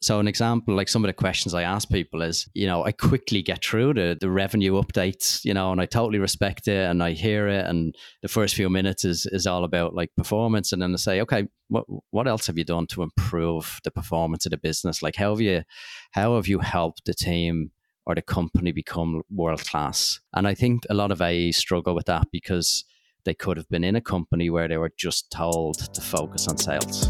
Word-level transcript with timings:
So, 0.00 0.18
an 0.18 0.26
example, 0.26 0.74
like 0.74 0.88
some 0.88 1.04
of 1.04 1.08
the 1.08 1.12
questions 1.12 1.54
I 1.54 1.62
ask 1.62 1.88
people 1.88 2.22
is, 2.22 2.48
you 2.54 2.66
know, 2.66 2.84
I 2.84 2.90
quickly 2.90 3.40
get 3.40 3.64
through 3.64 3.94
the, 3.94 4.16
the 4.20 4.30
revenue 4.30 4.72
updates, 4.72 5.44
you 5.44 5.54
know, 5.54 5.70
and 5.70 5.80
I 5.80 5.86
totally 5.86 6.18
respect 6.18 6.66
it 6.66 6.90
and 6.90 7.02
I 7.02 7.12
hear 7.12 7.46
it. 7.46 7.66
And 7.66 7.94
the 8.20 8.28
first 8.28 8.54
few 8.56 8.68
minutes 8.68 9.04
is, 9.04 9.26
is 9.26 9.46
all 9.46 9.62
about 9.62 9.94
like 9.94 10.10
performance. 10.16 10.72
And 10.72 10.82
then 10.82 10.92
I 10.92 10.96
say, 10.96 11.20
okay, 11.20 11.46
what, 11.68 11.84
what 12.10 12.26
else 12.26 12.48
have 12.48 12.58
you 12.58 12.64
done 12.64 12.86
to 12.88 13.02
improve 13.02 13.80
the 13.84 13.92
performance 13.92 14.44
of 14.44 14.50
the 14.50 14.56
business? 14.56 15.02
Like, 15.02 15.14
how 15.14 15.30
have 15.30 15.40
you, 15.40 15.62
how 16.10 16.34
have 16.34 16.48
you 16.48 16.58
helped 16.58 17.04
the 17.04 17.14
team 17.14 17.70
or 18.04 18.16
the 18.16 18.22
company 18.22 18.72
become 18.72 19.22
world 19.30 19.64
class? 19.64 20.20
And 20.32 20.48
I 20.48 20.54
think 20.54 20.82
a 20.90 20.94
lot 20.94 21.12
of 21.12 21.22
AEs 21.22 21.58
struggle 21.58 21.94
with 21.94 22.06
that 22.06 22.26
because 22.32 22.84
they 23.24 23.34
could 23.34 23.56
have 23.56 23.68
been 23.68 23.84
in 23.84 23.94
a 23.94 24.00
company 24.00 24.50
where 24.50 24.66
they 24.66 24.78
were 24.78 24.92
just 24.96 25.30
told 25.30 25.78
to 25.94 26.00
focus 26.00 26.48
on 26.48 26.58
sales. 26.58 27.08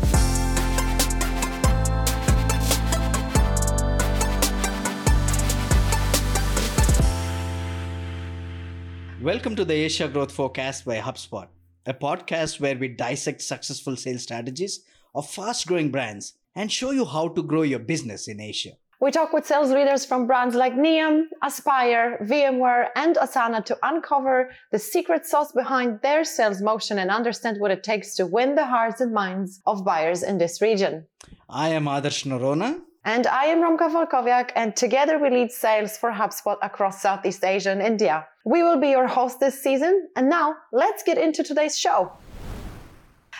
Welcome 9.23 9.55
to 9.55 9.65
the 9.65 9.75
Asia 9.75 10.09
Growth 10.09 10.33
Forecast 10.33 10.85
by 10.85 10.99
HubSpot, 10.99 11.47
a 11.87 11.95
podcast 11.95 12.59
where 12.59 12.77
we 12.77 12.89
dissect 12.89 13.41
successful 13.41 13.95
sales 13.95 14.25
strategies 14.25 14.85
of 15.15 15.31
fast 15.31 15.69
growing 15.69 15.93
brands 15.93 16.35
and 16.57 16.73
show 16.73 16.91
you 16.91 17.05
how 17.05 17.29
to 17.29 17.41
grow 17.45 17.63
your 17.63 17.79
business 17.79 18.27
in 18.27 18.41
Asia. 18.41 18.73
We 18.99 19.13
talk 19.13 19.33
with 19.33 19.47
sales 19.47 19.71
leaders 19.71 20.05
from 20.05 20.27
brands 20.27 20.57
like 20.57 20.75
Nium, 20.75 21.27
Aspire, 21.41 22.19
VMware, 22.23 22.89
and 22.97 23.15
Asana 23.15 23.65
to 23.67 23.79
uncover 23.85 24.51
the 24.73 24.81
secret 24.81 25.25
sauce 25.25 25.53
behind 25.53 26.01
their 26.03 26.25
sales 26.25 26.61
motion 26.61 26.99
and 26.99 27.09
understand 27.09 27.61
what 27.61 27.71
it 27.71 27.85
takes 27.85 28.17
to 28.17 28.27
win 28.27 28.57
the 28.57 28.67
hearts 28.67 29.01
and 29.01 29.15
minds 29.15 29.61
of 29.67 29.85
buyers 29.85 30.25
in 30.25 30.39
this 30.39 30.61
region. 30.61 31.07
I 31.49 31.69
am 31.69 31.85
Adarsh 31.85 32.27
Noronha. 32.27 32.81
And 33.05 33.27
I 33.27 33.47
am 33.47 33.59
Romka 33.59 33.91
Walkowiak, 33.91 34.51
and 34.55 34.77
together 34.77 35.19
we 35.19 35.29
lead 35.29 35.51
sales 35.51 35.97
for 35.97 36.13
HubSpot 36.13 36.57
across 36.63 37.03
Southeast 37.03 37.43
Asia 37.43 37.73
and 37.73 37.83
India. 37.83 38.29
We 38.45 38.63
will 38.63 38.79
be 38.79 38.91
your 38.91 39.09
host 39.09 39.41
this 39.41 39.61
season, 39.61 40.09
and 40.15 40.29
now 40.29 40.55
let's 40.73 41.03
get 41.03 41.19
into 41.19 41.43
today's 41.43 41.77
show. 41.77 42.13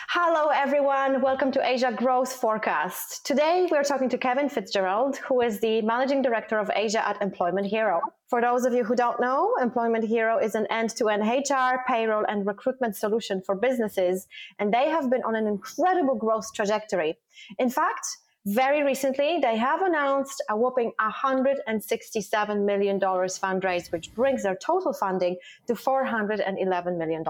Hello, 0.09 0.49
everyone. 0.49 1.21
Welcome 1.21 1.49
to 1.53 1.65
Asia 1.65 1.93
Growth 1.95 2.33
Forecast. 2.33 3.25
Today, 3.25 3.69
we're 3.71 3.85
talking 3.85 4.09
to 4.09 4.17
Kevin 4.17 4.49
Fitzgerald, 4.49 5.15
who 5.15 5.39
is 5.39 5.61
the 5.61 5.81
Managing 5.81 6.21
Director 6.21 6.59
of 6.59 6.69
Asia 6.75 7.07
at 7.07 7.21
Employment 7.21 7.65
Hero. 7.65 8.01
For 8.27 8.41
those 8.41 8.65
of 8.65 8.73
you 8.73 8.83
who 8.83 8.97
don't 8.97 9.21
know, 9.21 9.53
Employment 9.61 10.03
Hero 10.03 10.39
is 10.39 10.55
an 10.55 10.67
end 10.71 10.89
to 10.97 11.07
end 11.07 11.23
HR, 11.23 11.85
payroll, 11.87 12.25
and 12.27 12.45
recruitment 12.45 12.97
solution 12.97 13.41
for 13.41 13.55
businesses, 13.55 14.27
and 14.59 14.73
they 14.73 14.89
have 14.89 15.09
been 15.09 15.23
on 15.23 15.35
an 15.35 15.47
incredible 15.47 16.15
growth 16.15 16.53
trajectory. 16.53 17.17
In 17.57 17.69
fact, 17.69 18.05
very 18.45 18.83
recently, 18.83 19.39
they 19.41 19.55
have 19.55 19.81
announced 19.81 20.43
a 20.49 20.57
whopping 20.57 20.91
$167 20.99 22.65
million 22.65 22.99
fundraise, 22.99 23.89
which 23.89 24.13
brings 24.13 24.43
their 24.43 24.57
total 24.57 24.91
funding 24.91 25.37
to 25.67 25.73
$411 25.73 26.97
million. 26.97 27.23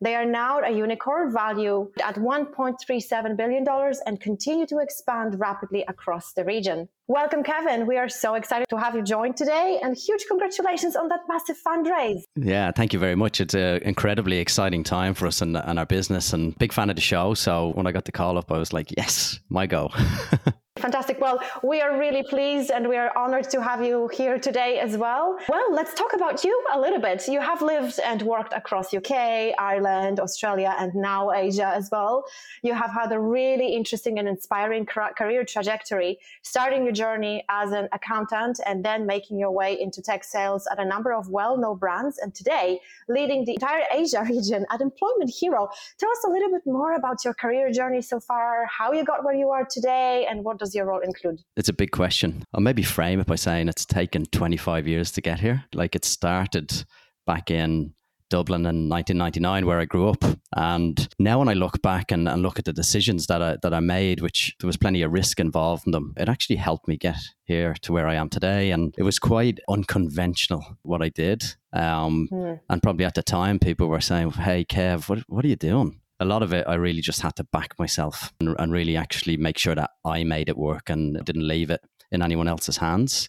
They 0.00 0.16
are 0.16 0.24
now 0.26 0.60
a 0.60 0.70
unicorn 0.70 1.32
value 1.32 1.92
at 2.02 2.16
$1.37 2.16 3.36
billion 3.36 3.64
and 4.06 4.20
continue 4.20 4.66
to 4.66 4.78
expand 4.78 5.38
rapidly 5.38 5.84
across 5.86 6.32
the 6.32 6.44
region. 6.44 6.88
Welcome, 7.10 7.42
Kevin. 7.42 7.88
We 7.88 7.96
are 7.96 8.08
so 8.08 8.34
excited 8.34 8.68
to 8.68 8.78
have 8.78 8.94
you 8.94 9.02
join 9.02 9.34
today 9.34 9.80
and 9.82 9.96
huge 9.96 10.26
congratulations 10.28 10.94
on 10.94 11.08
that 11.08 11.22
massive 11.28 11.56
fundraise. 11.66 12.20
Yeah, 12.36 12.70
thank 12.70 12.92
you 12.92 13.00
very 13.00 13.16
much. 13.16 13.40
It's 13.40 13.52
an 13.52 13.82
incredibly 13.82 14.38
exciting 14.38 14.84
time 14.84 15.14
for 15.14 15.26
us 15.26 15.42
and, 15.42 15.56
and 15.56 15.80
our 15.80 15.86
business 15.86 16.32
and 16.32 16.56
big 16.58 16.72
fan 16.72 16.88
of 16.88 16.94
the 16.94 17.02
show. 17.02 17.34
So 17.34 17.72
when 17.74 17.88
I 17.88 17.90
got 17.90 18.04
the 18.04 18.12
call 18.12 18.38
up, 18.38 18.52
I 18.52 18.58
was 18.58 18.72
like, 18.72 18.96
yes, 18.96 19.40
my 19.48 19.66
go. 19.66 19.90
Fantastic. 20.80 21.20
Well, 21.20 21.40
we 21.62 21.82
are 21.82 21.98
really 21.98 22.22
pleased 22.22 22.70
and 22.70 22.88
we 22.88 22.96
are 22.96 23.16
honored 23.16 23.50
to 23.50 23.62
have 23.62 23.84
you 23.84 24.08
here 24.14 24.38
today 24.38 24.78
as 24.78 24.96
well. 24.96 25.38
Well, 25.46 25.74
let's 25.74 25.92
talk 25.92 26.14
about 26.14 26.42
you 26.42 26.64
a 26.72 26.80
little 26.80 27.00
bit. 27.00 27.28
You 27.28 27.40
have 27.40 27.60
lived 27.60 28.00
and 28.00 28.22
worked 28.22 28.54
across 28.54 28.94
UK, 28.94 29.52
Ireland, 29.58 30.20
Australia, 30.20 30.74
and 30.78 30.94
now 30.94 31.32
Asia 31.32 31.66
as 31.66 31.90
well. 31.92 32.24
You 32.62 32.72
have 32.72 32.92
had 32.92 33.12
a 33.12 33.20
really 33.20 33.74
interesting 33.74 34.18
and 34.18 34.26
inspiring 34.26 34.86
career 34.86 35.44
trajectory, 35.44 36.18
starting 36.40 36.84
your 36.84 36.92
journey 36.92 37.44
as 37.50 37.72
an 37.72 37.88
accountant 37.92 38.58
and 38.64 38.82
then 38.82 39.04
making 39.04 39.38
your 39.38 39.50
way 39.50 39.78
into 39.78 40.00
tech 40.00 40.24
sales 40.24 40.66
at 40.72 40.78
a 40.78 40.84
number 40.84 41.12
of 41.12 41.28
well-known 41.28 41.76
brands 41.76 42.16
and 42.16 42.34
today 42.34 42.80
leading 43.06 43.44
the 43.44 43.52
entire 43.52 43.82
Asia 43.92 44.24
region 44.30 44.64
at 44.70 44.80
Employment 44.80 45.30
Hero. 45.30 45.68
Tell 45.98 46.10
us 46.10 46.24
a 46.26 46.30
little 46.30 46.50
bit 46.50 46.62
more 46.64 46.94
about 46.94 47.22
your 47.22 47.34
career 47.34 47.70
journey 47.70 48.00
so 48.00 48.18
far, 48.18 48.64
how 48.66 48.92
you 48.92 49.04
got 49.04 49.24
where 49.24 49.34
you 49.34 49.50
are 49.50 49.66
today 49.70 50.26
and 50.30 50.42
what 50.42 50.58
does 50.58 50.69
does 50.70 50.76
your 50.76 50.86
role 50.86 51.00
include? 51.00 51.40
It's 51.56 51.68
a 51.68 51.72
big 51.72 51.90
question. 51.90 52.44
I'll 52.54 52.60
maybe 52.60 52.84
frame 52.84 53.18
it 53.20 53.26
by 53.26 53.34
saying 53.34 53.68
it's 53.68 53.84
taken 53.84 54.24
25 54.26 54.86
years 54.86 55.10
to 55.12 55.20
get 55.20 55.40
here. 55.40 55.64
Like 55.74 55.96
it 55.96 56.04
started 56.04 56.84
back 57.26 57.50
in 57.50 57.94
Dublin 58.28 58.60
in 58.60 58.88
1999, 58.88 59.66
where 59.66 59.80
I 59.80 59.84
grew 59.84 60.08
up. 60.08 60.22
And 60.56 61.08
now 61.18 61.40
when 61.40 61.48
I 61.48 61.54
look 61.54 61.82
back 61.82 62.12
and, 62.12 62.28
and, 62.28 62.42
look 62.42 62.60
at 62.60 62.64
the 62.64 62.72
decisions 62.72 63.26
that 63.26 63.42
I, 63.42 63.56
that 63.62 63.74
I 63.74 63.80
made, 63.80 64.20
which 64.20 64.54
there 64.60 64.68
was 64.68 64.76
plenty 64.76 65.02
of 65.02 65.12
risk 65.12 65.40
involved 65.40 65.82
in 65.86 65.90
them, 65.90 66.14
it 66.16 66.28
actually 66.28 66.56
helped 66.56 66.86
me 66.86 66.96
get 66.96 67.18
here 67.42 67.74
to 67.82 67.92
where 67.92 68.06
I 68.06 68.14
am 68.14 68.28
today. 68.28 68.70
And 68.70 68.94
it 68.96 69.02
was 69.02 69.18
quite 69.18 69.58
unconventional 69.68 70.78
what 70.82 71.02
I 71.02 71.08
did. 71.08 71.42
Um, 71.72 72.28
mm. 72.30 72.60
And 72.68 72.82
probably 72.82 73.04
at 73.04 73.16
the 73.16 73.22
time, 73.24 73.58
people 73.58 73.88
were 73.88 74.00
saying, 74.00 74.30
Hey, 74.30 74.64
Kev, 74.64 75.08
what, 75.08 75.18
what 75.26 75.44
are 75.44 75.48
you 75.48 75.56
doing? 75.56 76.00
A 76.20 76.24
lot 76.24 76.42
of 76.42 76.52
it, 76.52 76.66
I 76.68 76.74
really 76.74 77.00
just 77.00 77.22
had 77.22 77.34
to 77.36 77.44
back 77.44 77.78
myself 77.78 78.32
and, 78.40 78.54
and 78.58 78.72
really 78.72 78.96
actually 78.96 79.38
make 79.38 79.58
sure 79.58 79.74
that 79.74 79.90
I 80.04 80.22
made 80.22 80.48
it 80.48 80.58
work 80.58 80.90
and 80.90 81.22
didn't 81.24 81.48
leave 81.48 81.70
it 81.70 81.80
in 82.12 82.22
anyone 82.22 82.46
else's 82.46 82.76
hands. 82.76 83.28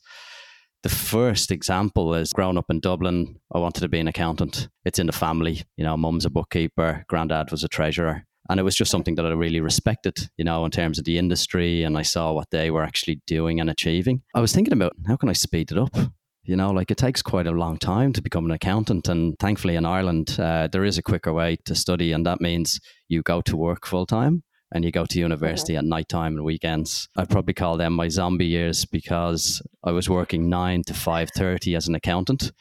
The 0.84 0.90
first 0.90 1.52
example 1.52 2.14
is 2.16 2.34
growing 2.34 2.58
up 2.58 2.66
in 2.70 2.80
Dublin. 2.80 3.40
I 3.54 3.60
wanted 3.60 3.82
to 3.82 3.88
be 3.88 4.00
an 4.00 4.08
accountant. 4.08 4.68
It's 4.84 5.00
in 5.00 5.06
the 5.06 5.14
family. 5.14 5.62
You 5.78 5.86
know, 5.86 5.96
mum's 5.96 6.26
a 6.26 6.30
bookkeeper, 6.30 7.06
granddad 7.08 7.52
was 7.52 7.64
a 7.64 7.70
treasurer. 7.70 8.24
And 8.50 8.60
it 8.60 8.64
was 8.64 8.76
just 8.76 8.92
something 8.92 9.16
that 9.16 9.26
I 9.26 9.30
really 9.30 9.62
respected, 9.62 10.18
you 10.36 10.44
know, 10.44 10.66
in 10.66 10.72
terms 10.72 11.00
of 11.00 11.06
the 11.06 11.18
industry. 11.18 11.84
And 11.84 11.98
I 11.98 12.02
saw 12.02 12.34
what 12.34 12.50
they 12.52 12.72
were 12.72 12.84
actually 12.84 13.22
doing 13.28 13.62
and 13.62 13.70
achieving. 13.70 14.24
I 14.36 14.42
was 14.42 14.52
thinking 14.52 14.74
about 14.74 14.94
how 15.08 15.16
can 15.16 15.30
I 15.30 15.34
speed 15.34 15.72
it 15.72 15.78
up? 15.78 15.96
You 16.44 16.56
know, 16.56 16.72
like 16.72 16.90
it 16.90 16.98
takes 16.98 17.22
quite 17.22 17.46
a 17.46 17.52
long 17.52 17.78
time 17.78 18.14
to 18.14 18.22
become 18.22 18.46
an 18.46 18.52
accountant. 18.52 19.08
And 19.08 19.38
thankfully, 19.40 19.76
in 19.76 19.86
Ireland, 19.86 20.38
uh, 20.40 20.68
there 20.72 20.84
is 20.84 20.98
a 20.98 21.04
quicker 21.04 21.32
way 21.32 21.58
to 21.66 21.76
study. 21.76 22.12
And 22.12 22.26
that 22.26 22.42
means 22.42 22.80
you 23.08 23.22
go 23.22 23.42
to 23.42 23.56
work 23.56 23.86
full 23.86 24.08
time 24.08 24.44
and 24.72 24.84
you 24.84 24.92
go 24.92 25.06
to 25.06 25.20
university 25.20 25.76
at 25.76 25.86
night 25.86 26.10
time 26.10 26.36
and 26.36 26.44
weekends. 26.44 27.10
I 27.16 27.26
probably 27.26 27.54
call 27.54 27.78
them 27.78 27.94
my 27.94 28.08
zombie 28.08 28.48
years 28.48 28.86
because 28.86 29.62
I 29.84 29.92
was 29.92 30.10
working 30.10 30.50
nine 30.50 30.82
to 30.88 30.94
five 30.94 31.30
thirty 31.36 31.76
as 31.76 31.88
an 31.88 31.96
accountant, 31.96 32.52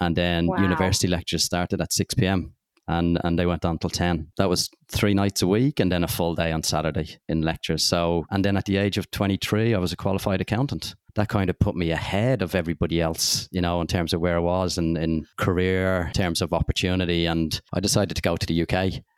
and 0.00 0.16
then 0.16 0.46
wow. 0.46 0.60
university 0.60 1.08
lectures 1.08 1.44
started 1.44 1.80
at 1.80 1.92
six 1.92 2.14
p.m. 2.14 2.54
and 2.88 3.18
and 3.22 3.38
they 3.38 3.46
went 3.46 3.64
on 3.64 3.78
till 3.78 3.90
ten. 3.90 4.32
That 4.38 4.48
was 4.48 4.70
three 4.88 5.14
nights 5.14 5.42
a 5.42 5.46
week, 5.46 5.78
and 5.78 5.92
then 5.92 6.04
a 6.04 6.08
full 6.08 6.34
day 6.34 6.52
on 6.52 6.62
Saturday 6.62 7.18
in 7.28 7.42
lectures. 7.42 7.84
So, 7.84 8.24
and 8.30 8.44
then 8.44 8.56
at 8.56 8.64
the 8.64 8.78
age 8.78 8.98
of 8.98 9.10
twenty 9.10 9.36
three, 9.36 9.74
I 9.74 9.78
was 9.78 9.92
a 9.92 9.96
qualified 9.96 10.40
accountant 10.40 10.94
that 11.18 11.28
kind 11.28 11.50
of 11.50 11.58
put 11.58 11.74
me 11.74 11.90
ahead 11.90 12.42
of 12.42 12.54
everybody 12.54 13.00
else, 13.00 13.48
you 13.50 13.60
know, 13.60 13.80
in 13.80 13.86
terms 13.86 14.12
of 14.12 14.20
where 14.20 14.36
I 14.36 14.40
was 14.40 14.78
in, 14.78 14.96
in 14.96 15.26
career, 15.36 16.06
in 16.06 16.12
terms 16.12 16.40
of 16.40 16.52
opportunity. 16.52 17.26
And 17.26 17.60
I 17.72 17.80
decided 17.80 18.14
to 18.14 18.22
go 18.22 18.36
to 18.36 18.46
the 18.46 18.62
UK 18.62 18.72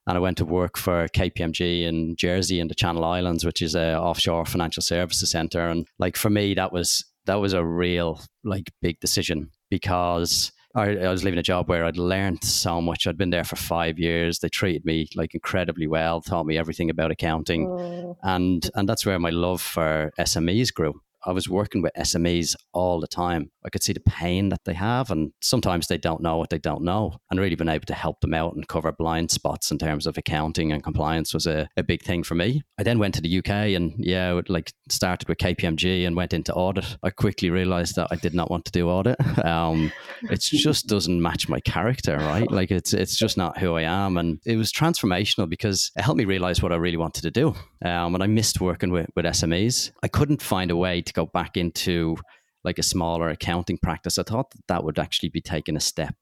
and 0.06 0.16
I 0.16 0.18
went 0.18 0.38
to 0.38 0.44
work 0.44 0.76
for 0.76 1.08
KPMG 1.08 1.82
in 1.82 2.16
Jersey 2.16 2.58
in 2.58 2.68
the 2.68 2.74
Channel 2.74 3.04
Islands, 3.04 3.44
which 3.44 3.62
is 3.62 3.74
a 3.74 3.96
offshore 3.98 4.46
financial 4.46 4.82
services 4.82 5.30
center. 5.30 5.68
And 5.68 5.86
like 5.98 6.16
for 6.16 6.30
me, 6.30 6.54
that 6.54 6.72
was 6.72 7.04
that 7.26 7.36
was 7.36 7.52
a 7.52 7.64
real 7.64 8.20
like 8.44 8.72
big 8.80 8.98
decision 9.00 9.50
because 9.70 10.52
I, 10.74 10.96
I, 10.96 11.10
was 11.10 11.24
leaving 11.24 11.38
a 11.38 11.42
job 11.44 11.68
where 11.68 11.84
I'd 11.84 11.96
learned 11.96 12.44
so 12.44 12.80
much. 12.80 13.06
I'd 13.06 13.18
been 13.18 13.30
there 13.30 13.44
for 13.44 13.56
five 13.56 13.98
years. 13.98 14.38
They 14.38 14.48
treated 14.48 14.84
me 14.84 15.08
like 15.16 15.34
incredibly 15.34 15.86
well, 15.86 16.20
taught 16.20 16.46
me 16.46 16.56
everything 16.56 16.90
about 16.90 17.10
accounting, 17.10 17.66
mm. 17.66 18.16
and 18.22 18.68
and 18.74 18.88
that's 18.88 19.04
where 19.04 19.18
my 19.18 19.30
love 19.30 19.60
for 19.60 20.12
SMEs 20.18 20.72
grew. 20.72 21.00
I 21.24 21.32
was 21.32 21.48
working 21.48 21.82
with 21.82 21.92
SMEs 21.98 22.54
all 22.72 23.00
the 23.00 23.06
time. 23.06 23.50
I 23.64 23.68
could 23.68 23.82
see 23.82 23.92
the 23.92 24.00
pain 24.00 24.48
that 24.50 24.64
they 24.64 24.74
have, 24.74 25.10
and 25.10 25.32
sometimes 25.42 25.86
they 25.86 25.98
don't 25.98 26.22
know 26.22 26.38
what 26.38 26.50
they 26.50 26.58
don't 26.58 26.82
know. 26.82 27.18
And 27.30 27.38
really 27.38 27.56
being 27.56 27.68
able 27.68 27.86
to 27.86 27.94
help 27.94 28.20
them 28.20 28.34
out 28.34 28.54
and 28.54 28.66
cover 28.66 28.92
blind 28.92 29.30
spots 29.30 29.70
in 29.70 29.78
terms 29.78 30.06
of 30.06 30.16
accounting 30.16 30.72
and 30.72 30.82
compliance 30.82 31.34
was 31.34 31.46
a, 31.46 31.68
a 31.76 31.82
big 31.82 32.02
thing 32.02 32.22
for 32.22 32.34
me. 32.34 32.62
I 32.78 32.82
then 32.82 32.98
went 32.98 33.14
to 33.14 33.20
the 33.20 33.38
UK 33.38 33.50
and, 33.76 33.94
yeah, 33.98 34.40
like 34.48 34.72
started 34.88 35.28
with 35.28 35.38
KPMG 35.38 36.06
and 36.06 36.16
went 36.16 36.32
into 36.32 36.54
audit. 36.54 36.96
I 37.02 37.10
quickly 37.10 37.50
realized 37.50 37.96
that 37.96 38.08
I 38.10 38.16
did 38.16 38.34
not 38.34 38.50
want 38.50 38.64
to 38.66 38.72
do 38.72 38.88
audit. 38.88 39.16
Um, 39.40 39.90
it 40.24 40.40
just 40.40 40.86
doesn't 40.86 41.22
match 41.22 41.48
my 41.48 41.60
character, 41.60 42.16
right? 42.18 42.50
Like 42.50 42.70
it's 42.70 42.92
it's 42.92 43.16
just 43.16 43.36
not 43.36 43.58
who 43.58 43.74
I 43.76 43.82
am. 43.82 44.16
And 44.16 44.38
it 44.44 44.56
was 44.56 44.70
transformational 44.72 45.48
because 45.48 45.90
it 45.96 46.02
helped 46.02 46.18
me 46.18 46.24
realize 46.24 46.62
what 46.62 46.72
I 46.72 46.76
really 46.76 46.96
wanted 46.96 47.22
to 47.22 47.30
do. 47.30 47.54
Um, 47.84 48.14
and 48.14 48.22
I 48.22 48.26
missed 48.26 48.60
working 48.60 48.90
with, 48.90 49.08
with 49.16 49.24
SMEs. 49.24 49.90
I 50.02 50.08
couldn't 50.08 50.42
find 50.42 50.70
a 50.70 50.76
way 50.76 51.00
to 51.00 51.12
go 51.12 51.26
back 51.26 51.56
into 51.56 52.16
like 52.64 52.78
a 52.78 52.82
smaller 52.82 53.28
accounting 53.30 53.78
practice, 53.78 54.18
I 54.18 54.22
thought 54.22 54.50
that, 54.50 54.66
that 54.68 54.84
would 54.84 54.98
actually 54.98 55.30
be 55.30 55.40
taking 55.40 55.76
a 55.76 55.80
step 55.80 56.14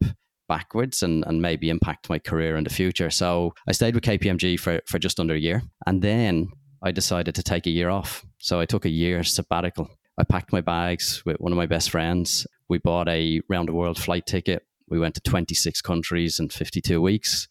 backwards 0.48 1.02
and, 1.02 1.24
and 1.26 1.42
maybe 1.42 1.68
impact 1.68 2.08
my 2.08 2.18
career 2.18 2.56
in 2.56 2.64
the 2.64 2.70
future. 2.70 3.10
So 3.10 3.54
I 3.68 3.72
stayed 3.72 3.94
with 3.94 4.04
KPMG 4.04 4.58
for, 4.58 4.80
for 4.86 4.98
just 4.98 5.20
under 5.20 5.34
a 5.34 5.38
year. 5.38 5.62
And 5.86 6.00
then 6.00 6.48
I 6.82 6.92
decided 6.92 7.34
to 7.34 7.42
take 7.42 7.66
a 7.66 7.70
year 7.70 7.90
off. 7.90 8.24
So 8.38 8.60
I 8.60 8.66
took 8.66 8.84
a 8.84 8.90
year 8.90 9.24
sabbatical. 9.24 9.90
I 10.18 10.24
packed 10.24 10.52
my 10.52 10.60
bags 10.60 11.22
with 11.26 11.36
one 11.38 11.52
of 11.52 11.58
my 11.58 11.66
best 11.66 11.90
friends. 11.90 12.46
We 12.68 12.78
bought 12.78 13.08
a 13.08 13.40
round 13.48 13.68
the 13.68 13.74
world 13.74 13.98
flight 13.98 14.26
ticket. 14.26 14.62
We 14.88 14.98
went 14.98 15.14
to 15.16 15.20
26 15.20 15.82
countries 15.82 16.38
in 16.38 16.48
52 16.48 17.00
weeks. 17.00 17.46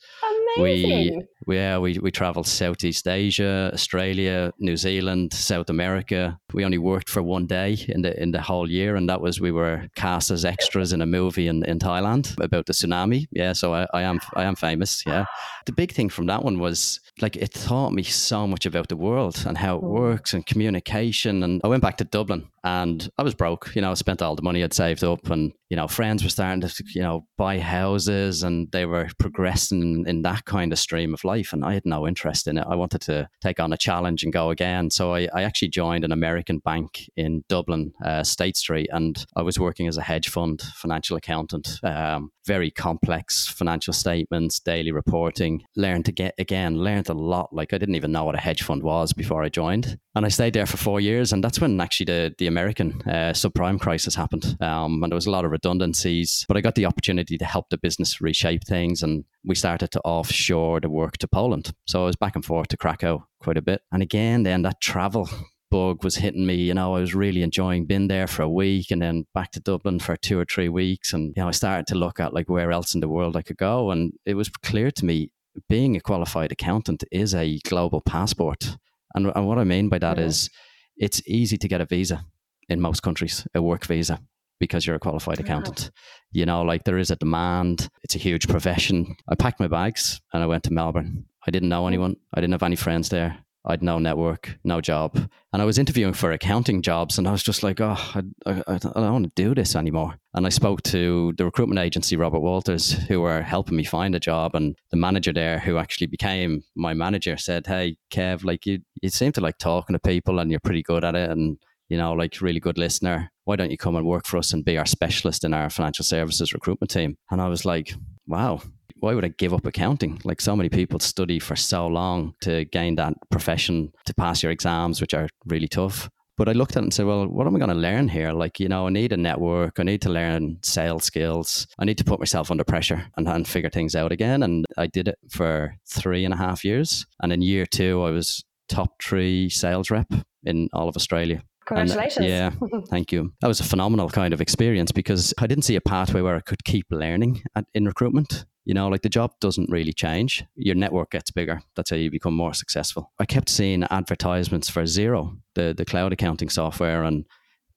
Amazing. 0.59 1.27
We, 1.45 1.55
yeah, 1.55 1.77
we, 1.77 1.97
we 1.99 2.11
traveled 2.11 2.45
Southeast 2.47 3.07
Asia, 3.07 3.71
Australia, 3.73 4.51
New 4.59 4.75
Zealand, 4.75 5.33
South 5.33 5.69
America. 5.69 6.37
We 6.53 6.65
only 6.65 6.77
worked 6.77 7.09
for 7.09 7.23
one 7.23 7.45
day 7.47 7.77
in 7.87 8.01
the 8.01 8.21
in 8.21 8.31
the 8.31 8.41
whole 8.41 8.69
year, 8.69 8.95
and 8.95 9.07
that 9.09 9.21
was 9.21 9.39
we 9.39 9.51
were 9.51 9.87
cast 9.95 10.29
as 10.31 10.43
extras 10.43 10.91
in 10.91 11.01
a 11.01 11.05
movie 11.05 11.47
in, 11.47 11.63
in 11.65 11.79
Thailand 11.79 12.37
about 12.43 12.65
the 12.65 12.73
tsunami. 12.73 13.27
Yeah, 13.31 13.53
so 13.53 13.73
I, 13.73 13.87
I 13.93 14.01
am 14.01 14.19
I 14.35 14.43
am 14.43 14.55
famous. 14.55 15.03
Yeah, 15.05 15.25
the 15.65 15.71
big 15.71 15.93
thing 15.93 16.09
from 16.09 16.25
that 16.25 16.43
one 16.43 16.59
was 16.59 16.99
like 17.21 17.35
it 17.37 17.53
taught 17.53 17.93
me 17.93 18.03
so 18.03 18.45
much 18.45 18.65
about 18.65 18.89
the 18.89 18.97
world 18.97 19.43
and 19.47 19.57
how 19.57 19.77
it 19.77 19.83
Mm. 19.83 19.89
works 19.89 20.33
and 20.33 20.45
communication. 20.45 21.43
And 21.43 21.61
I 21.63 21.67
went 21.67 21.81
back 21.81 21.97
to 21.97 22.03
Dublin 22.03 22.47
and 22.63 23.09
I 23.17 23.23
was 23.23 23.33
broke. 23.35 23.71
You 23.75 23.81
know, 23.81 23.91
I 23.91 23.93
spent 23.95 24.21
all 24.21 24.35
the 24.35 24.41
money 24.41 24.63
I'd 24.63 24.73
saved 24.73 25.03
up, 25.03 25.29
and 25.29 25.53
you 25.69 25.77
know, 25.77 25.87
friends 25.87 26.23
were 26.23 26.29
starting 26.29 26.61
to 26.61 26.83
you 26.93 27.01
know 27.01 27.25
buy 27.37 27.59
houses 27.59 28.43
and 28.43 28.69
they 28.71 28.85
were 28.85 29.07
progressing 29.17 30.05
in 30.07 30.21
that 30.23 30.45
kind 30.47 30.71
of 30.71 30.79
stream 30.79 31.13
of 31.13 31.23
life, 31.23 31.53
and 31.53 31.63
I 31.63 31.73
had 31.73 31.85
no 31.85 32.07
interest 32.07 32.47
in 32.47 32.57
it. 32.57 32.65
I 32.67 32.75
wanted 32.75 33.01
to 33.01 33.29
take 33.41 33.59
on 33.59 33.73
a 33.73 33.77
challenge 33.77 34.23
and 34.23 34.33
go 34.33 34.49
again. 34.49 34.89
So 34.89 35.13
I, 35.13 35.27
I 35.33 35.43
actually 35.43 35.67
joined 35.67 36.03
an 36.03 36.11
American 36.11 36.59
bank 36.59 37.09
in 37.15 37.43
Dublin, 37.47 37.93
uh, 38.03 38.23
State 38.23 38.57
Street, 38.57 38.89
and 38.91 39.23
I 39.35 39.43
was 39.43 39.59
working 39.59 39.87
as 39.87 39.97
a 39.97 40.01
hedge 40.01 40.29
fund 40.29 40.61
financial 40.61 41.17
accountant. 41.17 41.79
Um, 41.83 42.31
very 42.47 42.71
complex 42.71 43.47
financial 43.47 43.93
statements, 43.93 44.59
daily 44.59 44.91
reporting. 44.91 45.63
Learned 45.75 46.05
to 46.05 46.11
get 46.13 46.33
again, 46.39 46.77
learned 46.77 47.09
a 47.09 47.13
lot. 47.13 47.53
Like 47.53 47.73
I 47.73 47.77
didn't 47.77 47.95
even 47.95 48.13
know 48.13 48.23
what 48.23 48.35
a 48.35 48.39
hedge 48.39 48.63
fund 48.63 48.81
was 48.81 49.13
before 49.13 49.43
I 49.43 49.49
joined, 49.49 49.99
and 50.15 50.25
I 50.25 50.29
stayed 50.29 50.53
there 50.53 50.65
for 50.65 50.77
four 50.77 50.99
years. 51.01 51.33
And 51.33 51.43
that's 51.43 51.59
when 51.59 51.79
actually 51.81 52.05
the 52.05 52.33
the 52.37 52.47
American 52.47 53.01
uh, 53.05 53.33
subprime 53.33 53.79
crisis 53.79 54.15
happened, 54.15 54.57
um, 54.61 55.03
and 55.03 55.11
there 55.11 55.17
was 55.17 55.27
a 55.27 55.31
lot 55.31 55.45
of 55.45 55.51
redundancies. 55.51 56.45
But 56.47 56.57
I 56.57 56.61
got 56.61 56.75
the 56.75 56.85
opportunity 56.85 57.37
to 57.37 57.45
help 57.45 57.69
the 57.69 57.77
business 57.77 58.21
reshape 58.21 58.63
things, 58.65 59.03
and 59.03 59.25
we 59.47 59.55
started 59.55 59.89
to 59.91 60.01
offshore 60.01 60.81
the 60.81 60.89
work 60.89 61.17
to 61.19 61.27
Poland. 61.27 61.73
So 61.85 62.03
I 62.03 62.05
was 62.05 62.15
back 62.17 62.35
and 62.35 62.43
forth 62.45 62.67
to 62.69 62.77
Krakow 62.77 63.25
quite 63.39 63.57
a 63.57 63.61
bit. 63.61 63.81
And 63.91 64.03
again, 64.03 64.43
then 64.43 64.61
that 64.63 64.81
travel 64.81 65.29
bug 65.71 66.03
was 66.03 66.17
hitting 66.17 66.45
me. 66.45 66.55
You 66.55 66.73
know, 66.73 66.95
I 66.95 66.99
was 66.99 67.15
really 67.15 67.41
enjoying 67.43 67.85
being 67.85 68.07
there 68.09 68.27
for 68.27 68.41
a 68.43 68.49
week 68.49 68.91
and 68.91 69.01
then 69.01 69.25
back 69.33 69.51
to 69.51 69.59
Dublin 69.61 69.99
for 69.99 70.15
two 70.17 70.37
or 70.39 70.45
three 70.45 70.69
weeks. 70.69 71.13
And, 71.13 71.33
you 71.35 71.41
know, 71.41 71.47
I 71.47 71.51
started 71.51 71.87
to 71.87 71.95
look 71.95 72.19
at 72.19 72.33
like 72.33 72.49
where 72.49 72.71
else 72.71 72.93
in 72.93 73.01
the 73.01 73.09
world 73.09 73.35
I 73.37 73.41
could 73.41 73.57
go. 73.57 73.91
And 73.91 74.13
it 74.25 74.35
was 74.35 74.49
clear 74.49 74.91
to 74.91 75.05
me 75.05 75.31
being 75.69 75.95
a 75.95 76.01
qualified 76.01 76.51
accountant 76.51 77.03
is 77.11 77.33
a 77.33 77.59
global 77.67 78.01
passport. 78.01 78.77
And, 79.15 79.31
and 79.35 79.47
what 79.47 79.57
I 79.59 79.63
mean 79.63 79.89
by 79.89 79.99
that 79.99 80.17
Yeah. 80.17 80.25
is 80.25 80.49
it's 80.97 81.21
easy 81.27 81.57
to 81.57 81.67
get 81.67 81.81
a 81.81 81.85
visa 81.85 82.25
in 82.69 82.81
most 82.81 83.01
countries, 83.01 83.47
a 83.55 83.61
work 83.61 83.85
visa. 83.85 84.19
Because 84.59 84.85
you're 84.85 84.95
a 84.95 84.99
qualified 84.99 85.37
Wow. 85.39 85.43
accountant, 85.45 85.91
you 86.31 86.45
know, 86.45 86.61
like 86.63 86.83
there 86.83 86.97
is 86.97 87.11
a 87.11 87.15
demand. 87.15 87.89
It's 88.03 88.15
a 88.15 88.19
huge 88.19 88.47
profession. 88.47 89.15
I 89.29 89.35
packed 89.35 89.59
my 89.59 89.67
bags 89.67 90.19
and 90.33 90.41
I 90.43 90.47
went 90.47 90.63
to 90.63 90.73
Melbourne. 90.73 91.25
I 91.47 91.51
didn't 91.51 91.69
know 91.69 91.87
anyone. 91.87 92.15
I 92.33 92.41
didn't 92.41 92.53
have 92.53 92.63
any 92.63 92.75
friends 92.75 93.09
there. 93.09 93.37
I'd 93.69 93.83
no 93.83 93.99
network, 93.99 94.57
no 94.63 94.79
job. 94.79 95.29
And 95.51 95.61
I 95.61 95.65
was 95.65 95.77
interviewing 95.77 96.13
for 96.13 96.31
accounting 96.31 96.81
jobs 96.81 97.17
and 97.17 97.27
I 97.27 97.31
was 97.33 97.43
just 97.43 97.63
like, 97.63 97.81
oh, 97.81 97.97
I, 97.97 98.21
I, 98.45 98.61
I 98.67 98.77
don't 98.77 98.95
want 98.95 99.25
to 99.25 99.43
do 99.43 99.53
this 99.53 99.75
anymore. 99.75 100.15
And 100.33 100.45
I 100.45 100.49
spoke 100.49 100.83
to 100.83 101.33
the 101.37 101.43
recruitment 101.43 101.79
agency, 101.79 102.15
Robert 102.15 102.39
Walters, 102.39 102.93
who 102.93 103.19
were 103.19 103.41
helping 103.41 103.75
me 103.75 103.83
find 103.83 104.15
a 104.15 104.21
job. 104.21 104.55
And 104.55 104.75
the 104.91 104.97
manager 104.97 105.33
there, 105.33 105.59
who 105.59 105.77
actually 105.77 106.07
became 106.07 106.63
my 106.75 106.93
manager, 106.93 107.35
said, 107.35 107.67
hey, 107.67 107.97
Kev, 108.09 108.45
like 108.45 108.65
you, 108.65 108.79
you 109.01 109.09
seem 109.09 109.33
to 109.33 109.41
like 109.41 109.57
talking 109.57 109.93
to 109.95 109.99
people 109.99 110.39
and 110.39 110.49
you're 110.49 110.61
pretty 110.61 110.83
good 110.83 111.03
at 111.03 111.15
it. 111.15 111.29
And 111.29 111.57
you 111.89 111.97
know, 111.97 112.13
like 112.13 112.39
really 112.41 112.59
good 112.61 112.77
listener. 112.77 113.31
Why 113.47 113.55
don't 113.55 113.71
you 113.71 113.77
come 113.77 113.95
and 113.95 114.05
work 114.05 114.27
for 114.27 114.35
us 114.35 114.51
and 114.51 114.65
be 114.65 114.77
our 114.77 114.85
specialist 114.85 115.45
in 115.45 115.53
our 115.53 115.69
financial 115.69 116.03
services 116.03 116.51
recruitment 116.51 116.91
team? 116.91 117.15
And 117.31 117.39
I 117.39 117.47
was 117.47 117.63
like, 117.63 117.93
wow, 118.27 118.61
why 118.97 119.13
would 119.13 119.23
I 119.23 119.29
give 119.29 119.53
up 119.53 119.65
accounting? 119.65 120.19
Like 120.25 120.41
so 120.41 120.53
many 120.53 120.67
people 120.67 120.99
study 120.99 121.39
for 121.39 121.55
so 121.55 121.87
long 121.87 122.33
to 122.41 122.65
gain 122.65 122.95
that 122.95 123.13
profession, 123.31 123.93
to 124.05 124.13
pass 124.13 124.43
your 124.43 124.51
exams, 124.51 124.99
which 124.99 125.13
are 125.13 125.29
really 125.45 125.69
tough. 125.69 126.09
But 126.35 126.49
I 126.49 126.51
looked 126.51 126.75
at 126.75 126.81
it 126.81 126.87
and 126.87 126.93
said, 126.93 127.05
well, 127.05 127.25
what 127.25 127.47
am 127.47 127.55
I 127.55 127.59
going 127.59 127.69
to 127.69 127.75
learn 127.75 128.09
here? 128.09 128.33
Like, 128.33 128.59
you 128.59 128.67
know, 128.67 128.85
I 128.85 128.89
need 128.89 129.13
a 129.13 129.17
network. 129.17 129.79
I 129.79 129.83
need 129.83 130.01
to 130.01 130.09
learn 130.09 130.57
sales 130.61 131.05
skills. 131.05 131.67
I 131.79 131.85
need 131.85 131.97
to 131.99 132.03
put 132.03 132.19
myself 132.19 132.51
under 132.51 132.65
pressure 132.65 133.05
and, 133.15 133.29
and 133.29 133.47
figure 133.47 133.69
things 133.69 133.95
out 133.95 134.11
again. 134.11 134.43
And 134.43 134.65
I 134.77 134.87
did 134.87 135.07
it 135.07 135.19
for 135.29 135.77
three 135.87 136.25
and 136.25 136.33
a 136.33 136.37
half 136.37 136.65
years. 136.65 137.05
And 137.21 137.31
in 137.31 137.41
year 137.41 137.65
two, 137.65 138.03
I 138.03 138.11
was 138.11 138.43
top 138.67 139.01
three 139.01 139.47
sales 139.47 139.89
rep 139.89 140.11
in 140.43 140.67
all 140.73 140.89
of 140.89 140.97
Australia. 140.97 141.43
And, 141.69 141.79
uh, 141.79 141.93
Congratulations. 141.93 142.25
yeah, 142.25 142.51
thank 142.89 143.11
you. 143.11 143.33
That 143.41 143.47
was 143.47 143.59
a 143.59 143.63
phenomenal 143.63 144.09
kind 144.09 144.33
of 144.33 144.41
experience 144.41 144.91
because 144.91 145.33
I 145.39 145.47
didn't 145.47 145.63
see 145.65 145.75
a 145.75 145.81
pathway 145.81 146.21
where 146.21 146.35
I 146.35 146.41
could 146.41 146.63
keep 146.63 146.85
learning 146.89 147.43
at, 147.55 147.65
in 147.73 147.85
recruitment. 147.85 148.45
You 148.65 148.73
know, 148.73 148.89
like 148.89 149.01
the 149.01 149.09
job 149.09 149.31
doesn't 149.39 149.69
really 149.71 149.93
change. 149.93 150.43
Your 150.55 150.75
network 150.75 151.11
gets 151.11 151.31
bigger. 151.31 151.61
That's 151.75 151.89
how 151.89 151.95
you 151.95 152.11
become 152.11 152.33
more 152.35 152.53
successful. 152.53 153.11
I 153.17 153.25
kept 153.25 153.47
seeing 153.47 153.83
advertisements 153.89 154.69
for 154.69 154.83
Xero, 154.83 155.37
the, 155.55 155.73
the 155.75 155.85
cloud 155.85 156.11
accounting 156.11 156.49
software, 156.49 157.03
and 157.03 157.25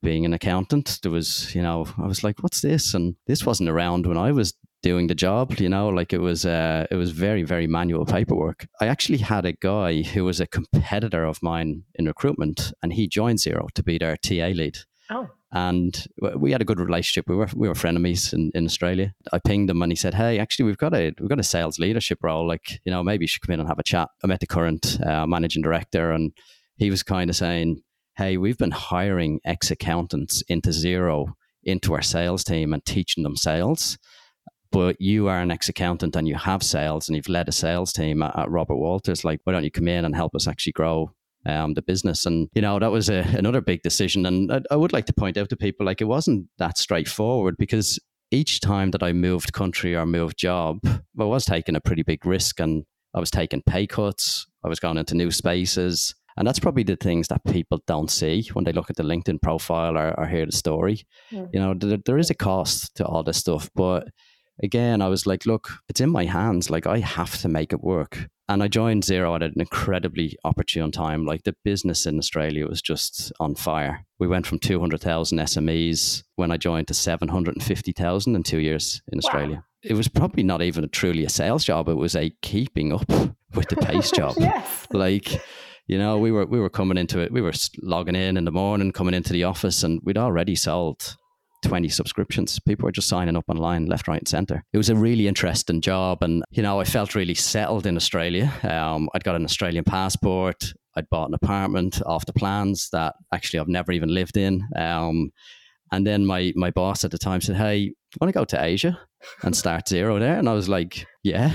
being 0.03 0.25
an 0.25 0.33
accountant, 0.33 0.99
there 1.03 1.13
was, 1.13 1.55
you 1.55 1.63
know, 1.63 1.87
I 1.99 2.07
was 2.07 2.25
like, 2.25 2.43
what's 2.43 2.61
this? 2.61 2.95
And 2.95 3.17
this 3.27 3.45
wasn't 3.45 3.69
around 3.69 4.07
when 4.07 4.17
I 4.17 4.33
was 4.33 4.55
doing 4.83 5.07
the 5.07 5.15
job, 5.15 5.59
you 5.59 5.69
know, 5.69 5.89
like 5.89 6.13
it 6.13 6.21
was 6.21 6.47
uh, 6.47 6.87
it 6.91 6.97
was 6.97 7.11
very, 7.11 7.43
very 7.43 7.67
manual 7.67 8.07
paperwork. 8.07 8.67
I 8.81 8.87
actually 8.87 9.19
had 9.19 9.45
a 9.45 9.53
guy 9.53 10.03
who 10.03 10.25
was 10.25 10.41
a 10.41 10.47
competitor 10.47 11.25
of 11.25 11.43
mine 11.43 11.85
in 11.95 12.07
recruitment 12.07 12.73
and 12.83 12.93
he 12.93 13.09
joined 13.09 13.39
Xero 13.39 13.71
to 13.75 13.83
be 13.83 13.99
their 13.99 14.17
TA 14.17 14.49
lead. 14.55 14.79
Oh. 15.11 15.29
And 15.53 16.07
we 16.37 16.53
had 16.53 16.63
a 16.63 16.65
good 16.65 16.79
relationship. 16.79 17.29
We 17.29 17.35
were 17.35 17.49
we 17.57 17.67
were 17.67 17.75
frenemies 17.75 18.33
in, 18.33 18.53
in 18.55 18.65
Australia. 18.65 19.13
I 19.33 19.41
pinged 19.41 19.69
him 19.69 19.83
and 19.83 19.91
he 19.91 19.97
said, 19.97 20.15
"Hey, 20.15 20.39
actually, 20.39 20.67
we've 20.67 20.79
got 20.79 20.95
a 20.95 21.13
we've 21.19 21.29
got 21.29 21.41
a 21.41 21.45
sales 21.45 21.79
leadership 21.81 22.19
role. 22.23 22.47
Like, 22.47 22.81
you 22.85 22.93
know, 22.93 23.03
maybe 23.03 23.25
you 23.25 23.29
should 23.29 23.43
come 23.43 23.55
in 23.55 23.61
and 23.61 23.69
have 23.69 23.81
a 23.81 23.85
chat." 23.85 24.09
I 24.23 24.29
met 24.29 24.39
the 24.39 24.47
current 24.47 24.99
uh, 25.05 25.27
managing 25.27 25.63
director, 25.63 26.13
and 26.13 26.33
he 26.77 26.89
was 26.89 27.03
kind 27.03 27.29
of 27.29 27.35
saying, 27.35 27.83
"Hey, 28.17 28.37
we've 28.37 28.59
been 28.59 28.71
hiring 28.71 29.41
ex 29.45 29.73
accountants 29.73 30.43
into 30.49 30.71
Xero 30.71 31.33
into 31.65 31.95
our 31.95 32.03
sales 32.03 32.45
team 32.45 32.73
and 32.73 32.85
teaching 32.85 33.25
them 33.25 33.37
sales." 33.37 33.99
But 34.73 35.01
you 35.01 35.29
are 35.29 35.41
an 35.41 35.51
ex 35.51 35.69
accountant 35.69 36.17
and 36.17 36.29
you 36.29 36.37
have 36.37 36.63
sales 36.63 37.09
and 37.09 37.17
you've 37.17 37.29
led 37.29 37.49
a 37.49 37.53
sales 37.53 37.93
team 37.93 38.23
at, 38.23 38.39
at 38.39 38.51
Robert 38.51 38.77
Walters. 38.77 39.25
Like, 39.25 39.41
why 39.45 39.53
don't 39.53 39.65
you 39.65 39.71
come 39.71 39.89
in 39.89 40.05
and 40.05 40.15
help 40.15 40.35
us 40.35 40.47
actually 40.47 40.73
grow 40.73 41.13
um, 41.47 41.75
the 41.75 41.83
business. 41.83 42.27
And, 42.27 42.49
you 42.55 42.63
know, 42.63 42.79
that 42.79 42.93
was 42.93 43.09
a, 43.09 43.21
another 43.37 43.61
big 43.61 43.83
decision. 43.83 44.27
And 44.27 44.53
I, 44.53 44.61
I 44.71 44.77
would 44.77 44.93
like 44.93 45.07
to 45.07 45.13
point 45.13 45.37
out 45.37 45.49
to 45.51 45.57
people, 45.57 45.87
like, 45.87 46.01
it 46.01 46.05
wasn't 46.05 46.47
that 46.59 46.79
straightforward 46.79 47.57
because 47.59 47.99
each 48.31 48.61
time 48.61 48.91
that 48.93 49.03
I 49.03 49.13
moved 49.13 49.53
country 49.53 49.97
or 49.97 50.07
moved 50.07 50.39
job, 50.39 50.79
I 51.19 51.25
was 51.25 51.45
taking 51.45 51.77
a 51.77 51.81
pretty 51.81 52.03
big 52.03 52.25
risk 52.25 52.61
and 52.61 52.85
I 53.15 53.21
was 53.21 53.31
taking 53.31 53.63
pay 53.67 53.87
cuts. 53.87 54.47
I 54.65 54.69
was 54.69 54.79
going 54.79 54.99
into 54.99 55.15
new 55.15 55.31
spaces. 55.31 56.15
And 56.37 56.47
that's 56.47 56.61
probably 56.61 56.85
the 56.85 56.97
things 56.97 57.29
that 57.29 57.45
people 57.45 57.83
don't 57.87 58.11
see 58.11 58.49
when 58.53 58.65
they 58.65 58.73
look 58.73 58.89
at 58.89 58.97
the 58.97 59.03
LinkedIn 59.03 59.43
profile 59.43 59.99
or, 59.99 60.19
or 60.19 60.27
hear 60.27 60.47
the 60.47 60.53
story. 60.53 61.03
Mm. 61.33 61.49
You 61.53 61.61
know, 61.61 61.75
there, 61.75 61.99
there 62.07 62.19
is 62.19 62.31
a 62.31 62.35
cost 62.35 62.95
to 62.97 63.05
all 63.05 63.25
this 63.25 63.39
stuff. 63.39 63.69
But 63.75 64.09
again, 64.63 65.03
I 65.03 65.09
was 65.09 65.27
like, 65.27 65.47
look, 65.47 65.71
it's 65.89 66.01
in 66.01 66.11
my 66.11 66.25
hands. 66.25 66.71
Like, 66.71 66.87
I 66.87 66.99
have 66.99 67.39
to 67.39 67.49
make 67.49 67.73
it 67.73 67.83
work. 67.83 68.29
And 68.49 68.63
I 68.63 68.69
joined 68.69 69.05
Xero 69.05 69.37
at 69.37 69.43
an 69.43 69.55
incredibly 69.57 70.37
opportune 70.45 70.91
time. 70.91 71.25
Like, 71.25 71.45
the 71.45 71.55
business 71.65 72.07
in 72.07 72.19
Australia 72.19 72.67
was 72.67 72.83
just 72.83 73.33
on 73.41 73.55
fire. 73.55 74.05
We 74.19 74.27
went 74.27 74.47
from 74.47 74.59
200,000 74.59 75.39
SMEs 75.39 76.25
when 76.37 76.51
I 76.51 76.57
joined 76.57 76.89
to 76.89 76.95
750,000 76.95 78.37
in 78.37 78.43
two 78.43 78.59
years 78.59 79.03
in 79.13 79.19
Australia. 79.19 79.65
It 79.83 79.95
was 79.95 80.09
probably 80.09 80.43
not 80.43 80.63
even 80.63 80.89
truly 80.91 81.25
a 81.25 81.31
sales 81.31 81.65
job, 81.65 81.89
it 81.89 81.95
was 81.95 82.15
a 82.15 82.31
keeping 82.43 82.93
up 82.93 83.09
with 83.55 83.69
the 83.69 83.77
pace 83.77 84.11
job 84.11 84.35
yes. 84.39 84.87
like 84.93 85.43
you 85.87 85.99
know 85.99 86.19
we 86.19 86.31
were 86.31 86.47
we 86.47 86.61
were 86.61 86.71
coming 86.71 86.97
into 86.97 87.19
it 87.19 87.33
we 87.33 87.41
were 87.41 87.53
logging 87.83 88.15
in 88.15 88.37
in 88.37 88.45
the 88.45 88.53
morning 88.53 88.93
coming 88.93 89.15
into 89.15 89.33
the 89.33 89.43
office 89.43 89.83
and 89.83 90.01
we'd 90.05 90.17
already 90.17 90.55
sold 90.55 91.17
20 91.63 91.89
subscriptions 91.89 92.59
people 92.61 92.85
were 92.85 92.93
just 92.93 93.09
signing 93.09 93.37
up 93.37 93.45
online 93.49 93.87
left 93.87 94.09
right 94.09 94.21
and 94.21 94.29
center 94.29 94.65
it 94.73 94.79
was 94.79 94.89
a 94.89 94.97
really 94.97 95.29
interesting 95.29 95.81
job 95.81 96.23
and 96.23 96.43
you 96.51 96.63
know 96.63 96.81
i 96.81 96.85
felt 96.85 97.15
really 97.15 97.35
settled 97.35 97.87
in 97.87 97.97
australia 97.97 98.53
um, 98.63 99.09
i'd 99.15 99.25
got 99.25 99.37
an 99.37 99.45
australian 99.45 99.85
passport 99.85 100.73
i'd 100.97 101.09
bought 101.11 101.29
an 101.29 101.35
apartment 101.35 102.01
off 102.07 102.27
the 102.27 102.33
plans 102.33 102.89
that 102.91 103.15
actually 103.33 103.59
i've 103.59 103.69
never 103.69 103.93
even 103.93 104.13
lived 104.13 104.37
in 104.37 104.67
um, 104.77 105.31
and 105.93 106.07
then 106.07 106.25
my 106.25 106.53
my 106.57 106.71
boss 106.71 107.05
at 107.05 107.11
the 107.11 107.19
time 107.19 107.41
said 107.41 107.57
hey 107.57 107.93
want 108.21 108.33
to 108.33 108.39
go 108.39 108.45
to 108.45 108.63
asia 108.63 108.99
and 109.43 109.55
start 109.55 109.85
Xero 109.87 110.19
there 110.19 110.39
and 110.39 110.49
i 110.49 110.55
was 110.55 110.69
like 110.69 111.07
yeah 111.23 111.53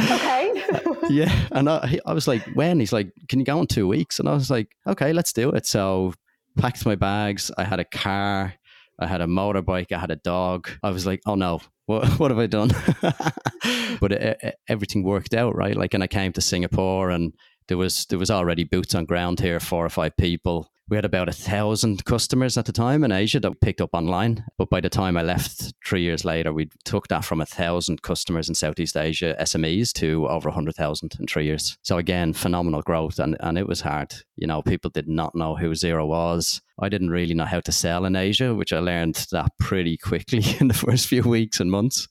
Okay. 0.00 0.62
yeah. 1.10 1.48
And 1.52 1.68
I, 1.68 1.98
I 2.06 2.12
was 2.12 2.28
like, 2.28 2.42
when? 2.54 2.80
He's 2.80 2.92
like, 2.92 3.12
can 3.28 3.38
you 3.38 3.44
go 3.44 3.60
in 3.60 3.66
two 3.66 3.86
weeks? 3.86 4.18
And 4.18 4.28
I 4.28 4.34
was 4.34 4.50
like, 4.50 4.68
okay, 4.86 5.12
let's 5.12 5.32
do 5.32 5.50
it. 5.50 5.66
So 5.66 6.12
packed 6.56 6.84
my 6.86 6.94
bags. 6.94 7.50
I 7.56 7.64
had 7.64 7.80
a 7.80 7.84
car. 7.84 8.54
I 9.00 9.06
had 9.06 9.20
a 9.20 9.26
motorbike. 9.26 9.92
I 9.92 9.98
had 9.98 10.10
a 10.10 10.16
dog. 10.16 10.68
I 10.82 10.90
was 10.90 11.06
like, 11.06 11.20
oh 11.26 11.34
no, 11.34 11.60
what, 11.86 12.06
what 12.18 12.30
have 12.30 12.38
I 12.38 12.46
done? 12.46 12.70
but 14.00 14.12
it, 14.12 14.38
it- 14.42 14.54
everything 14.68 15.02
worked 15.02 15.34
out, 15.34 15.54
right? 15.56 15.76
Like, 15.76 15.94
and 15.94 16.02
I 16.02 16.06
came 16.06 16.32
to 16.34 16.40
Singapore 16.40 17.10
and 17.10 17.32
there 17.68 17.78
was 17.78 18.06
there 18.06 18.18
was 18.18 18.30
already 18.30 18.64
boots 18.64 18.94
on 18.94 19.04
ground 19.04 19.40
here, 19.40 19.60
four 19.60 19.84
or 19.84 19.90
five 19.90 20.16
people. 20.16 20.70
We 20.90 20.96
had 20.96 21.04
about 21.04 21.28
a 21.28 21.32
thousand 21.32 22.04
customers 22.04 22.58
at 22.58 22.64
the 22.64 22.72
time 22.72 23.04
in 23.04 23.12
Asia 23.12 23.38
that 23.38 23.60
picked 23.60 23.80
up 23.80 23.90
online. 23.92 24.44
But 24.58 24.70
by 24.70 24.80
the 24.80 24.88
time 24.88 25.16
I 25.16 25.22
left 25.22 25.72
three 25.86 26.02
years 26.02 26.24
later, 26.24 26.52
we 26.52 26.68
took 26.84 27.06
that 27.08 27.24
from 27.24 27.40
a 27.40 27.46
thousand 27.46 28.02
customers 28.02 28.48
in 28.48 28.56
Southeast 28.56 28.96
Asia, 28.96 29.36
SMEs, 29.40 29.92
to 29.94 30.26
over 30.26 30.48
a 30.48 30.52
hundred 30.52 30.74
thousand 30.74 31.14
in 31.20 31.28
three 31.28 31.44
years. 31.44 31.78
So 31.82 31.98
again, 31.98 32.32
phenomenal 32.32 32.82
growth, 32.82 33.20
and 33.20 33.36
and 33.38 33.56
it 33.56 33.68
was 33.68 33.82
hard. 33.82 34.12
You 34.34 34.48
know, 34.48 34.62
people 34.62 34.90
did 34.90 35.06
not 35.06 35.36
know 35.36 35.54
who 35.54 35.70
Xero 35.70 36.08
was. 36.08 36.60
I 36.80 36.88
didn't 36.88 37.10
really 37.10 37.34
know 37.34 37.44
how 37.44 37.60
to 37.60 37.70
sell 37.70 38.04
in 38.04 38.16
Asia, 38.16 38.52
which 38.52 38.72
I 38.72 38.80
learned 38.80 39.26
that 39.30 39.52
pretty 39.60 39.96
quickly 39.96 40.42
in 40.60 40.66
the 40.66 40.74
first 40.74 41.06
few 41.06 41.22
weeks 41.22 41.60
and 41.60 41.70
months. 41.70 42.08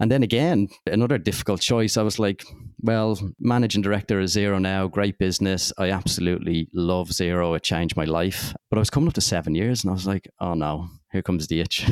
And 0.00 0.10
then 0.10 0.22
again, 0.22 0.68
another 0.86 1.18
difficult 1.18 1.60
choice. 1.60 1.96
I 1.96 2.02
was 2.02 2.18
like, 2.18 2.44
well, 2.80 3.18
managing 3.38 3.82
director 3.82 4.20
of 4.20 4.26
Xero 4.26 4.60
now, 4.60 4.88
great 4.88 5.18
business. 5.18 5.72
I 5.78 5.90
absolutely 5.90 6.68
love 6.74 7.10
Xero. 7.10 7.56
It 7.56 7.62
changed 7.62 7.96
my 7.96 8.04
life. 8.04 8.54
But 8.70 8.78
I 8.78 8.80
was 8.80 8.90
coming 8.90 9.08
up 9.08 9.14
to 9.14 9.20
seven 9.20 9.54
years 9.54 9.84
and 9.84 9.90
I 9.90 9.94
was 9.94 10.06
like, 10.06 10.28
oh 10.40 10.54
no, 10.54 10.88
here 11.12 11.22
comes 11.22 11.46
the 11.46 11.60
itch. 11.60 11.88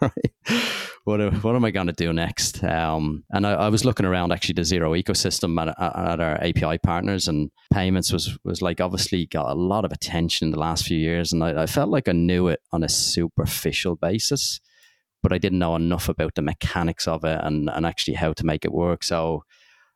what, 1.04 1.42
what 1.42 1.56
am 1.56 1.64
I 1.64 1.72
going 1.72 1.88
to 1.88 1.92
do 1.92 2.12
next? 2.12 2.62
Um, 2.62 3.24
and 3.30 3.44
I, 3.44 3.52
I, 3.54 3.68
was 3.68 3.84
looking 3.84 4.06
around 4.06 4.32
actually 4.32 4.54
the 4.54 4.62
Xero 4.62 5.02
ecosystem 5.02 5.60
at, 5.60 5.68
at, 5.68 6.20
our 6.20 6.36
API 6.36 6.78
partners 6.78 7.26
and 7.26 7.50
payments 7.72 8.12
was, 8.12 8.38
was 8.44 8.62
like 8.62 8.80
obviously 8.80 9.26
got 9.26 9.50
a 9.50 9.54
lot 9.54 9.84
of 9.84 9.90
attention 9.90 10.46
in 10.46 10.52
the 10.52 10.60
last 10.60 10.86
few 10.86 10.98
years. 10.98 11.32
And 11.32 11.42
I, 11.42 11.62
I 11.62 11.66
felt 11.66 11.90
like 11.90 12.08
I 12.08 12.12
knew 12.12 12.46
it 12.46 12.60
on 12.70 12.84
a 12.84 12.88
superficial 12.88 13.96
basis 13.96 14.60
but 15.22 15.32
I 15.32 15.38
didn't 15.38 15.58
know 15.58 15.76
enough 15.76 16.08
about 16.08 16.34
the 16.34 16.42
mechanics 16.42 17.06
of 17.06 17.24
it 17.24 17.40
and, 17.42 17.70
and 17.70 17.86
actually 17.86 18.14
how 18.14 18.32
to 18.32 18.46
make 18.46 18.64
it 18.64 18.72
work. 18.72 19.02
So 19.02 19.44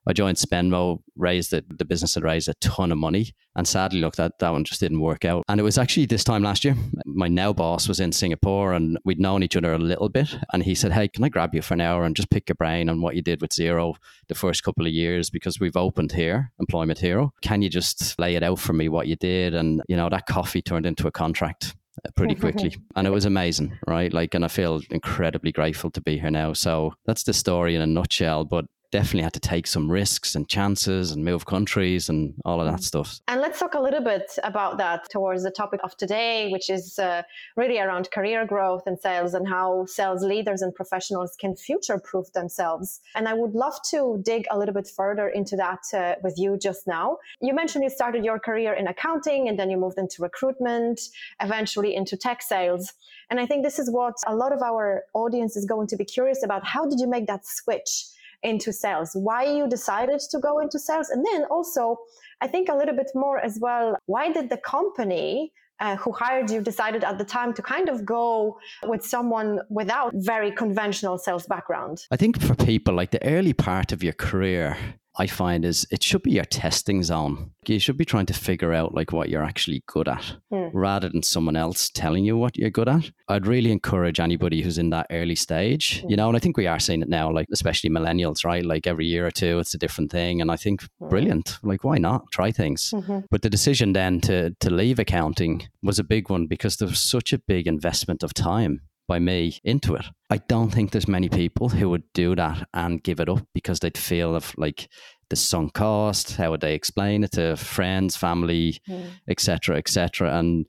I 0.07 0.13
joined 0.13 0.37
Spenmo, 0.37 0.99
raised 1.17 1.53
it, 1.55 1.79
the 1.79 1.85
business 1.85 2.15
had 2.15 2.25
raised 2.25 2.49
a 2.49 2.55
ton 2.55 2.93
of 2.93 2.99
money. 2.99 3.33
And 3.57 3.67
sadly, 3.67 4.01
look, 4.01 4.17
that, 4.17 4.39
that 4.39 4.51
one 4.51 4.65
just 4.65 4.81
didn't 4.81 5.01
work 5.01 5.25
out. 5.25 5.45
And 5.49 5.59
it 5.59 5.63
was 5.63 5.79
actually 5.79 6.07
this 6.07 6.25
time 6.25 6.43
last 6.43 6.65
year, 6.65 6.77
my 7.07 7.29
now 7.29 7.53
boss 7.55 7.89
was 7.89 8.01
in 8.01 8.13
Singapore 8.13 8.75
and 8.75 8.99
we'd 9.05 9.21
known 9.21 9.43
each 9.43 9.57
other 9.57 9.73
a 9.73 9.79
little 9.79 10.11
bit. 10.11 10.37
And 10.53 10.63
he 10.63 10.75
said, 10.75 10.93
Hey, 10.93 11.09
can 11.09 11.25
I 11.25 11.31
grab 11.31 11.55
you 11.55 11.63
for 11.63 11.75
an 11.75 11.81
hour 11.81 12.05
and 12.05 12.17
just 12.17 12.31
pick 12.31 12.49
your 12.49 12.57
brain 12.57 12.91
on 12.91 13.01
what 13.01 13.17
you 13.17 13.23
did 13.23 13.41
with 13.41 13.53
Xero 13.53 13.95
the 14.29 14.35
first 14.35 14.63
couple 14.63 14.87
of 14.87 14.93
years? 14.93 15.31
Because 15.31 15.59
we've 15.59 15.77
opened 15.77 16.13
here, 16.13 16.53
Employment 16.61 16.99
Hero. 16.99 17.33
Can 17.41 17.63
you 17.63 17.71
just 17.71 18.19
lay 18.19 18.35
it 18.35 18.43
out 18.43 18.59
for 18.59 18.75
me 18.75 18.89
what 18.89 19.07
you 19.07 19.17
did? 19.17 19.55
And, 19.55 19.83
you 19.89 19.97
know, 19.97 20.11
that 20.11 20.27
coffee 20.27 20.61
turned 20.61 20.87
into 20.87 21.07
a 21.07 21.13
contract 21.13 21.75
Uh, 22.05 22.11
pretty 22.17 22.35
quickly. 22.35 22.75
And 22.97 23.07
it 23.07 23.11
was 23.11 23.25
amazing 23.25 23.79
right? 23.87 24.13
Like 24.13 24.35
and 24.35 24.45
i 24.45 24.49
feel 24.49 24.81
incredibly 24.91 25.53
grateful 25.53 25.91
to 25.91 26.01
be 26.01 26.19
here 26.19 26.31
now. 26.31 26.53
So 26.53 26.95
that's 27.07 27.25
the 27.25 27.33
story 27.33 27.75
in 27.75 27.83
a 27.83 27.87
nutshell 27.87 28.45
but 28.45 28.65
definitely 28.95 29.23
had 29.23 29.33
to 29.33 29.41
take 29.41 29.67
some 29.67 29.91
risks 29.91 30.37
and 30.37 30.49
chances 30.49 31.11
and 31.11 31.25
move 31.25 31.47
countries 31.47 32.09
and 32.09 32.33
all 32.45 32.61
of 32.61 32.67
that 32.71 32.79
mm. 32.79 32.91
stuff. 32.93 33.19
And 33.27 33.41
let's 33.41 33.59
talk 33.59 33.75
a 33.75 33.81
little 33.81 34.05
bit 34.15 34.39
about 34.45 34.79
that 34.79 35.11
towards 35.11 35.43
the 35.43 35.51
topic 35.51 35.81
of 35.83 35.97
today, 35.97 36.49
which 36.53 36.71
is 36.71 36.97
uh, 37.01 37.23
really 37.57 37.81
around 37.81 38.13
career 38.13 38.47
growth 38.47 38.85
and 38.87 38.97
sales 38.97 39.35
and 39.35 39.49
how 39.49 39.87
sales 39.87 40.23
leaders 40.23 40.63
and 40.63 40.73
professionals 40.73 41.35
can 41.41 41.57
future 41.57 41.99
proof 41.99 42.27
themselves. 42.35 43.01
And 43.17 43.27
I 43.27 43.35
would 43.35 43.55
love 43.65 43.77
to 43.91 44.23
dig 44.25 44.45
a 44.53 44.57
little 44.57 44.77
bit 44.81 44.87
further 44.87 45.27
into 45.29 45.57
that 45.57 45.83
uh, 45.93 46.15
with 46.23 46.35
you 46.39 46.57
just 46.57 46.87
now. 46.87 47.19
You 47.41 47.53
mentioned 47.53 47.83
you 47.83 47.91
started 47.91 48.25
your 48.25 48.39
career 48.39 48.75
in 48.75 48.87
accounting 48.87 49.49
and 49.49 49.59
then 49.59 49.71
you 49.71 49.77
moved 49.77 49.99
into 49.99 50.23
recruitment, 50.23 51.01
eventually 51.41 51.97
into 51.97 52.17
tech 52.17 52.43
sales. 52.43 52.93
And 53.29 53.41
I 53.41 53.47
think 53.47 53.65
this 53.65 53.81
is 53.81 53.91
what 53.91 54.15
a 54.29 54.37
lot 54.37 54.53
of 54.53 54.63
our 54.63 55.03
audience 55.15 55.57
is 55.57 55.65
going 55.65 55.89
to 55.89 55.97
be 55.97 56.05
curious 56.05 56.45
about. 56.45 56.65
How 56.65 56.87
did 56.87 57.01
you 57.01 57.09
make 57.09 57.27
that 57.27 57.45
switch? 57.45 58.14
Into 58.45 58.73
sales, 58.73 59.11
why 59.15 59.43
you 59.43 59.69
decided 59.69 60.21
to 60.31 60.39
go 60.39 60.61
into 60.61 60.79
sales. 60.79 61.09
And 61.11 61.25
then 61.33 61.45
also, 61.51 61.97
I 62.41 62.47
think 62.47 62.69
a 62.69 62.75
little 62.75 62.95
bit 62.95 63.11
more 63.15 63.39
as 63.39 63.59
well, 63.61 63.97
why 64.07 64.31
did 64.33 64.51
the 64.51 64.59
company 64.59 65.53
uh, 65.81 65.97
who 65.97 66.13
hired 66.13 66.51
you 66.51 66.61
decided 66.61 67.03
at 67.03 67.19
the 67.19 67.25
time 67.25 67.53
to 67.55 67.63
kind 67.63 67.89
of 67.89 68.05
go 68.05 68.59
with 68.85 69.05
someone 69.05 69.61
without 69.71 70.13
very 70.15 70.53
conventional 70.53 71.19
sales 71.19 71.47
background? 71.47 72.07
I 72.11 72.17
think 72.17 72.41
for 72.41 72.55
people 72.55 72.95
like 72.95 73.11
the 73.11 73.25
early 73.27 73.53
part 73.53 73.91
of 73.91 74.03
your 74.03 74.13
career, 74.13 74.77
I 75.17 75.27
find 75.27 75.65
is 75.65 75.87
it 75.91 76.03
should 76.03 76.23
be 76.23 76.33
your 76.33 76.45
testing 76.45 77.03
zone. 77.03 77.53
You 77.67 77.79
should 77.79 77.97
be 77.97 78.05
trying 78.05 78.27
to 78.27 78.35
figure 78.35 78.73
out 78.73 78.95
like 78.95 79.13
what 79.13 79.29
you're 79.29 79.45
actually 79.45 79.83
good 79.87 80.09
at 80.09 80.37
mm. 80.53 80.71
rather 80.73 81.09
than 81.09 81.23
someone 81.23 81.57
else 81.57 81.89
telling 81.91 82.25
you 82.25 82.37
what 82.37 82.57
you're 82.57 82.71
good 82.71 82.89
at. 82.89 83.11
I'd 83.29 83.47
really 83.47 83.71
encourage 83.71 84.21
anybody 84.21 84.61
who's 84.63 84.77
in 84.77 84.91
that 84.91 85.07
early 85.11 85.37
stage, 85.37 86.03
mm. 86.03 86.11
you 86.11 86.17
know, 86.17 86.29
and 86.29 86.37
I 86.37 86.41
think 86.41 86.57
we 86.57 86.67
are 86.67 86.79
seeing 86.79 87.03
it 87.03 87.09
now, 87.09 87.31
like 87.31 87.47
especially 87.53 87.91
millennials, 87.91 88.45
right? 88.45 88.65
Like 88.65 88.87
every 88.87 89.07
year 89.07 89.27
or 89.27 89.31
two, 89.31 89.59
it's 89.61 89.75
a 89.75 89.79
different 89.79 90.11
thing. 90.11 90.41
And 90.41 90.51
I 90.51 90.57
think 90.57 90.83
mm. 91.01 91.09
brilliant. 91.09 91.59
Like, 91.63 91.85
why 91.85 91.99
not 91.99 92.25
try 92.33 92.51
things? 92.51 92.91
Mm-hmm. 92.93 93.21
But 93.31 93.43
the 93.43 93.51
decision 93.51 93.93
then 93.93 94.21
to, 94.23 94.51
to 94.61 94.71
leave 94.71 94.99
accounting 94.99 95.69
was 95.83 95.99
a 95.99 96.05
big 96.05 96.29
one 96.29 96.47
because 96.47 96.77
there 96.77 96.89
was 96.89 97.01
such 97.01 97.33
a 97.33 97.39
big 97.39 97.67
investment 97.67 98.23
of 98.23 98.35
time 98.35 98.81
by 99.07 99.19
me 99.19 99.59
into 99.65 99.95
it. 99.95 100.07
I 100.31 100.39
don't 100.39 100.71
think 100.71 100.91
there's 100.91 101.09
many 101.09 101.29
people 101.29 101.69
who 101.69 101.91
would 101.91 102.05
do 102.13 102.35
that 102.37 102.67
and 102.73 103.03
give 103.03 103.21
it 103.21 103.29
up 103.29 103.47
because 103.55 103.81
they'd 103.81 103.99
feel 103.99 104.35
of 104.35 104.55
like 104.57 104.89
the 105.31 105.37
sunk 105.37 105.75
cost. 105.75 106.37
How 106.37 106.51
would 106.51 106.61
they 106.61 106.75
explain 106.75 107.25
it 107.25 107.33
to 107.33 107.57
friends, 107.57 108.17
family, 108.17 108.81
etc., 109.29 109.77
mm. 109.77 109.79
etc. 109.79 110.29
Et 110.29 110.39
and 110.39 110.67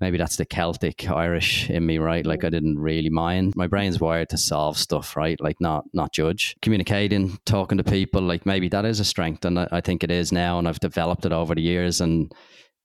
maybe 0.00 0.18
that's 0.18 0.36
the 0.36 0.44
Celtic 0.44 1.08
Irish 1.08 1.70
in 1.70 1.86
me, 1.86 1.98
right? 1.98 2.26
Like 2.26 2.44
I 2.44 2.50
didn't 2.50 2.78
really 2.78 3.10
mind. 3.10 3.54
My 3.56 3.66
brain's 3.66 4.00
wired 4.00 4.28
to 4.30 4.38
solve 4.38 4.76
stuff, 4.76 5.16
right? 5.16 5.40
Like 5.40 5.60
not 5.60 5.84
not 5.92 6.12
judge. 6.12 6.56
Communicating, 6.62 7.38
talking 7.46 7.78
to 7.78 7.84
people, 7.84 8.22
like 8.22 8.46
maybe 8.46 8.68
that 8.68 8.84
is 8.84 9.00
a 9.00 9.04
strength, 9.04 9.44
and 9.44 9.58
I, 9.58 9.68
I 9.72 9.80
think 9.80 10.04
it 10.04 10.10
is 10.10 10.32
now, 10.32 10.58
and 10.58 10.68
I've 10.68 10.80
developed 10.80 11.26
it 11.26 11.32
over 11.32 11.54
the 11.54 11.62
years, 11.62 12.00
and 12.00 12.32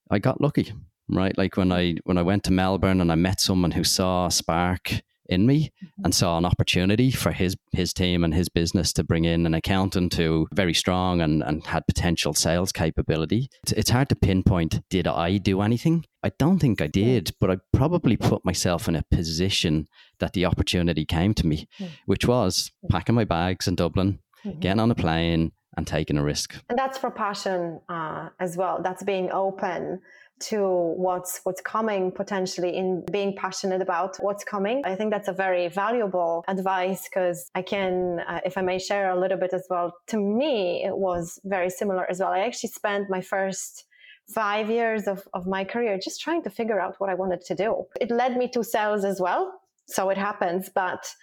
I 0.09 0.19
got 0.19 0.41
lucky 0.41 0.73
right? 1.11 1.37
Like 1.37 1.57
when 1.57 1.71
I 1.71 1.95
when 2.03 2.17
I 2.17 2.21
went 2.21 2.43
to 2.45 2.51
Melbourne 2.51 3.01
and 3.01 3.11
I 3.11 3.15
met 3.15 3.41
someone 3.41 3.71
who 3.71 3.83
saw 3.83 4.27
a 4.27 4.31
spark 4.31 5.01
in 5.31 5.45
me 5.45 5.71
mm-hmm. 5.83 6.05
and 6.05 6.13
saw 6.13 6.37
an 6.37 6.45
opportunity 6.45 7.09
for 7.09 7.31
his 7.31 7.55
his 7.71 7.93
team 7.93 8.23
and 8.23 8.33
his 8.33 8.49
business 8.49 8.91
to 8.93 9.03
bring 9.03 9.25
in 9.25 9.45
an 9.45 9.53
accountant 9.53 10.13
who 10.13 10.47
very 10.53 10.73
strong 10.73 11.21
and, 11.21 11.41
and 11.41 11.65
had 11.65 11.87
potential 11.87 12.33
sales 12.33 12.71
capability. 12.71 13.49
It's, 13.63 13.71
it's 13.71 13.89
hard 13.89 14.09
to 14.09 14.15
pinpoint 14.15 14.81
did 14.89 15.07
I 15.07 15.37
do 15.37 15.61
anything? 15.61 16.05
I 16.23 16.31
don't 16.37 16.59
think 16.59 16.81
I 16.81 16.87
did, 16.87 17.31
but 17.39 17.49
I 17.49 17.57
probably 17.73 18.17
put 18.17 18.45
myself 18.45 18.87
in 18.87 18.95
a 18.95 19.05
position 19.09 19.87
that 20.19 20.33
the 20.33 20.45
opportunity 20.45 21.05
came 21.05 21.33
to 21.35 21.47
me, 21.47 21.67
which 22.05 22.27
was 22.27 22.71
packing 22.89 23.15
my 23.15 23.23
bags 23.23 23.67
in 23.67 23.75
Dublin, 23.75 24.19
mm-hmm. 24.45 24.59
getting 24.59 24.79
on 24.79 24.91
a 24.91 24.95
plane 24.95 25.51
and 25.77 25.87
taking 25.87 26.17
a 26.17 26.23
risk. 26.23 26.55
And 26.69 26.77
that's 26.77 26.97
for 26.97 27.11
passion 27.11 27.79
uh, 27.89 28.29
as 28.39 28.57
well. 28.57 28.81
That's 28.81 29.03
being 29.03 29.31
open 29.31 30.01
to 30.41 30.67
what's 30.97 31.39
what's 31.43 31.61
coming 31.61 32.11
potentially 32.11 32.75
in 32.75 33.05
being 33.11 33.35
passionate 33.35 33.81
about 33.81 34.17
what's 34.21 34.43
coming 34.43 34.81
i 34.85 34.95
think 34.95 35.11
that's 35.11 35.27
a 35.27 35.33
very 35.33 35.67
valuable 35.67 36.43
advice 36.47 37.07
because 37.07 37.49
i 37.53 37.61
can 37.61 38.19
uh, 38.27 38.39
if 38.43 38.57
i 38.57 38.61
may 38.61 38.79
share 38.79 39.11
a 39.11 39.19
little 39.19 39.37
bit 39.37 39.53
as 39.53 39.65
well 39.69 39.93
to 40.07 40.17
me 40.17 40.83
it 40.83 40.97
was 40.97 41.39
very 41.45 41.69
similar 41.69 42.09
as 42.09 42.19
well 42.19 42.31
i 42.31 42.39
actually 42.39 42.69
spent 42.69 43.09
my 43.09 43.21
first 43.21 43.85
five 44.33 44.69
years 44.69 45.07
of, 45.07 45.27
of 45.33 45.45
my 45.45 45.63
career 45.63 45.99
just 46.03 46.21
trying 46.21 46.41
to 46.41 46.49
figure 46.49 46.79
out 46.79 46.95
what 46.97 47.09
i 47.09 47.13
wanted 47.13 47.41
to 47.41 47.53
do 47.53 47.85
it 47.99 48.09
led 48.09 48.35
me 48.35 48.47
to 48.47 48.63
sales 48.63 49.05
as 49.05 49.21
well 49.21 49.61
so 49.85 50.09
it 50.09 50.17
happens 50.17 50.69
but 50.73 51.13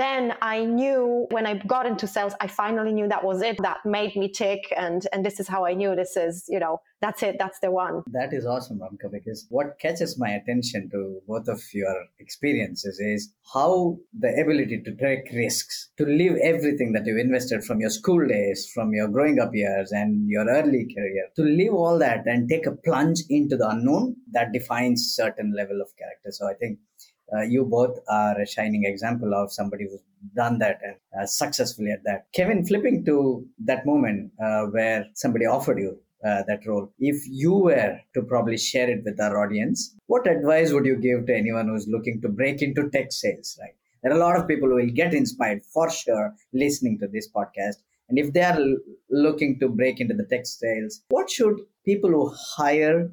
then 0.00 0.34
I 0.42 0.64
knew 0.64 1.26
when 1.30 1.46
I 1.46 1.54
got 1.54 1.86
into 1.86 2.06
sales, 2.06 2.34
I 2.40 2.46
finally 2.46 2.92
knew 2.92 3.08
that 3.08 3.24
was 3.24 3.42
it. 3.42 3.58
That 3.62 3.78
made 3.84 4.16
me 4.16 4.28
tick, 4.28 4.62
and 4.76 5.06
and 5.12 5.24
this 5.24 5.38
is 5.38 5.48
how 5.48 5.64
I 5.64 5.74
knew 5.74 5.94
this 5.94 6.16
is 6.16 6.44
you 6.48 6.58
know 6.58 6.80
that's 7.04 7.22
it, 7.22 7.36
that's 7.38 7.60
the 7.60 7.70
one. 7.70 8.02
That 8.12 8.32
is 8.32 8.46
awesome, 8.46 8.78
Romka, 8.78 9.12
because 9.12 9.46
what 9.50 9.78
catches 9.78 10.18
my 10.18 10.30
attention 10.30 10.88
to 10.90 11.20
both 11.28 11.48
of 11.48 11.60
your 11.74 11.94
experiences 12.18 12.98
is 12.98 13.30
how 13.52 13.98
the 14.18 14.32
ability 14.40 14.82
to 14.86 14.96
take 14.96 15.30
risks, 15.34 15.90
to 15.98 16.06
leave 16.06 16.36
everything 16.42 16.92
that 16.94 17.04
you've 17.04 17.18
invested 17.18 17.62
from 17.62 17.80
your 17.80 17.90
school 17.90 18.26
days, 18.26 18.70
from 18.74 18.94
your 18.94 19.08
growing 19.08 19.38
up 19.38 19.50
years, 19.52 19.92
and 19.92 20.28
your 20.28 20.48
early 20.48 20.86
career, 20.96 21.28
to 21.36 21.42
leave 21.42 21.74
all 21.74 21.98
that 21.98 22.26
and 22.26 22.48
take 22.48 22.66
a 22.66 22.72
plunge 22.72 23.20
into 23.28 23.56
the 23.56 23.68
unknown 23.68 24.16
that 24.32 24.52
defines 24.52 25.12
certain 25.14 25.52
level 25.54 25.82
of 25.82 25.88
character. 25.98 26.30
So 26.30 26.48
I 26.48 26.54
think 26.54 26.78
uh, 27.32 27.42
you 27.42 27.64
both 27.64 27.98
are 28.08 28.40
a 28.40 28.46
shining 28.46 28.84
example 28.84 29.34
of 29.34 29.52
somebody 29.52 29.84
who's 29.84 30.02
done 30.34 30.58
that 30.58 30.80
and 30.82 30.96
uh, 31.18 31.26
successfully 31.26 31.90
at 31.90 32.02
that. 32.04 32.26
Kevin, 32.34 32.64
flipping 32.66 33.04
to 33.04 33.46
that 33.64 33.86
moment 33.86 34.32
uh, 34.42 34.64
where 34.66 35.06
somebody 35.14 35.46
offered 35.46 35.78
you 35.78 35.98
uh, 36.24 36.42
that 36.46 36.66
role, 36.66 36.90
if 36.98 37.26
you 37.28 37.52
were 37.52 37.98
to 38.14 38.22
probably 38.22 38.56
share 38.56 38.88
it 38.88 39.02
with 39.04 39.20
our 39.20 39.44
audience, 39.44 39.94
what 40.06 40.26
advice 40.26 40.72
would 40.72 40.86
you 40.86 40.96
give 40.96 41.26
to 41.26 41.34
anyone 41.34 41.68
who's 41.68 41.88
looking 41.88 42.20
to 42.22 42.28
break 42.28 42.62
into 42.62 42.88
tech 42.90 43.12
sales? 43.12 43.58
Right, 43.60 43.74
there 44.02 44.12
are 44.12 44.16
a 44.16 44.20
lot 44.20 44.38
of 44.38 44.48
people 44.48 44.68
who 44.68 44.76
will 44.76 44.90
get 44.90 45.14
inspired 45.14 45.64
for 45.72 45.90
sure 45.90 46.34
listening 46.52 46.98
to 47.00 47.06
this 47.06 47.28
podcast. 47.30 47.76
And 48.08 48.18
if 48.18 48.32
they 48.32 48.42
are 48.42 48.58
looking 49.10 49.58
to 49.60 49.68
break 49.68 49.98
into 50.00 50.14
the 50.14 50.24
tech 50.24 50.46
sales, 50.46 51.02
what 51.08 51.30
should 51.30 51.56
people 51.86 52.10
who 52.10 52.34
hire 52.56 53.10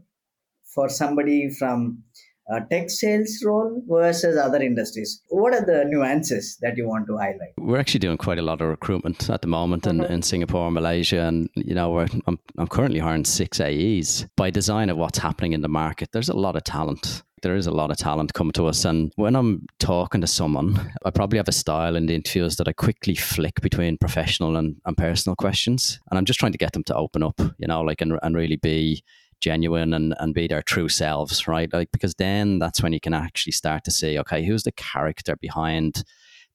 for 0.73 0.89
somebody 0.89 1.49
from 1.49 2.03
uh, 2.51 2.59
tech 2.71 2.89
sales 2.89 3.41
role 3.45 3.83
versus 3.87 4.37
other 4.37 4.61
industries? 4.61 5.21
What 5.29 5.53
are 5.53 5.65
the 5.65 5.85
nuances 5.85 6.57
that 6.61 6.77
you 6.77 6.87
want 6.87 7.07
to 7.07 7.17
highlight? 7.17 7.53
We're 7.57 7.79
actually 7.79 7.99
doing 7.99 8.17
quite 8.17 8.39
a 8.39 8.41
lot 8.41 8.61
of 8.61 8.67
recruitment 8.67 9.29
at 9.29 9.41
the 9.41 9.47
moment 9.47 9.87
in, 9.87 10.03
in 10.05 10.21
Singapore 10.21 10.65
and 10.65 10.73
Malaysia. 10.73 11.21
And, 11.21 11.49
you 11.55 11.75
know, 11.75 11.91
we're, 11.91 12.07
I'm, 12.27 12.39
I'm 12.57 12.67
currently 12.67 12.99
hiring 12.99 13.25
six 13.25 13.59
AEs. 13.59 14.25
By 14.35 14.49
design 14.49 14.89
of 14.89 14.97
what's 14.97 15.19
happening 15.19 15.53
in 15.53 15.61
the 15.61 15.69
market, 15.69 16.09
there's 16.11 16.29
a 16.29 16.35
lot 16.35 16.55
of 16.55 16.63
talent 16.63 17.23
there 17.41 17.55
is 17.55 17.67
a 17.67 17.71
lot 17.71 17.91
of 17.91 17.97
talent 17.97 18.33
coming 18.33 18.51
to 18.53 18.67
us. 18.67 18.85
And 18.85 19.11
when 19.15 19.35
I'm 19.35 19.65
talking 19.79 20.21
to 20.21 20.27
someone, 20.27 20.93
I 21.05 21.09
probably 21.09 21.37
have 21.37 21.47
a 21.47 21.53
style 21.53 21.95
in 21.95 22.05
the 22.05 22.15
interviews 22.15 22.57
that 22.57 22.67
I 22.67 22.73
quickly 22.73 23.15
flick 23.15 23.61
between 23.61 23.97
professional 23.97 24.55
and, 24.55 24.75
and 24.85 24.97
personal 24.97 25.35
questions. 25.35 25.99
And 26.09 26.17
I'm 26.17 26.25
just 26.25 26.39
trying 26.39 26.51
to 26.51 26.57
get 26.57 26.73
them 26.73 26.83
to 26.85 26.95
open 26.95 27.23
up, 27.23 27.39
you 27.57 27.67
know, 27.67 27.81
like 27.81 28.01
and, 28.01 28.17
and 28.21 28.35
really 28.35 28.57
be 28.57 29.03
genuine 29.41 29.93
and, 29.93 30.15
and 30.19 30.33
be 30.33 30.47
their 30.47 30.61
true 30.61 30.89
selves, 30.89 31.47
right? 31.47 31.71
Like 31.73 31.91
because 31.91 32.13
then 32.15 32.59
that's 32.59 32.81
when 32.81 32.93
you 32.93 32.99
can 32.99 33.13
actually 33.13 33.53
start 33.53 33.83
to 33.85 33.91
see, 33.91 34.17
okay, 34.19 34.45
who's 34.45 34.63
the 34.63 34.71
character 34.71 35.35
behind 35.35 36.03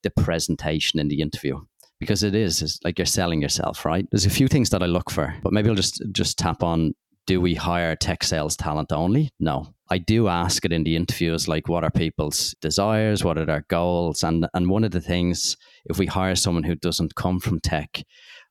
the 0.02 0.10
presentation 0.10 0.98
in 0.98 1.08
the 1.08 1.20
interview? 1.20 1.60
Because 1.98 2.22
it 2.22 2.34
is, 2.34 2.62
it's 2.62 2.78
like 2.84 2.98
you're 2.98 3.06
selling 3.06 3.42
yourself, 3.42 3.84
right? 3.84 4.06
There's 4.10 4.26
a 4.26 4.30
few 4.30 4.48
things 4.48 4.70
that 4.70 4.82
I 4.82 4.86
look 4.86 5.10
for, 5.10 5.34
but 5.42 5.52
maybe 5.52 5.68
I'll 5.68 5.74
just 5.74 6.02
just 6.12 6.38
tap 6.38 6.62
on 6.62 6.94
do 7.26 7.40
we 7.40 7.54
hire 7.54 7.96
tech 7.96 8.22
sales 8.22 8.56
talent 8.56 8.92
only? 8.92 9.30
No. 9.40 9.74
I 9.90 9.98
do 9.98 10.28
ask 10.28 10.64
it 10.64 10.72
in 10.72 10.84
the 10.84 10.96
interviews 10.96 11.48
like 11.48 11.68
what 11.68 11.84
are 11.84 11.90
people's 11.90 12.54
desires, 12.60 13.22
what 13.22 13.38
are 13.38 13.44
their 13.44 13.64
goals? 13.68 14.22
And 14.22 14.46
and 14.54 14.68
one 14.68 14.84
of 14.84 14.90
the 14.90 15.00
things 15.00 15.56
if 15.86 15.98
we 15.98 16.06
hire 16.06 16.34
someone 16.34 16.64
who 16.64 16.74
doesn't 16.74 17.14
come 17.14 17.40
from 17.40 17.60
tech, 17.60 18.02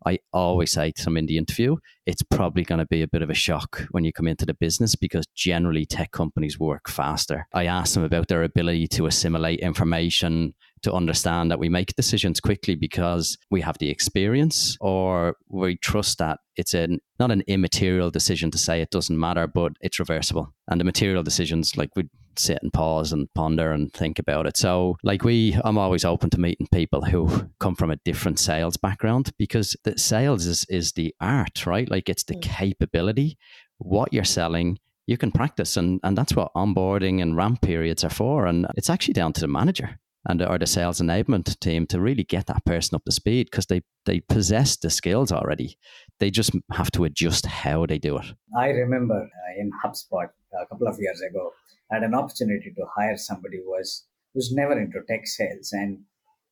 I 0.06 0.20
always 0.32 0.72
mm-hmm. 0.72 0.82
say 0.82 0.92
to 0.92 1.04
them 1.06 1.18
in 1.18 1.26
the 1.26 1.38
interview, 1.38 1.78
it's 2.06 2.22
probably 2.22 2.64
going 2.64 2.80
to 2.80 2.86
be 2.86 3.02
a 3.02 3.08
bit 3.08 3.22
of 3.22 3.30
a 3.30 3.34
shock 3.34 3.88
when 3.92 4.04
you 4.04 4.14
come 4.14 4.28
into 4.28 4.46
the 4.46 4.54
business 4.54 4.96
because 4.96 5.26
generally 5.36 5.86
tech 5.86 6.12
companies 6.12 6.60
work 6.60 6.90
faster. 6.90 7.48
I 7.54 7.66
ask 7.66 7.96
them 7.96 8.04
about 8.04 8.28
their 8.28 8.44
ability 8.44 8.88
to 8.90 9.08
assimilate 9.08 9.60
information, 9.60 10.54
to 10.84 10.94
understand 10.94 11.50
that 11.50 11.60
we 11.60 11.68
make 11.68 11.96
decisions 11.96 12.40
quickly 12.40 12.76
because 12.76 13.38
we 13.50 13.62
have 13.62 13.78
the 13.80 13.90
experience 13.90 14.78
or 14.80 15.36
we 15.50 15.78
trust 15.78 16.20
that 16.20 16.40
it's 16.58 16.76
a 16.76 16.88
not 17.20 17.32
an 17.32 17.44
immaterial 17.48 18.12
decision 18.12 18.52
to 18.52 18.58
say 18.58 18.82
it 18.82 18.92
doesn't 18.92 19.20
matter, 19.20 19.48
but 19.48 19.74
it's 19.82 20.00
reversible. 20.00 20.54
And 20.68 20.80
the 20.80 20.86
material 20.86 21.24
decisions, 21.24 21.76
like 21.76 21.90
we 21.96 22.04
sit 22.40 22.60
and 22.62 22.72
pause 22.72 23.12
and 23.12 23.34
ponder 23.34 23.72
and 23.72 23.92
think 23.94 24.20
about 24.20 24.46
it. 24.46 24.58
So, 24.58 24.98
like 25.04 25.24
we, 25.24 25.58
I'm 25.64 25.78
always 25.78 26.06
open 26.06 26.30
to 26.32 26.40
meeting 26.40 26.68
people 26.72 27.02
who 27.02 27.50
come 27.60 27.76
from 27.76 27.92
a 27.92 27.98
different 27.98 28.40
sales 28.40 28.78
background 28.78 29.32
because 29.38 29.76
the 29.84 29.98
sales 29.98 30.46
is 30.46 30.66
is 30.70 30.94
the 30.94 31.14
art, 31.20 31.66
right? 31.66 31.90
Like 31.90 32.10
it's 32.10 32.24
the 32.24 32.36
mm. 32.36 32.42
capability, 32.42 33.38
what 33.78 34.14
you're 34.14 34.24
selling. 34.24 34.80
You 35.08 35.18
can 35.18 35.32
practice, 35.32 35.78
and, 35.78 36.00
and 36.04 36.18
that's 36.18 36.36
what 36.36 36.54
onboarding 36.56 37.22
and 37.22 37.38
ramp 37.38 37.62
periods 37.62 38.04
are 38.04 38.10
for. 38.10 38.48
And 38.48 38.66
it's 38.76 38.90
actually 38.90 39.14
down 39.14 39.34
to 39.34 39.42
the 39.42 39.48
manager 39.48 40.00
and 40.28 40.42
or 40.42 40.58
the 40.58 40.66
sales 40.66 41.00
enablement 41.00 41.60
team 41.60 41.86
to 41.88 42.02
really 42.02 42.24
get 42.24 42.48
that 42.48 42.66
person 42.66 42.96
up 42.96 43.06
to 43.06 43.12
speed 43.12 43.48
because 43.50 43.68
they 43.68 43.82
they 44.06 44.20
possess 44.20 44.76
the 44.78 44.90
skills 44.90 45.32
already. 45.32 45.78
They 46.20 46.32
just 46.32 46.52
have 46.72 46.92
to 46.92 47.04
adjust 47.04 47.46
how 47.46 47.86
they 47.86 47.98
do 47.98 48.18
it. 48.18 48.26
I 48.58 48.70
remember 48.70 49.22
uh, 49.22 49.62
in 49.62 49.72
HubSpot 49.84 50.30
a 50.62 50.66
couple 50.68 50.88
of 50.88 50.98
years 51.00 51.22
ago, 51.22 51.52
I 51.92 51.96
had 51.96 52.04
an 52.04 52.16
opportunity 52.16 52.74
to 52.76 52.86
hire 52.96 53.18
somebody 53.18 53.58
who 53.58 53.70
was 53.70 54.06
who's 54.34 54.52
never 54.54 54.78
into 54.78 55.02
tech 55.08 55.28
sales, 55.28 55.72
and 55.72 56.00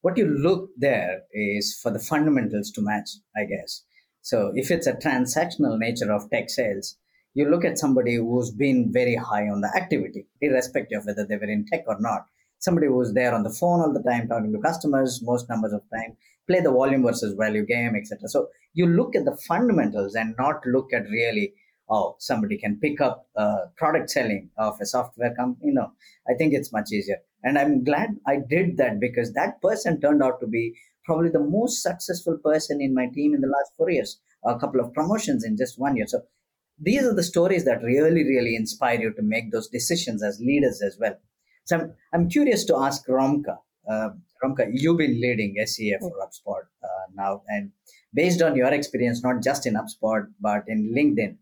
what 0.01 0.17
you 0.17 0.27
look 0.27 0.69
there 0.77 1.21
is 1.31 1.77
for 1.81 1.91
the 1.91 1.99
fundamentals 1.99 2.71
to 2.71 2.81
match, 2.81 3.09
I 3.35 3.45
guess. 3.45 3.83
So 4.21 4.51
if 4.55 4.71
it's 4.71 4.87
a 4.87 4.93
transactional 4.93 5.77
nature 5.77 6.11
of 6.11 6.29
tech 6.29 6.49
sales, 6.49 6.97
you 7.33 7.49
look 7.49 7.65
at 7.65 7.77
somebody 7.77 8.15
who's 8.15 8.51
been 8.51 8.91
very 8.93 9.15
high 9.15 9.47
on 9.49 9.61
the 9.61 9.71
activity, 9.75 10.27
irrespective 10.39 10.99
of 10.99 11.05
whether 11.05 11.25
they 11.25 11.37
were 11.37 11.51
in 11.51 11.65
tech 11.65 11.83
or 11.87 11.97
not 11.99 12.27
somebody 12.65 12.87
who's 12.87 13.13
there 13.13 13.33
on 13.37 13.43
the 13.43 13.55
phone 13.59 13.81
all 13.81 13.93
the 13.93 14.05
time 14.09 14.27
talking 14.27 14.53
to 14.53 14.67
customers 14.67 15.21
most 15.31 15.49
numbers 15.49 15.73
of 15.77 15.81
time 15.95 16.15
play 16.47 16.59
the 16.61 16.77
volume 16.79 17.03
versus 17.03 17.35
value 17.43 17.65
game 17.65 17.95
etc 17.95 18.27
so 18.35 18.47
you 18.73 18.85
look 18.85 19.15
at 19.15 19.25
the 19.25 19.37
fundamentals 19.47 20.15
and 20.15 20.35
not 20.37 20.65
look 20.65 20.93
at 20.93 21.13
really 21.17 21.53
oh 21.89 22.15
somebody 22.19 22.57
can 22.57 22.79
pick 22.79 23.01
up 23.01 23.27
uh, 23.35 23.61
product 23.75 24.09
selling 24.09 24.49
of 24.57 24.79
a 24.81 24.85
software 24.85 25.33
company 25.35 25.71
no 25.79 25.91
i 26.29 26.33
think 26.37 26.53
it's 26.53 26.71
much 26.71 26.91
easier. 26.91 27.17
And 27.43 27.57
i'm 27.59 27.83
glad 27.83 28.09
i 28.27 28.37
did 28.55 28.77
that 28.77 28.99
because 28.99 29.33
that 29.33 29.61
person 29.61 29.99
turned 29.99 30.23
out 30.23 30.39
to 30.41 30.47
be 30.47 30.65
probably 31.05 31.29
the 31.29 31.47
most 31.57 31.81
successful 31.83 32.37
person 32.43 32.81
in 32.81 32.93
my 32.93 33.07
team 33.07 33.33
in 33.35 33.41
the 33.41 33.53
last 33.55 33.71
four 33.77 33.89
years 33.89 34.19
a 34.45 34.59
couple 34.59 34.79
of 34.79 34.93
promotions 34.93 35.43
in 35.43 35.57
just 35.57 35.79
one 35.79 35.95
year. 35.95 36.07
So 36.07 36.21
these 36.79 37.03
are 37.03 37.13
the 37.13 37.23
stories 37.23 37.65
that 37.65 37.83
really 37.83 38.23
really 38.23 38.55
inspire 38.55 38.99
you 38.99 39.13
to 39.13 39.21
make 39.21 39.51
those 39.51 39.67
decisions 39.67 40.23
as 40.23 40.39
leaders 40.39 40.81
as 40.81 40.97
well 40.99 41.15
so 41.65 41.77
I'm, 41.77 41.93
I'm 42.13 42.29
curious 42.29 42.65
to 42.65 42.77
ask 42.77 43.07
Romka. 43.07 43.57
Uh, 43.89 44.09
Romka, 44.43 44.67
you've 44.71 44.97
been 44.97 45.19
leading 45.21 45.55
SEA 45.65 45.97
for 45.99 46.11
HubSpot 46.11 46.61
uh, 46.83 47.05
now, 47.15 47.41
and 47.47 47.71
based 48.13 48.41
on 48.41 48.55
your 48.55 48.71
experience, 48.73 49.23
not 49.23 49.41
just 49.43 49.65
in 49.65 49.75
HubSpot 49.75 50.25
but 50.39 50.63
in 50.67 50.93
LinkedIn, 50.95 51.37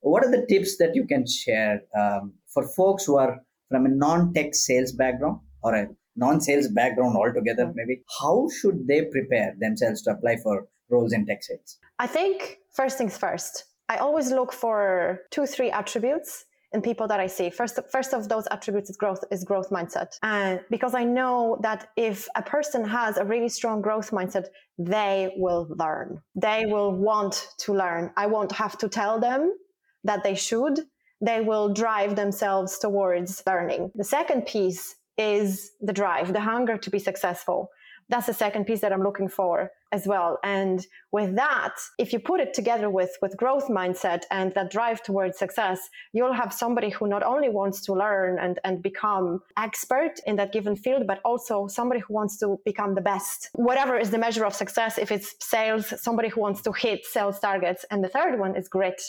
what 0.00 0.24
are 0.24 0.30
the 0.30 0.46
tips 0.46 0.76
that 0.78 0.94
you 0.94 1.06
can 1.06 1.26
share 1.26 1.82
um, 1.98 2.34
for 2.52 2.68
folks 2.68 3.04
who 3.04 3.16
are 3.16 3.40
from 3.70 3.86
a 3.86 3.88
non-tech 3.88 4.54
sales 4.54 4.92
background 4.92 5.40
or 5.62 5.74
a 5.74 5.88
non-sales 6.14 6.68
background 6.68 7.16
altogether? 7.16 7.72
Maybe 7.74 8.02
how 8.20 8.48
should 8.60 8.86
they 8.86 9.06
prepare 9.06 9.54
themselves 9.58 10.02
to 10.02 10.10
apply 10.10 10.36
for 10.42 10.66
roles 10.90 11.12
in 11.12 11.26
tech 11.26 11.42
sales? 11.42 11.78
I 11.98 12.06
think 12.06 12.58
first 12.74 12.98
things 12.98 13.16
first. 13.16 13.64
I 13.88 13.96
always 13.96 14.30
look 14.30 14.52
for 14.52 15.20
two, 15.30 15.46
three 15.46 15.70
attributes 15.70 16.44
in 16.74 16.82
people 16.82 17.06
that 17.08 17.20
I 17.20 17.28
see. 17.28 17.48
First, 17.48 17.78
first 17.90 18.12
of 18.12 18.28
those 18.28 18.46
attributes 18.50 18.90
is 18.90 18.96
growth 18.96 19.24
is 19.30 19.44
growth 19.44 19.70
mindset. 19.70 20.18
And 20.22 20.60
because 20.70 20.94
I 20.94 21.04
know 21.04 21.58
that 21.62 21.88
if 21.96 22.28
a 22.34 22.42
person 22.42 22.84
has 22.84 23.16
a 23.16 23.24
really 23.24 23.48
strong 23.48 23.80
growth 23.80 24.10
mindset, 24.10 24.46
they 24.76 25.32
will 25.36 25.66
learn. 25.78 26.20
They 26.34 26.64
will 26.66 26.92
want 26.92 27.48
to 27.58 27.72
learn. 27.72 28.10
I 28.16 28.26
won't 28.26 28.52
have 28.52 28.76
to 28.78 28.88
tell 28.88 29.20
them 29.20 29.54
that 30.02 30.24
they 30.24 30.34
should. 30.34 30.80
They 31.20 31.40
will 31.40 31.72
drive 31.72 32.16
themselves 32.16 32.78
towards 32.78 33.42
learning. 33.46 33.92
The 33.94 34.04
second 34.04 34.46
piece 34.46 34.96
is 35.16 35.70
the 35.80 35.92
drive, 35.92 36.32
the 36.32 36.40
hunger 36.40 36.76
to 36.76 36.90
be 36.90 36.98
successful 36.98 37.70
that's 38.14 38.26
the 38.28 38.32
second 38.32 38.64
piece 38.64 38.80
that 38.80 38.92
I'm 38.92 39.02
looking 39.02 39.28
for 39.28 39.72
as 39.90 40.06
well. 40.06 40.38
And 40.44 40.86
with 41.10 41.34
that, 41.34 41.74
if 41.98 42.12
you 42.12 42.20
put 42.20 42.38
it 42.38 42.54
together 42.54 42.88
with, 42.88 43.10
with 43.20 43.36
growth 43.36 43.66
mindset 43.66 44.22
and 44.30 44.54
that 44.54 44.70
drive 44.70 45.02
towards 45.02 45.36
success, 45.36 45.90
you'll 46.12 46.32
have 46.32 46.52
somebody 46.52 46.90
who 46.90 47.08
not 47.08 47.24
only 47.24 47.48
wants 47.48 47.80
to 47.86 47.92
learn 47.92 48.38
and, 48.38 48.60
and 48.62 48.84
become 48.84 49.40
expert 49.56 50.14
in 50.26 50.36
that 50.36 50.52
given 50.52 50.76
field, 50.76 51.08
but 51.08 51.20
also 51.24 51.66
somebody 51.66 52.00
who 52.00 52.14
wants 52.14 52.36
to 52.38 52.56
become 52.64 52.94
the 52.94 53.00
best. 53.00 53.50
Whatever 53.54 53.98
is 53.98 54.10
the 54.10 54.18
measure 54.18 54.46
of 54.46 54.54
success, 54.54 54.96
if 54.96 55.10
it's 55.10 55.34
sales, 55.40 55.92
somebody 56.00 56.28
who 56.28 56.40
wants 56.40 56.62
to 56.62 56.72
hit 56.72 57.04
sales 57.04 57.40
targets. 57.40 57.84
And 57.90 58.04
the 58.04 58.08
third 58.08 58.38
one 58.38 58.54
is 58.54 58.68
grit. 58.68 59.02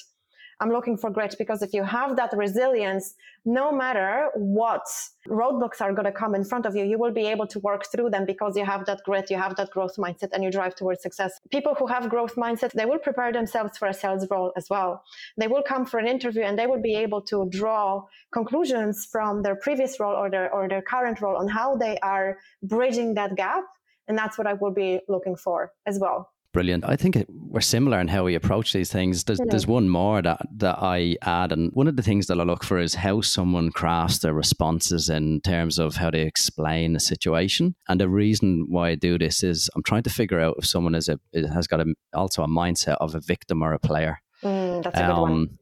I'm 0.59 0.71
looking 0.71 0.97
for 0.97 1.09
grit 1.09 1.35
because 1.37 1.61
if 1.61 1.73
you 1.73 1.83
have 1.83 2.15
that 2.15 2.31
resilience, 2.35 3.15
no 3.43 3.71
matter 3.71 4.29
what 4.35 4.85
roadblocks 5.27 5.81
are 5.81 5.93
going 5.93 6.05
to 6.05 6.11
come 6.11 6.33
in 6.33 6.45
front 6.45 6.65
of 6.65 6.75
you, 6.75 6.85
you 6.85 6.97
will 6.97 7.11
be 7.11 7.25
able 7.25 7.47
to 7.47 7.59
work 7.59 7.85
through 7.91 8.09
them 8.09 8.25
because 8.25 8.55
you 8.55 8.63
have 8.63 8.85
that 8.85 9.01
grit, 9.03 9.29
you 9.29 9.37
have 9.37 9.55
that 9.57 9.69
growth 9.71 9.97
mindset, 9.97 10.29
and 10.31 10.43
you 10.43 10.51
drive 10.51 10.75
towards 10.75 11.01
success. 11.01 11.39
People 11.51 11.75
who 11.75 11.87
have 11.87 12.09
growth 12.09 12.35
mindset, 12.35 12.71
they 12.71 12.85
will 12.85 12.99
prepare 12.99 13.33
themselves 13.33 13.77
for 13.77 13.87
a 13.87 13.93
sales 13.93 14.25
role 14.31 14.53
as 14.55 14.67
well. 14.69 15.03
They 15.37 15.47
will 15.47 15.63
come 15.63 15.85
for 15.85 15.99
an 15.99 16.07
interview 16.07 16.43
and 16.43 16.57
they 16.57 16.67
will 16.67 16.81
be 16.81 16.95
able 16.95 17.21
to 17.23 17.47
draw 17.49 18.05
conclusions 18.31 19.07
from 19.11 19.43
their 19.43 19.55
previous 19.55 19.99
role 19.99 20.15
or 20.15 20.29
their 20.29 20.51
or 20.53 20.69
their 20.69 20.81
current 20.81 21.19
role 21.21 21.37
on 21.37 21.47
how 21.47 21.75
they 21.75 21.97
are 21.99 22.37
bridging 22.63 23.15
that 23.15 23.35
gap. 23.35 23.65
And 24.07 24.17
that's 24.17 24.37
what 24.37 24.47
I 24.47 24.53
will 24.53 24.71
be 24.71 25.01
looking 25.09 25.35
for 25.35 25.73
as 25.85 25.99
well 25.99 26.34
brilliant. 26.55 26.85
I 26.85 26.95
think 26.95 27.17
we're 27.27 27.59
similar 27.59 27.99
in 27.99 28.07
how 28.07 28.23
we 28.23 28.33
approach 28.33 28.71
these 28.71 28.89
things. 28.89 29.25
There's, 29.25 29.41
there's 29.49 29.67
one 29.67 29.89
more 29.89 30.21
that, 30.21 30.39
that 30.55 30.77
I 30.81 31.17
add, 31.21 31.51
and 31.51 31.69
one 31.73 31.89
of 31.89 31.97
the 31.97 32.01
things 32.01 32.27
that 32.27 32.39
I 32.39 32.43
look 32.43 32.63
for 32.63 32.79
is 32.79 32.95
how 32.95 33.19
someone 33.19 33.71
crafts 33.71 34.19
their 34.19 34.33
responses 34.33 35.09
in 35.09 35.41
terms 35.41 35.77
of 35.77 35.97
how 35.97 36.09
they 36.09 36.21
explain 36.21 36.95
a 36.95 36.99
situation. 37.01 37.75
And 37.89 37.99
the 37.99 38.07
reason 38.07 38.67
why 38.69 38.91
I 38.91 38.95
do 38.95 39.17
this 39.17 39.43
is 39.43 39.69
I'm 39.75 39.83
trying 39.83 40.03
to 40.03 40.09
figure 40.09 40.39
out 40.39 40.55
if 40.57 40.65
someone 40.65 40.95
is 40.95 41.09
a 41.09 41.19
has 41.53 41.67
got 41.67 41.81
a, 41.81 41.93
also 42.13 42.41
a 42.41 42.47
mindset 42.47 42.95
of 43.01 43.15
a 43.15 43.19
victim 43.19 43.61
or 43.61 43.73
a 43.73 43.79
player. 43.79 44.21
Mm, 44.41 44.81
that's 44.81 44.97
a 44.97 45.03
um, 45.03 45.09
good 45.09 45.21
one. 45.21 45.31
Um, 45.33 45.59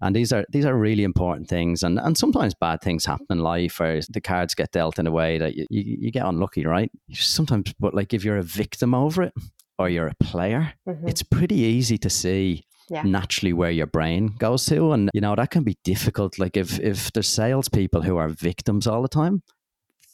and 0.00 0.16
these 0.16 0.32
are 0.32 0.46
these 0.48 0.64
are 0.64 0.74
really 0.74 1.04
important 1.04 1.48
things 1.48 1.82
and 1.82 1.98
and 1.98 2.16
sometimes 2.16 2.54
bad 2.54 2.80
things 2.80 3.04
happen 3.04 3.26
in 3.28 3.40
life 3.40 3.78
or 3.80 4.00
the 4.08 4.20
cards 4.20 4.54
get 4.54 4.72
dealt 4.72 4.98
in 4.98 5.06
a 5.06 5.10
way 5.10 5.36
that 5.38 5.54
you, 5.54 5.66
you, 5.68 5.96
you 6.00 6.10
get 6.10 6.24
unlucky 6.24 6.64
right 6.64 6.90
sometimes 7.12 7.72
but 7.78 7.94
like 7.94 8.14
if 8.14 8.24
you're 8.24 8.38
a 8.38 8.42
victim 8.42 8.94
over 8.94 9.22
it 9.22 9.34
or 9.80 9.88
you're 9.88 10.08
a 10.08 10.14
player, 10.24 10.74
mm-hmm. 10.86 11.08
it's 11.08 11.22
pretty 11.22 11.56
easy 11.56 11.96
to 11.96 12.10
see 12.10 12.66
yeah. 12.90 13.02
naturally 13.02 13.54
where 13.54 13.70
your 13.70 13.86
brain 13.86 14.34
goes 14.38 14.66
to. 14.66 14.92
And, 14.92 15.08
you 15.14 15.22
know, 15.22 15.34
that 15.34 15.50
can 15.50 15.64
be 15.64 15.78
difficult. 15.84 16.38
Like 16.38 16.56
if, 16.58 16.78
if 16.78 17.10
there's 17.12 17.28
salespeople 17.28 18.02
who 18.02 18.18
are 18.18 18.28
victims 18.28 18.86
all 18.86 19.00
the 19.00 19.08
time, 19.08 19.42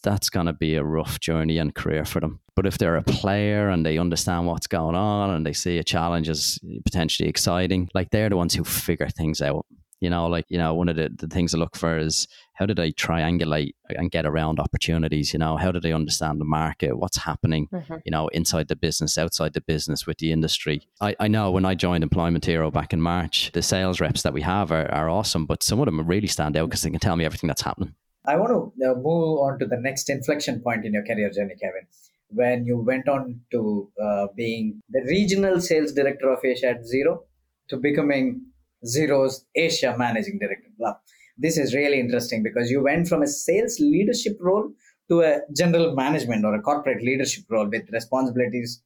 that's 0.04 0.30
going 0.30 0.46
to 0.46 0.52
be 0.52 0.76
a 0.76 0.84
rough 0.84 1.18
journey 1.18 1.58
and 1.58 1.74
career 1.74 2.04
for 2.04 2.20
them. 2.20 2.38
But 2.54 2.66
if 2.66 2.78
they're 2.78 2.96
a 2.96 3.02
player 3.02 3.68
and 3.68 3.84
they 3.84 3.98
understand 3.98 4.46
what's 4.46 4.68
going 4.68 4.94
on 4.94 5.30
and 5.30 5.44
they 5.44 5.52
see 5.52 5.78
a 5.78 5.84
challenge 5.84 6.28
as 6.28 6.60
potentially 6.84 7.28
exciting, 7.28 7.88
like 7.92 8.10
they're 8.10 8.28
the 8.28 8.36
ones 8.36 8.54
who 8.54 8.62
figure 8.62 9.08
things 9.08 9.42
out. 9.42 9.66
You 10.00 10.10
know, 10.10 10.26
like, 10.26 10.44
you 10.48 10.58
know, 10.58 10.74
one 10.74 10.88
of 10.88 10.96
the, 10.96 11.10
the 11.14 11.26
things 11.26 11.54
I 11.54 11.58
look 11.58 11.74
for 11.74 11.98
is 11.98 12.28
how 12.54 12.66
do 12.66 12.74
they 12.74 12.92
triangulate 12.92 13.72
and 13.90 14.10
get 14.10 14.26
around 14.26 14.60
opportunities? 14.60 15.32
You 15.32 15.38
know, 15.38 15.56
how 15.56 15.72
do 15.72 15.80
they 15.80 15.92
understand 15.92 16.40
the 16.40 16.44
market? 16.44 16.98
What's 16.98 17.18
happening, 17.18 17.68
mm-hmm. 17.72 17.96
you 18.04 18.10
know, 18.10 18.28
inside 18.28 18.68
the 18.68 18.76
business, 18.76 19.16
outside 19.16 19.54
the 19.54 19.60
business, 19.60 20.06
with 20.06 20.18
the 20.18 20.32
industry? 20.32 20.86
I, 21.00 21.16
I 21.18 21.28
know 21.28 21.50
when 21.50 21.64
I 21.64 21.74
joined 21.74 22.02
Employment 22.02 22.44
Hero 22.44 22.70
back 22.70 22.92
in 22.92 23.00
March, 23.00 23.50
the 23.52 23.62
sales 23.62 24.00
reps 24.00 24.22
that 24.22 24.34
we 24.34 24.42
have 24.42 24.70
are, 24.70 24.90
are 24.92 25.08
awesome, 25.08 25.46
but 25.46 25.62
some 25.62 25.80
of 25.80 25.86
them 25.86 26.06
really 26.06 26.28
stand 26.28 26.56
out 26.56 26.68
because 26.68 26.82
they 26.82 26.90
can 26.90 27.00
tell 27.00 27.16
me 27.16 27.24
everything 27.24 27.48
that's 27.48 27.62
happening. 27.62 27.94
I 28.26 28.36
want 28.36 28.50
to 28.50 28.90
uh, 28.90 28.94
move 28.94 29.38
on 29.40 29.58
to 29.60 29.66
the 29.66 29.78
next 29.78 30.10
inflection 30.10 30.60
point 30.60 30.84
in 30.84 30.92
your 30.92 31.04
career 31.04 31.30
journey, 31.30 31.54
Kevin 31.60 31.86
when 32.28 32.64
you 32.64 32.78
went 32.78 33.08
on 33.08 33.40
to 33.52 33.90
uh, 34.02 34.26
being 34.36 34.82
the 34.90 35.00
regional 35.02 35.60
sales 35.60 35.92
director 35.92 36.30
of 36.30 36.44
Asia 36.44 36.70
at 36.70 36.82
Xero 36.82 37.20
to 37.68 37.76
becoming 37.76 38.42
Xero's 38.86 39.44
Asia 39.54 39.94
managing 39.98 40.38
director. 40.38 40.68
Blah. 40.78 40.94
This 41.38 41.58
is 41.58 41.74
really 41.74 42.00
interesting 42.00 42.42
because 42.42 42.70
you 42.70 42.82
went 42.82 43.08
from 43.08 43.22
a 43.22 43.26
sales 43.26 43.78
leadership 43.78 44.38
role 44.40 44.70
to 45.08 45.20
a 45.20 45.40
general 45.54 45.94
management 45.94 46.44
or 46.44 46.54
a 46.54 46.62
corporate 46.62 47.02
leadership 47.02 47.44
role 47.50 47.68
with 47.68 47.88
responsibilities 47.92 48.82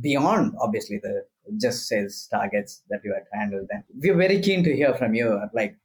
beyond 0.00 0.54
obviously 0.60 1.00
the 1.02 1.24
just 1.60 1.88
sales 1.88 2.28
targets 2.30 2.82
that 2.90 3.00
you 3.02 3.12
had 3.12 3.24
handled 3.36 3.66
then 3.68 3.82
we're 3.96 4.16
very 4.16 4.40
keen 4.40 4.62
to 4.62 4.74
hear 4.74 4.94
from 4.94 5.14
you 5.14 5.40
like 5.52 5.76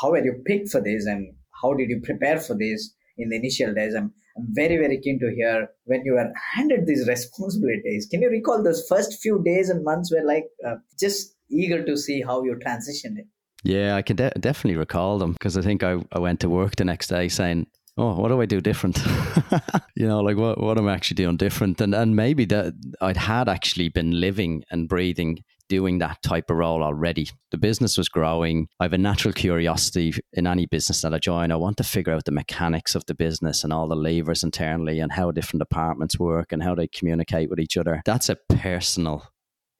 how 0.00 0.10
were 0.10 0.24
you 0.24 0.42
picked 0.46 0.70
for 0.70 0.80
this 0.80 1.04
and 1.04 1.34
how 1.62 1.74
did 1.74 1.90
you 1.90 2.00
prepare 2.02 2.40
for 2.40 2.56
this 2.56 2.94
in 3.18 3.28
the 3.28 3.36
initial 3.36 3.74
days 3.74 3.94
i'm 3.94 4.14
very, 4.48 4.76
very 4.76 5.00
keen 5.00 5.18
to 5.20 5.32
hear 5.34 5.68
when 5.84 6.04
you 6.04 6.12
were 6.12 6.32
handed 6.54 6.86
these 6.86 7.06
responsibilities. 7.08 8.06
Can 8.10 8.22
you 8.22 8.30
recall 8.30 8.62
those 8.62 8.86
first 8.88 9.20
few 9.20 9.42
days 9.44 9.68
and 9.68 9.84
months 9.84 10.12
were 10.12 10.24
like 10.24 10.46
uh, 10.66 10.76
just 10.98 11.34
eager 11.50 11.84
to 11.84 11.96
see 11.96 12.22
how 12.22 12.42
you 12.42 12.54
transitioned 12.64 13.18
it? 13.18 13.26
Yeah, 13.62 13.96
I 13.96 14.02
can 14.02 14.16
de- 14.16 14.32
definitely 14.40 14.78
recall 14.78 15.18
them 15.18 15.32
because 15.32 15.56
I 15.56 15.62
think 15.62 15.82
I, 15.82 15.98
I 16.12 16.18
went 16.18 16.40
to 16.40 16.48
work 16.48 16.76
the 16.76 16.84
next 16.84 17.08
day 17.08 17.28
saying, 17.28 17.66
oh, 17.98 18.14
what 18.14 18.28
do 18.28 18.40
I 18.40 18.46
do 18.46 18.60
different? 18.60 18.98
you 19.96 20.08
know, 20.08 20.20
like 20.20 20.36
what 20.36 20.60
what 20.60 20.78
am 20.78 20.88
I 20.88 20.94
actually 20.94 21.16
doing 21.16 21.36
different? 21.36 21.80
And 21.80 21.94
and 21.94 22.16
maybe 22.16 22.44
that 22.46 22.74
I'd 23.00 23.16
had 23.16 23.48
actually 23.48 23.88
been 23.88 24.20
living 24.20 24.64
and 24.70 24.88
breathing 24.88 25.44
doing 25.68 25.98
that 25.98 26.20
type 26.22 26.50
of 26.50 26.56
role 26.56 26.82
already. 26.82 27.30
The 27.52 27.56
business 27.56 27.96
was 27.96 28.08
growing. 28.08 28.66
I 28.80 28.84
have 28.84 28.92
a 28.92 28.98
natural 28.98 29.32
curiosity 29.32 30.12
in 30.32 30.48
any 30.48 30.66
business 30.66 31.00
that 31.02 31.14
I 31.14 31.18
join. 31.18 31.52
I 31.52 31.56
want 31.56 31.76
to 31.76 31.84
figure 31.84 32.12
out 32.12 32.24
the 32.24 32.32
mechanics 32.32 32.96
of 32.96 33.06
the 33.06 33.14
business 33.14 33.62
and 33.62 33.72
all 33.72 33.86
the 33.86 33.94
levers 33.94 34.42
internally 34.42 34.98
and 34.98 35.12
how 35.12 35.30
different 35.30 35.60
departments 35.60 36.18
work 36.18 36.50
and 36.50 36.60
how 36.60 36.74
they 36.74 36.88
communicate 36.88 37.48
with 37.48 37.60
each 37.60 37.76
other. 37.76 38.02
That's 38.04 38.28
a 38.28 38.36
personal 38.48 39.28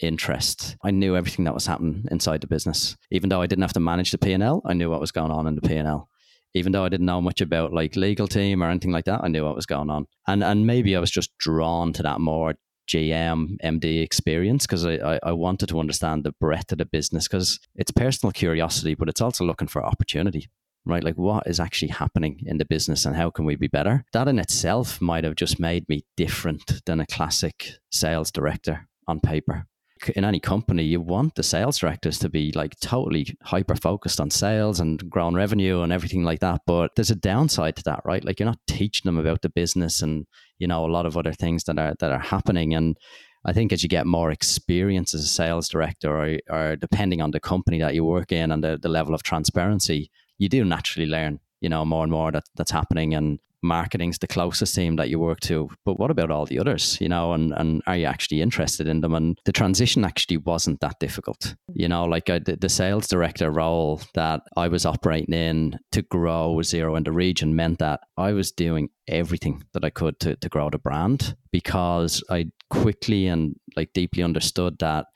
interest. 0.01 0.77
I 0.83 0.91
knew 0.91 1.17
everything 1.17 1.45
that 1.45 1.55
was 1.55 1.67
happening 1.67 2.07
inside 2.11 2.41
the 2.41 2.47
business. 2.47 2.97
Even 3.11 3.29
though 3.29 3.43
I 3.43 3.47
didn't 3.47 3.63
have 3.63 3.73
to 3.75 3.81
manage 3.81 4.11
the 4.11 4.19
P&L, 4.19 4.63
I 4.65 4.75
knew 4.75 4.91
what 4.91 5.01
was 5.01 5.13
going 5.13 5.31
on 5.31 5.47
in 5.47 5.55
the 5.55 5.63
P&L 5.63 6.09
even 6.55 6.73
though 6.73 6.85
I 6.85 6.89
didn't 6.89 7.07
know 7.07 7.21
much 7.21 7.41
about 7.41 7.73
like 7.73 7.97
legal 7.97 8.27
team 8.27 8.63
or 8.63 8.69
anything 8.69 8.91
like 8.91 9.05
that, 9.05 9.21
I 9.23 9.29
knew 9.29 9.45
what 9.45 9.55
was 9.55 9.67
going 9.67 9.91
on. 9.91 10.07
And 10.27 10.43
and 10.43 10.67
maybe 10.67 10.97
I 10.97 11.01
was 11.01 11.11
just 11.11 11.37
drawn 11.39 11.93
to 11.95 12.03
that 12.03 12.21
more 12.21 12.55
GM, 12.91 13.57
MD 13.63 14.03
experience 14.03 14.67
because 14.67 14.85
I, 14.85 15.21
I, 15.23 15.31
wanted 15.31 15.69
to 15.69 15.79
understand 15.79 16.25
the 16.25 16.33
breadth 16.33 16.73
of 16.73 16.79
the 16.79 16.85
business 16.85 17.29
because 17.29 17.61
it's 17.77 17.93
personal 17.93 18.33
curiosity, 18.33 18.97
but 18.97 19.09
it's 19.09 19.21
also 19.21 19.45
looking 19.45 19.69
for 19.69 19.85
opportunity, 19.85 20.51
right? 20.85 21.05
Like 21.05 21.17
what 21.17 21.47
is 21.47 21.61
actually 21.61 21.93
happening 21.93 22.41
in 22.47 22.59
the 22.59 22.65
business 22.65 23.05
and 23.05 23.15
how 23.15 23.31
can 23.31 23.45
we 23.45 23.55
be 23.55 23.69
better? 23.69 24.05
That 24.13 24.27
in 24.27 24.41
itself 24.41 25.01
might 25.01 25.23
have 25.23 25.37
just 25.37 25.61
made 25.61 25.89
me 25.89 26.05
different 26.17 26.85
than 26.85 26.99
a 26.99 27.07
classic 27.07 27.75
sales 27.93 28.33
director 28.33 28.89
on 29.07 29.21
paper 29.21 29.67
in 30.09 30.25
any 30.25 30.41
company, 30.41 30.83
you 30.85 31.01
want 31.01 31.35
the 31.35 31.43
sales 31.43 31.79
directors 31.79 32.19
to 32.21 32.29
be 32.29 32.53
like 32.53 32.79
totally 32.81 33.37
hyper 33.43 33.77
focused 33.77 34.21
on 34.21 34.31
sales 34.31 34.81
and 34.81 35.09
growing 35.11 35.35
revenue 35.35 35.83
and 35.83 35.93
everything 35.93 36.25
like 36.25 36.41
that. 36.41 36.63
But 36.67 36.93
there's 36.97 37.11
a 37.11 37.17
downside 37.17 37.77
to 37.77 37.83
that, 37.85 38.01
right? 38.05 38.25
Like 38.25 38.41
you're 38.41 38.49
not 38.49 38.61
teaching 38.67 39.09
them 39.09 39.19
about 39.19 39.43
the 39.43 39.51
business 39.51 40.03
and 40.03 40.27
you 40.59 40.67
know 40.67 40.85
a 40.85 40.93
lot 40.93 41.07
of 41.07 41.17
other 41.17 41.33
things 41.33 41.65
that 41.65 41.79
are 41.79 41.95
that 42.01 42.13
are 42.13 42.21
happening. 42.21 42.75
And 42.75 42.97
I 43.45 43.53
think 43.53 43.73
as 43.73 43.83
you 43.83 43.89
get 43.89 44.07
more 44.07 44.31
experience 44.31 45.15
as 45.15 45.25
a 45.25 45.29
sales 45.29 45.69
director, 45.69 46.17
or, 46.17 46.39
or 46.51 46.77
depending 46.77 47.21
on 47.21 47.31
the 47.31 47.41
company 47.41 47.79
that 47.81 47.95
you 47.95 48.05
work 48.05 48.33
in 48.33 48.53
and 48.53 48.63
the, 48.63 48.79
the 48.81 48.89
level 48.89 49.15
of 49.15 49.23
transparency, 49.23 50.11
you 50.39 50.49
do 50.49 50.65
naturally 50.65 51.09
learn 51.09 51.41
you 51.61 51.69
know 51.69 51.85
more 51.85 52.03
and 52.03 52.13
more 52.13 52.33
that 52.33 52.45
that's 52.57 52.71
happening 52.71 53.15
and 53.15 53.39
marketing's 53.63 54.19
the 54.19 54.27
closest 54.27 54.75
team 54.75 54.97
that 54.97 55.09
you 55.09 55.19
work 55.19 55.41
to 55.41 55.69
but 55.85 55.99
what 55.99 56.11
about 56.11 56.31
all 56.31 56.47
the 56.47 56.59
others 56.59 56.99
you 57.01 57.09
know 57.09 57.33
and 57.33 57.53
and 57.57 57.83
are 57.87 57.97
you 57.97 58.07
actually 58.07 58.41
interested 58.41 58.87
in 58.87 59.01
them? 59.01 59.15
And 59.15 59.39
the 59.45 59.53
transition 59.53 60.05
actually 60.05 60.39
wasn't 60.39 60.81
that 60.81 60.99
difficult 61.01 61.55
you 61.75 61.89
know 61.89 62.05
like 62.05 62.31
I, 62.31 62.39
the, 62.39 62.57
the 62.57 62.69
sales 62.69 63.09
director 63.09 63.51
role 63.51 64.01
that 64.15 64.41
i 64.57 64.69
was 64.69 64.87
operating 64.87 65.35
in 65.35 65.79
to 65.93 66.03
grow 66.03 66.57
Xero 66.61 66.97
in 66.97 67.05
the 67.05 67.13
region 67.13 67.57
meant 67.57 67.79
that 67.79 68.01
i 68.17 68.33
was 68.33 68.53
doing 68.53 68.89
everything 69.09 69.63
that 69.73 69.85
i 69.85 69.91
could 69.91 70.19
to, 70.21 70.37
to 70.37 70.49
grow 70.49 70.71
the 70.71 70.79
brand 70.79 71.37
because 71.53 72.23
i 72.31 72.47
quickly 72.71 73.27
and 73.27 73.57
like 73.77 73.93
deeply 73.93 74.23
understood 74.23 74.79
that 74.79 75.07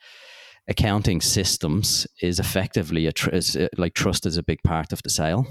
accounting 0.67 1.21
systems 1.21 2.07
is 2.21 2.39
effectively 2.39 3.05
a 3.05 3.11
tr- 3.11 3.29
is, 3.29 3.55
uh, 3.55 3.67
like 3.77 3.93
trust 3.93 4.25
is 4.25 4.37
a 4.37 4.43
big 4.43 4.61
part 4.63 4.91
of 4.91 5.01
the 5.03 5.09
sale 5.09 5.45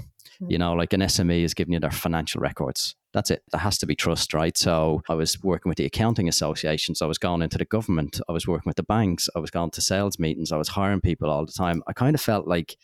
you 0.47 0.57
know, 0.57 0.73
like 0.73 0.93
an 0.93 1.01
SME 1.01 1.43
is 1.43 1.53
giving 1.53 1.73
you 1.73 1.79
their 1.79 1.91
financial 1.91 2.41
records. 2.41 2.95
That's 3.13 3.31
it. 3.31 3.43
There 3.51 3.61
has 3.61 3.77
to 3.79 3.85
be 3.85 3.95
trust, 3.95 4.33
right? 4.33 4.57
So 4.57 5.01
I 5.09 5.13
was 5.13 5.41
working 5.41 5.69
with 5.69 5.77
the 5.77 5.85
accounting 5.85 6.27
associations. 6.27 7.01
I 7.01 7.05
was 7.05 7.17
going 7.17 7.41
into 7.41 7.57
the 7.57 7.65
government. 7.65 8.19
I 8.27 8.31
was 8.31 8.47
working 8.47 8.69
with 8.69 8.75
the 8.75 8.83
banks. 8.83 9.29
I 9.35 9.39
was 9.39 9.51
going 9.51 9.71
to 9.71 9.81
sales 9.81 10.19
meetings. 10.19 10.51
I 10.51 10.57
was 10.57 10.69
hiring 10.69 11.01
people 11.01 11.29
all 11.29 11.45
the 11.45 11.51
time. 11.51 11.81
I 11.87 11.93
kind 11.93 12.15
of 12.15 12.21
felt 12.21 12.47
like 12.47 12.75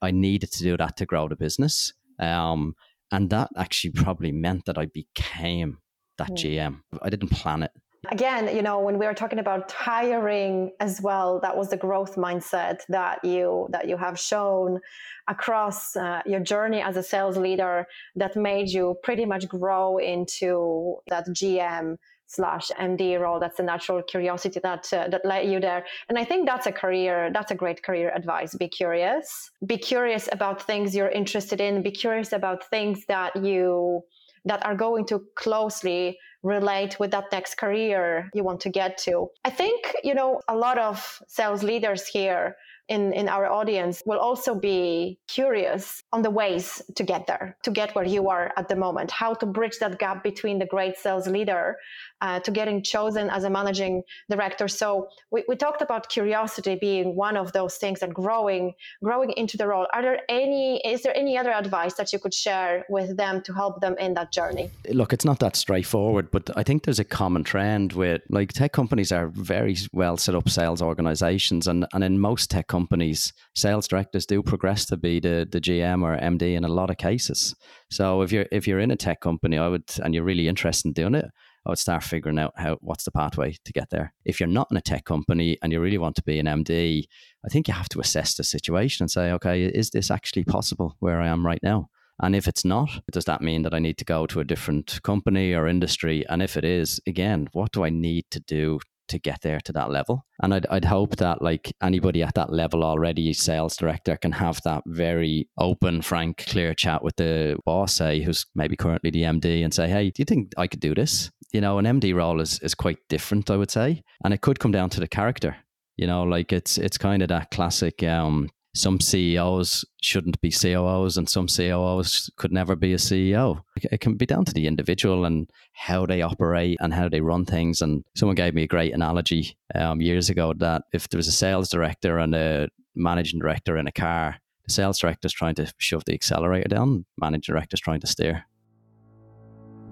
I 0.00 0.10
needed 0.10 0.52
to 0.52 0.62
do 0.62 0.76
that 0.76 0.96
to 0.98 1.06
grow 1.06 1.28
the 1.28 1.36
business. 1.36 1.92
Um, 2.18 2.74
and 3.12 3.30
that 3.30 3.50
actually 3.56 3.90
probably 3.92 4.32
meant 4.32 4.64
that 4.64 4.78
I 4.78 4.86
became 4.86 5.78
that 6.18 6.30
GM. 6.30 6.80
I 7.02 7.10
didn't 7.10 7.30
plan 7.30 7.62
it 7.62 7.72
again 8.10 8.54
you 8.54 8.62
know 8.62 8.80
when 8.80 8.98
we 8.98 9.06
were 9.06 9.14
talking 9.14 9.38
about 9.38 9.70
hiring 9.72 10.70
as 10.80 11.00
well 11.00 11.40
that 11.40 11.56
was 11.56 11.70
the 11.70 11.76
growth 11.76 12.16
mindset 12.16 12.80
that 12.88 13.24
you 13.24 13.66
that 13.70 13.88
you 13.88 13.96
have 13.96 14.18
shown 14.18 14.80
across 15.28 15.96
uh, 15.96 16.22
your 16.24 16.40
journey 16.40 16.80
as 16.80 16.96
a 16.96 17.02
sales 17.02 17.36
leader 17.36 17.86
that 18.14 18.36
made 18.36 18.68
you 18.68 18.96
pretty 19.02 19.24
much 19.24 19.48
grow 19.48 19.98
into 19.98 20.96
that 21.08 21.26
gm 21.28 21.96
slash 22.26 22.70
md 22.78 23.20
role. 23.20 23.38
That's 23.38 23.56
the 23.56 23.62
natural 23.62 24.02
curiosity 24.02 24.60
that 24.60 24.92
uh, 24.92 25.08
that 25.08 25.24
led 25.24 25.48
you 25.48 25.60
there. 25.60 25.84
And 26.08 26.18
i 26.18 26.24
think 26.24 26.46
that's 26.46 26.66
a 26.66 26.72
career 26.72 27.30
that's 27.32 27.50
a 27.50 27.54
great 27.54 27.82
career 27.82 28.12
advice. 28.14 28.54
Be 28.54 28.68
curious. 28.68 29.50
Be 29.64 29.78
curious 29.78 30.28
about 30.32 30.62
things 30.62 30.94
you're 30.94 31.08
interested 31.08 31.60
in. 31.60 31.82
Be 31.82 31.92
curious 31.92 32.32
about 32.32 32.68
things 32.68 33.06
that 33.06 33.36
you 33.36 34.02
that 34.44 34.64
are 34.64 34.76
going 34.76 35.06
to 35.06 35.24
closely 35.34 36.18
relate 36.46 36.98
with 36.98 37.10
that 37.10 37.24
next 37.32 37.56
career 37.56 38.30
you 38.34 38.44
want 38.44 38.60
to 38.60 38.70
get 38.70 38.98
to. 38.98 39.28
I 39.44 39.50
think, 39.50 39.94
you 40.02 40.14
know, 40.14 40.40
a 40.48 40.56
lot 40.56 40.78
of 40.78 41.22
sales 41.28 41.62
leaders 41.62 42.06
here 42.06 42.56
in, 42.88 43.12
in 43.12 43.28
our 43.28 43.50
audience 43.50 44.02
will 44.06 44.18
also 44.18 44.54
be 44.54 45.18
curious 45.26 46.02
on 46.12 46.22
the 46.22 46.30
ways 46.30 46.80
to 46.94 47.02
get 47.02 47.26
there, 47.26 47.56
to 47.64 47.70
get 47.70 47.94
where 47.94 48.04
you 48.04 48.28
are 48.28 48.52
at 48.56 48.68
the 48.68 48.76
moment, 48.76 49.10
how 49.10 49.34
to 49.34 49.46
bridge 49.46 49.78
that 49.80 49.98
gap 49.98 50.22
between 50.22 50.58
the 50.58 50.66
great 50.66 50.96
sales 50.96 51.26
leader 51.26 51.76
uh, 52.20 52.40
to 52.40 52.50
getting 52.50 52.82
chosen 52.82 53.28
as 53.30 53.44
a 53.44 53.50
managing 53.50 54.02
director. 54.30 54.68
So 54.68 55.08
we, 55.30 55.44
we 55.48 55.56
talked 55.56 55.82
about 55.82 56.08
curiosity 56.08 56.76
being 56.80 57.14
one 57.16 57.36
of 57.36 57.52
those 57.52 57.76
things 57.76 58.02
and 58.02 58.14
growing, 58.14 58.74
growing 59.02 59.32
into 59.32 59.56
the 59.56 59.66
role. 59.66 59.86
Are 59.92 60.02
there 60.02 60.20
any, 60.28 60.80
is 60.86 61.02
there 61.02 61.16
any 61.16 61.36
other 61.36 61.52
advice 61.52 61.94
that 61.94 62.12
you 62.12 62.18
could 62.18 62.34
share 62.34 62.84
with 62.88 63.16
them 63.16 63.42
to 63.42 63.52
help 63.52 63.80
them 63.80 63.96
in 63.98 64.14
that 64.14 64.32
journey? 64.32 64.70
Look, 64.90 65.12
it's 65.12 65.24
not 65.24 65.40
that 65.40 65.56
straightforward, 65.56 66.30
but 66.30 66.50
I 66.56 66.62
think 66.62 66.84
there's 66.84 66.98
a 66.98 67.04
common 67.04 67.44
trend 67.44 67.92
with 67.92 68.22
like 68.30 68.52
tech 68.52 68.72
companies 68.72 69.12
are 69.12 69.28
very 69.28 69.76
well 69.92 70.16
set 70.16 70.34
up 70.34 70.48
sales 70.48 70.82
organizations. 70.82 71.66
And, 71.66 71.86
and 71.92 72.02
in 72.02 72.18
most 72.20 72.50
tech 72.50 72.66
companies, 72.68 73.32
sales 73.54 73.88
directors 73.88 74.26
do 74.26 74.42
progress 74.42 74.86
to 74.86 74.96
be 74.96 75.20
the, 75.20 75.46
the 75.50 75.60
GM 75.60 76.02
or 76.02 76.16
MD 76.18 76.54
in 76.54 76.64
a 76.64 76.68
lot 76.68 76.90
of 76.90 76.96
cases. 76.96 77.54
So 77.90 78.22
if 78.22 78.32
you're 78.32 78.46
if 78.50 78.66
you're 78.66 78.80
in 78.80 78.90
a 78.90 78.96
tech 78.96 79.20
company, 79.20 79.58
I 79.58 79.68
would 79.68 79.84
and 80.02 80.14
you're 80.14 80.24
really 80.24 80.48
interested 80.48 80.88
in 80.88 80.92
doing 80.92 81.14
it, 81.14 81.26
I 81.66 81.70
would 81.70 81.78
start 81.78 82.04
figuring 82.04 82.38
out 82.38 82.52
how 82.56 82.78
what's 82.80 83.04
the 83.04 83.10
pathway 83.10 83.56
to 83.64 83.72
get 83.72 83.90
there. 83.90 84.14
If 84.24 84.38
you're 84.38 84.48
not 84.48 84.68
in 84.70 84.76
a 84.76 84.80
tech 84.82 85.04
company 85.04 85.58
and 85.62 85.72
you 85.72 85.80
really 85.80 85.98
want 85.98 86.14
to 86.16 86.22
be 86.22 86.38
an 86.38 86.46
MD, 86.46 87.04
I 87.44 87.48
think 87.48 87.66
you 87.66 87.74
have 87.74 87.88
to 87.90 88.00
assess 88.00 88.34
the 88.34 88.44
situation 88.44 89.04
and 89.04 89.10
say, 89.10 89.32
okay, 89.32 89.64
is 89.64 89.90
this 89.90 90.10
actually 90.10 90.44
possible 90.44 90.96
where 91.00 91.20
I 91.20 91.28
am 91.28 91.44
right 91.44 91.62
now? 91.62 91.88
And 92.22 92.34
if 92.34 92.48
it's 92.48 92.64
not, 92.64 92.88
does 93.12 93.24
that 93.26 93.42
mean 93.42 93.62
that 93.62 93.74
I 93.74 93.78
need 93.78 93.98
to 93.98 94.04
go 94.04 94.26
to 94.26 94.40
a 94.40 94.44
different 94.44 95.00
company 95.02 95.52
or 95.52 95.66
industry? 95.66 96.24
And 96.28 96.40
if 96.40 96.56
it 96.56 96.64
is, 96.64 97.00
again, 97.06 97.48
what 97.52 97.72
do 97.72 97.84
I 97.84 97.90
need 97.90 98.24
to 98.30 98.40
do 98.40 98.78
to 99.08 99.18
get 99.18 99.40
there 99.42 99.60
to 99.60 99.72
that 99.72 99.90
level. 99.90 100.24
And 100.42 100.52
I'd, 100.54 100.66
I'd 100.66 100.84
hope 100.84 101.16
that 101.16 101.42
like 101.42 101.74
anybody 101.82 102.22
at 102.22 102.34
that 102.34 102.52
level 102.52 102.84
already, 102.84 103.32
sales 103.32 103.76
director 103.76 104.16
can 104.16 104.32
have 104.32 104.60
that 104.62 104.82
very 104.86 105.48
open, 105.58 106.02
frank, 106.02 106.44
clear 106.48 106.74
chat 106.74 107.02
with 107.02 107.16
the 107.16 107.56
boss, 107.64 107.94
say, 107.94 108.20
who's 108.22 108.46
maybe 108.54 108.76
currently 108.76 109.10
the 109.10 109.22
MD 109.22 109.64
and 109.64 109.72
say, 109.72 109.88
Hey, 109.88 110.10
do 110.10 110.20
you 110.20 110.24
think 110.24 110.52
I 110.56 110.66
could 110.66 110.80
do 110.80 110.94
this? 110.94 111.30
You 111.52 111.60
know, 111.60 111.78
an 111.78 111.84
MD 111.84 112.14
role 112.14 112.40
is, 112.40 112.58
is 112.60 112.74
quite 112.74 112.98
different, 113.08 113.50
I 113.50 113.56
would 113.56 113.70
say. 113.70 114.02
And 114.24 114.34
it 114.34 114.40
could 114.40 114.58
come 114.58 114.72
down 114.72 114.90
to 114.90 115.00
the 115.00 115.08
character. 115.08 115.56
You 115.96 116.06
know, 116.06 116.24
like 116.24 116.52
it's 116.52 116.76
it's 116.76 116.98
kind 116.98 117.22
of 117.22 117.28
that 117.28 117.50
classic 117.50 118.02
um 118.02 118.50
some 118.76 119.00
CEOs 119.00 119.84
shouldn't 120.02 120.40
be 120.42 120.50
COOs 120.50 121.16
and 121.16 121.28
some 121.28 121.46
COOs 121.48 122.30
could 122.36 122.52
never 122.52 122.76
be 122.76 122.92
a 122.92 122.98
CEO. 122.98 123.62
It 123.90 124.00
can 124.00 124.14
be 124.14 124.26
down 124.26 124.44
to 124.44 124.52
the 124.52 124.66
individual 124.66 125.24
and 125.24 125.50
how 125.72 126.04
they 126.04 126.20
operate 126.20 126.76
and 126.80 126.92
how 126.92 127.08
they 127.08 127.22
run 127.22 127.46
things. 127.46 127.80
And 127.80 128.04
someone 128.14 128.36
gave 128.36 128.54
me 128.54 128.64
a 128.64 128.68
great 128.68 128.92
analogy 128.92 129.56
um, 129.74 130.00
years 130.02 130.28
ago 130.28 130.52
that 130.58 130.82
if 130.92 131.08
there 131.08 131.18
was 131.18 131.28
a 131.28 131.32
sales 131.32 131.70
director 131.70 132.18
and 132.18 132.34
a 132.34 132.68
managing 132.94 133.40
director 133.40 133.78
in 133.78 133.86
a 133.86 133.92
car, 133.92 134.36
the 134.66 134.72
sales 134.72 134.98
director 134.98 135.26
is 135.26 135.32
trying 135.32 135.54
to 135.54 135.72
shove 135.78 136.04
the 136.04 136.14
accelerator 136.14 136.68
down, 136.68 137.06
managing 137.16 137.54
director 137.54 137.74
is 137.74 137.80
trying 137.80 138.00
to 138.00 138.06
steer. 138.06 138.44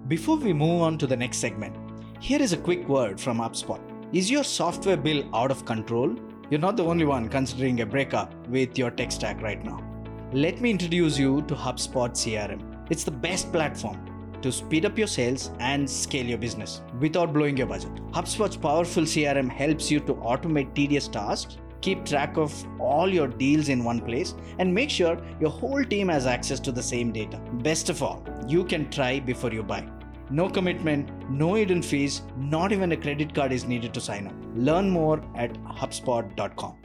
Before 0.06 0.36
we 0.36 0.52
move 0.52 0.82
on 0.82 0.98
to 0.98 1.06
the 1.06 1.16
next 1.16 1.38
segment, 1.38 1.74
here 2.20 2.42
is 2.42 2.52
a 2.52 2.58
quick 2.58 2.86
word 2.86 3.18
from 3.18 3.38
HubSpot. 3.38 3.80
Is 4.12 4.30
your 4.30 4.44
software 4.44 4.98
bill 4.98 5.24
out 5.34 5.50
of 5.50 5.64
control? 5.64 6.14
You're 6.50 6.60
not 6.60 6.76
the 6.76 6.84
only 6.84 7.06
one 7.06 7.30
considering 7.30 7.80
a 7.80 7.86
breakup 7.86 8.34
with 8.48 8.76
your 8.76 8.90
tech 8.90 9.12
stack 9.12 9.40
right 9.40 9.64
now. 9.64 9.82
Let 10.30 10.60
me 10.60 10.70
introduce 10.70 11.18
you 11.18 11.40
to 11.48 11.54
HubSpot 11.54 12.10
CRM. 12.10 12.60
It's 12.90 13.04
the 13.04 13.12
best 13.12 13.50
platform 13.50 13.98
to 14.42 14.52
speed 14.52 14.84
up 14.84 14.98
your 14.98 15.06
sales 15.06 15.50
and 15.58 15.88
scale 15.88 16.26
your 16.26 16.36
business 16.36 16.82
without 17.00 17.32
blowing 17.32 17.56
your 17.56 17.66
budget. 17.66 17.94
HubSpot's 18.12 18.58
powerful 18.58 19.04
CRM 19.04 19.50
helps 19.50 19.90
you 19.90 20.00
to 20.00 20.12
automate 20.16 20.74
tedious 20.74 21.08
tasks, 21.08 21.56
keep 21.80 22.04
track 22.04 22.36
of 22.36 22.52
all 22.78 23.08
your 23.08 23.28
deals 23.28 23.70
in 23.70 23.82
one 23.82 24.02
place, 24.02 24.34
and 24.58 24.72
make 24.72 24.90
sure 24.90 25.18
your 25.40 25.50
whole 25.50 25.82
team 25.82 26.08
has 26.08 26.26
access 26.26 26.60
to 26.60 26.72
the 26.72 26.82
same 26.82 27.10
data. 27.10 27.40
Best 27.62 27.88
of 27.88 28.02
all, 28.02 28.22
you 28.46 28.64
can 28.64 28.90
try 28.90 29.18
before 29.18 29.50
you 29.50 29.62
buy. 29.62 29.88
No 30.34 30.48
commitment, 30.48 31.10
no 31.30 31.54
hidden 31.54 31.80
fees, 31.80 32.22
not 32.36 32.72
even 32.72 32.90
a 32.90 32.96
credit 32.96 33.32
card 33.32 33.52
is 33.52 33.66
needed 33.66 33.94
to 33.94 34.00
sign 34.00 34.26
up. 34.26 34.34
Learn 34.56 34.90
more 34.90 35.22
at 35.36 35.52
HubSpot.com. 35.62 36.76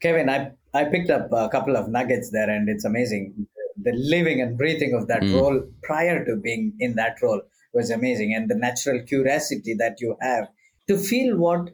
Kevin, 0.00 0.30
I, 0.30 0.52
I 0.72 0.84
picked 0.84 1.10
up 1.10 1.28
a 1.30 1.50
couple 1.50 1.76
of 1.76 1.90
nuggets 1.90 2.30
there, 2.30 2.48
and 2.48 2.70
it's 2.70 2.86
amazing. 2.86 3.46
The 3.82 3.92
living 3.92 4.40
and 4.40 4.56
breathing 4.56 4.94
of 4.94 5.08
that 5.08 5.24
mm. 5.24 5.34
role 5.34 5.62
prior 5.82 6.24
to 6.24 6.36
being 6.36 6.72
in 6.80 6.94
that 6.94 7.20
role 7.20 7.42
was 7.74 7.90
amazing, 7.90 8.32
and 8.32 8.48
the 8.48 8.54
natural 8.54 9.02
curiosity 9.02 9.74
that 9.78 10.00
you 10.00 10.16
have 10.22 10.48
to 10.88 10.96
feel 10.96 11.36
what 11.36 11.68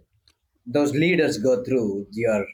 those 0.67 0.93
leaders 0.93 1.39
go 1.39 1.63
through, 1.63 2.09
your 2.11 2.47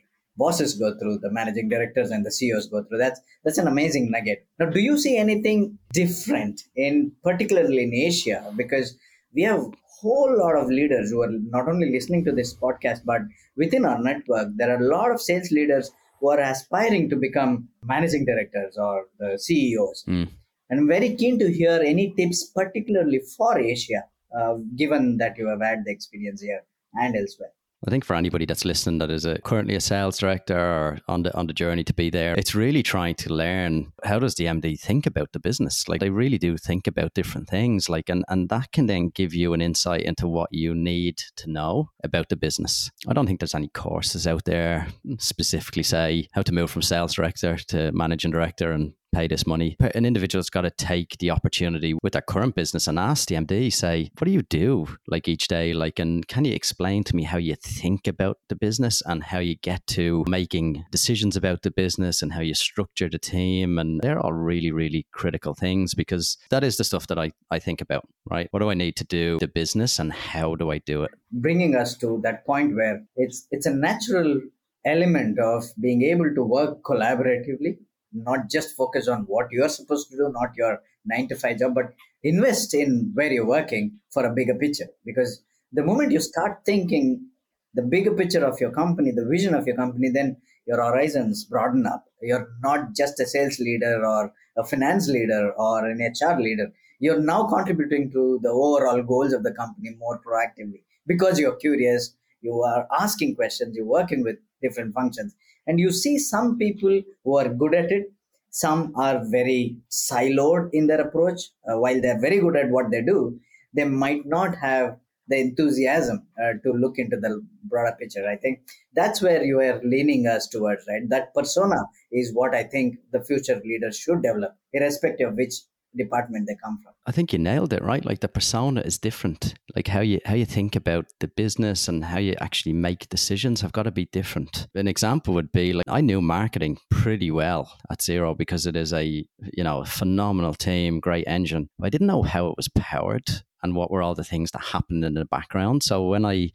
bosses 0.42 0.74
go 0.82 0.88
through, 0.98 1.18
the 1.18 1.30
managing 1.38 1.68
directors 1.68 2.10
and 2.10 2.24
the 2.24 2.32
CEOs 2.38 2.66
go 2.74 2.82
through. 2.84 2.98
That's 3.04 3.20
that's 3.44 3.58
an 3.62 3.68
amazing 3.74 4.10
nugget. 4.14 4.46
Now, 4.58 4.66
do 4.76 4.80
you 4.88 4.96
see 5.04 5.16
anything 5.24 5.78
different 5.92 6.62
in 6.76 7.12
particularly 7.28 7.82
in 7.84 7.94
Asia? 7.94 8.38
Because 8.56 8.96
we 9.34 9.42
have 9.42 9.60
a 9.60 9.70
whole 10.00 10.32
lot 10.42 10.56
of 10.56 10.68
leaders 10.68 11.10
who 11.10 11.22
are 11.22 11.34
not 11.56 11.68
only 11.68 11.90
listening 11.96 12.24
to 12.24 12.32
this 12.32 12.54
podcast, 12.54 13.00
but 13.04 13.22
within 13.56 13.84
our 13.84 14.02
network, 14.02 14.48
there 14.56 14.70
are 14.74 14.82
a 14.82 14.90
lot 14.96 15.10
of 15.14 15.20
sales 15.20 15.50
leaders 15.50 15.90
who 16.18 16.30
are 16.30 16.40
aspiring 16.40 17.08
to 17.10 17.16
become 17.16 17.68
managing 17.84 18.24
directors 18.24 18.76
or 18.76 19.06
the 19.18 19.38
CEOs. 19.38 20.04
Mm. 20.08 20.28
And 20.68 20.80
I'm 20.80 20.88
very 20.88 21.16
keen 21.16 21.38
to 21.38 21.52
hear 21.52 21.80
any 21.84 22.14
tips, 22.16 22.44
particularly 22.44 23.20
for 23.36 23.58
Asia, 23.58 24.04
uh, 24.38 24.54
given 24.76 25.16
that 25.18 25.36
you 25.38 25.48
have 25.48 25.62
had 25.62 25.84
the 25.84 25.90
experience 25.90 26.40
here 26.42 26.62
and 26.94 27.16
elsewhere. 27.16 27.52
I 27.86 27.90
think 27.90 28.04
for 28.04 28.14
anybody 28.14 28.44
that's 28.44 28.66
listening 28.66 28.98
that 28.98 29.10
is 29.10 29.24
a, 29.24 29.38
currently 29.40 29.74
a 29.74 29.80
sales 29.80 30.18
director 30.18 30.58
or 30.58 30.98
on 31.08 31.22
the 31.22 31.34
on 31.36 31.46
the 31.46 31.54
journey 31.54 31.82
to 31.84 31.94
be 31.94 32.10
there, 32.10 32.34
it's 32.34 32.54
really 32.54 32.82
trying 32.82 33.14
to 33.16 33.32
learn 33.32 33.92
how 34.04 34.18
does 34.18 34.34
the 34.34 34.44
MD 34.44 34.78
think 34.78 35.06
about 35.06 35.32
the 35.32 35.40
business. 35.40 35.88
Like 35.88 36.00
they 36.00 36.10
really 36.10 36.36
do 36.36 36.58
think 36.58 36.86
about 36.86 37.14
different 37.14 37.48
things. 37.48 37.88
Like 37.88 38.10
and, 38.10 38.24
and 38.28 38.50
that 38.50 38.72
can 38.72 38.86
then 38.86 39.10
give 39.14 39.34
you 39.34 39.54
an 39.54 39.62
insight 39.62 40.02
into 40.02 40.28
what 40.28 40.50
you 40.52 40.74
need 40.74 41.18
to 41.36 41.50
know 41.50 41.90
about 42.04 42.28
the 42.28 42.36
business. 42.36 42.90
I 43.08 43.14
don't 43.14 43.26
think 43.26 43.40
there's 43.40 43.54
any 43.54 43.68
courses 43.68 44.26
out 44.26 44.44
there 44.44 44.88
specifically 45.18 45.82
say 45.82 46.28
how 46.32 46.42
to 46.42 46.52
move 46.52 46.70
from 46.70 46.82
sales 46.82 47.14
director 47.14 47.56
to 47.68 47.92
managing 47.92 48.30
director 48.30 48.72
and 48.72 48.92
pay 49.12 49.26
this 49.26 49.46
money. 49.46 49.76
An 49.94 50.04
individual's 50.04 50.50
got 50.50 50.62
to 50.62 50.70
take 50.70 51.16
the 51.18 51.30
opportunity 51.30 51.94
with 52.02 52.12
their 52.12 52.22
current 52.22 52.54
business 52.54 52.86
and 52.86 52.98
ask 52.98 53.28
the 53.28 53.34
MD, 53.34 53.72
say, 53.72 54.10
what 54.18 54.26
do 54.26 54.30
you 54.30 54.42
do 54.42 54.86
like 55.08 55.28
each 55.28 55.48
day? 55.48 55.72
Like, 55.72 55.98
and 55.98 56.26
can 56.28 56.44
you 56.44 56.52
explain 56.52 57.04
to 57.04 57.16
me 57.16 57.24
how 57.24 57.38
you 57.38 57.56
think 57.56 58.06
about 58.06 58.38
the 58.48 58.56
business 58.56 59.02
and 59.04 59.24
how 59.24 59.38
you 59.38 59.56
get 59.56 59.86
to 59.88 60.24
making 60.28 60.84
decisions 60.90 61.36
about 61.36 61.62
the 61.62 61.70
business 61.70 62.22
and 62.22 62.32
how 62.32 62.40
you 62.40 62.54
structure 62.54 63.08
the 63.08 63.18
team? 63.18 63.78
And 63.78 64.00
they're 64.00 64.20
all 64.20 64.32
really, 64.32 64.70
really 64.70 65.06
critical 65.12 65.54
things 65.54 65.94
because 65.94 66.36
that 66.50 66.64
is 66.64 66.76
the 66.76 66.84
stuff 66.84 67.06
that 67.08 67.18
I, 67.18 67.32
I 67.50 67.58
think 67.58 67.80
about, 67.80 68.06
right? 68.28 68.48
What 68.50 68.60
do 68.60 68.70
I 68.70 68.74
need 68.74 68.96
to 68.96 69.04
do 69.04 69.38
the 69.38 69.48
business 69.48 69.98
and 69.98 70.12
how 70.12 70.54
do 70.54 70.70
I 70.70 70.78
do 70.78 71.02
it? 71.02 71.10
Bringing 71.32 71.74
us 71.74 71.96
to 71.98 72.20
that 72.22 72.46
point 72.46 72.74
where 72.74 73.02
it's 73.16 73.46
it's 73.50 73.66
a 73.66 73.74
natural 73.74 74.40
element 74.84 75.38
of 75.38 75.64
being 75.80 76.02
able 76.02 76.34
to 76.34 76.42
work 76.42 76.82
collaboratively 76.82 77.76
not 78.12 78.50
just 78.50 78.76
focus 78.76 79.08
on 79.08 79.22
what 79.22 79.46
you're 79.50 79.68
supposed 79.68 80.10
to 80.10 80.16
do, 80.16 80.32
not 80.32 80.50
your 80.56 80.80
nine 81.04 81.28
to 81.28 81.36
five 81.36 81.58
job, 81.58 81.74
but 81.74 81.94
invest 82.22 82.74
in 82.74 83.12
where 83.14 83.32
you're 83.32 83.46
working 83.46 83.98
for 84.12 84.24
a 84.24 84.34
bigger 84.34 84.54
picture. 84.54 84.88
Because 85.04 85.42
the 85.72 85.82
moment 85.82 86.12
you 86.12 86.20
start 86.20 86.60
thinking 86.64 87.26
the 87.74 87.82
bigger 87.82 88.12
picture 88.12 88.44
of 88.44 88.60
your 88.60 88.72
company, 88.72 89.12
the 89.12 89.26
vision 89.26 89.54
of 89.54 89.66
your 89.66 89.76
company, 89.76 90.10
then 90.10 90.36
your 90.66 90.82
horizons 90.82 91.44
broaden 91.44 91.86
up. 91.86 92.04
You're 92.20 92.48
not 92.62 92.94
just 92.96 93.20
a 93.20 93.26
sales 93.26 93.58
leader 93.58 94.04
or 94.04 94.32
a 94.56 94.64
finance 94.64 95.08
leader 95.08 95.52
or 95.52 95.88
an 95.88 96.00
HR 96.00 96.38
leader. 96.40 96.72
You're 96.98 97.20
now 97.20 97.44
contributing 97.44 98.10
to 98.12 98.40
the 98.42 98.50
overall 98.50 99.02
goals 99.02 99.32
of 99.32 99.42
the 99.42 99.52
company 99.52 99.96
more 99.98 100.20
proactively 100.20 100.82
because 101.06 101.38
you're 101.38 101.56
curious, 101.56 102.14
you 102.42 102.60
are 102.62 102.86
asking 102.98 103.36
questions, 103.36 103.76
you're 103.76 103.86
working 103.86 104.22
with 104.22 104.36
different 104.62 104.94
functions 104.94 105.34
and 105.66 105.78
you 105.78 105.90
see 105.92 106.18
some 106.18 106.58
people 106.58 107.00
who 107.24 107.36
are 107.38 107.48
good 107.48 107.74
at 107.74 107.90
it. 107.90 108.12
Some 108.50 108.92
are 108.96 109.24
very 109.24 109.76
siloed 109.90 110.70
in 110.72 110.86
their 110.88 111.00
approach. 111.00 111.40
Uh, 111.68 111.78
while 111.78 112.00
they're 112.00 112.20
very 112.20 112.40
good 112.40 112.56
at 112.56 112.70
what 112.70 112.90
they 112.90 113.02
do 113.02 113.38
they 113.72 113.84
might 113.84 114.26
not 114.26 114.56
have 114.56 114.98
the 115.28 115.38
enthusiasm 115.38 116.26
uh, 116.42 116.54
to 116.64 116.72
look 116.72 116.98
into 116.98 117.16
the 117.16 117.40
broader 117.64 117.96
picture 118.00 118.28
i 118.28 118.36
think. 118.36 118.60
That's 118.94 119.22
where 119.22 119.44
you 119.44 119.60
are 119.60 119.80
leaning 119.84 120.26
us 120.26 120.48
towards 120.48 120.84
right? 120.88 121.08
That 121.08 121.32
persona 121.34 121.76
is 122.10 122.34
what 122.34 122.54
i 122.54 122.64
think 122.64 122.98
the 123.12 123.22
future 123.22 123.60
leaders 123.64 123.96
should 123.96 124.22
develop 124.22 124.56
irrespective 124.72 125.28
of 125.30 125.36
which 125.36 125.54
department 125.96 126.46
they 126.46 126.56
come 126.62 126.78
from. 126.82 126.92
I 127.06 127.12
think 127.12 127.32
you 127.32 127.38
nailed 127.38 127.72
it, 127.72 127.82
right? 127.82 128.04
Like 128.04 128.20
the 128.20 128.28
persona 128.28 128.80
is 128.82 128.98
different. 128.98 129.54
Like 129.74 129.88
how 129.88 130.00
you 130.00 130.20
how 130.24 130.34
you 130.34 130.46
think 130.46 130.76
about 130.76 131.06
the 131.20 131.28
business 131.28 131.88
and 131.88 132.04
how 132.04 132.18
you 132.18 132.34
actually 132.40 132.72
make 132.72 133.08
decisions 133.08 133.60
have 133.60 133.72
got 133.72 133.84
to 133.84 133.90
be 133.90 134.06
different. 134.06 134.68
An 134.74 134.88
example 134.88 135.34
would 135.34 135.52
be 135.52 135.72
like 135.72 135.84
I 135.88 136.00
knew 136.00 136.20
marketing 136.20 136.78
pretty 136.90 137.30
well 137.30 137.76
at 137.90 138.00
Xero 138.00 138.36
because 138.36 138.66
it 138.66 138.76
is 138.76 138.92
a 138.92 139.04
you 139.04 139.64
know 139.64 139.84
phenomenal 139.84 140.54
team, 140.54 141.00
great 141.00 141.26
engine. 141.26 141.70
I 141.82 141.90
didn't 141.90 142.06
know 142.06 142.22
how 142.22 142.48
it 142.48 142.56
was 142.56 142.68
powered 142.68 143.42
and 143.62 143.74
what 143.74 143.90
were 143.90 144.02
all 144.02 144.14
the 144.14 144.24
things 144.24 144.50
that 144.52 144.62
happened 144.62 145.04
in 145.04 145.14
the 145.14 145.24
background. 145.24 145.82
So 145.82 146.06
when 146.06 146.24
I 146.24 146.50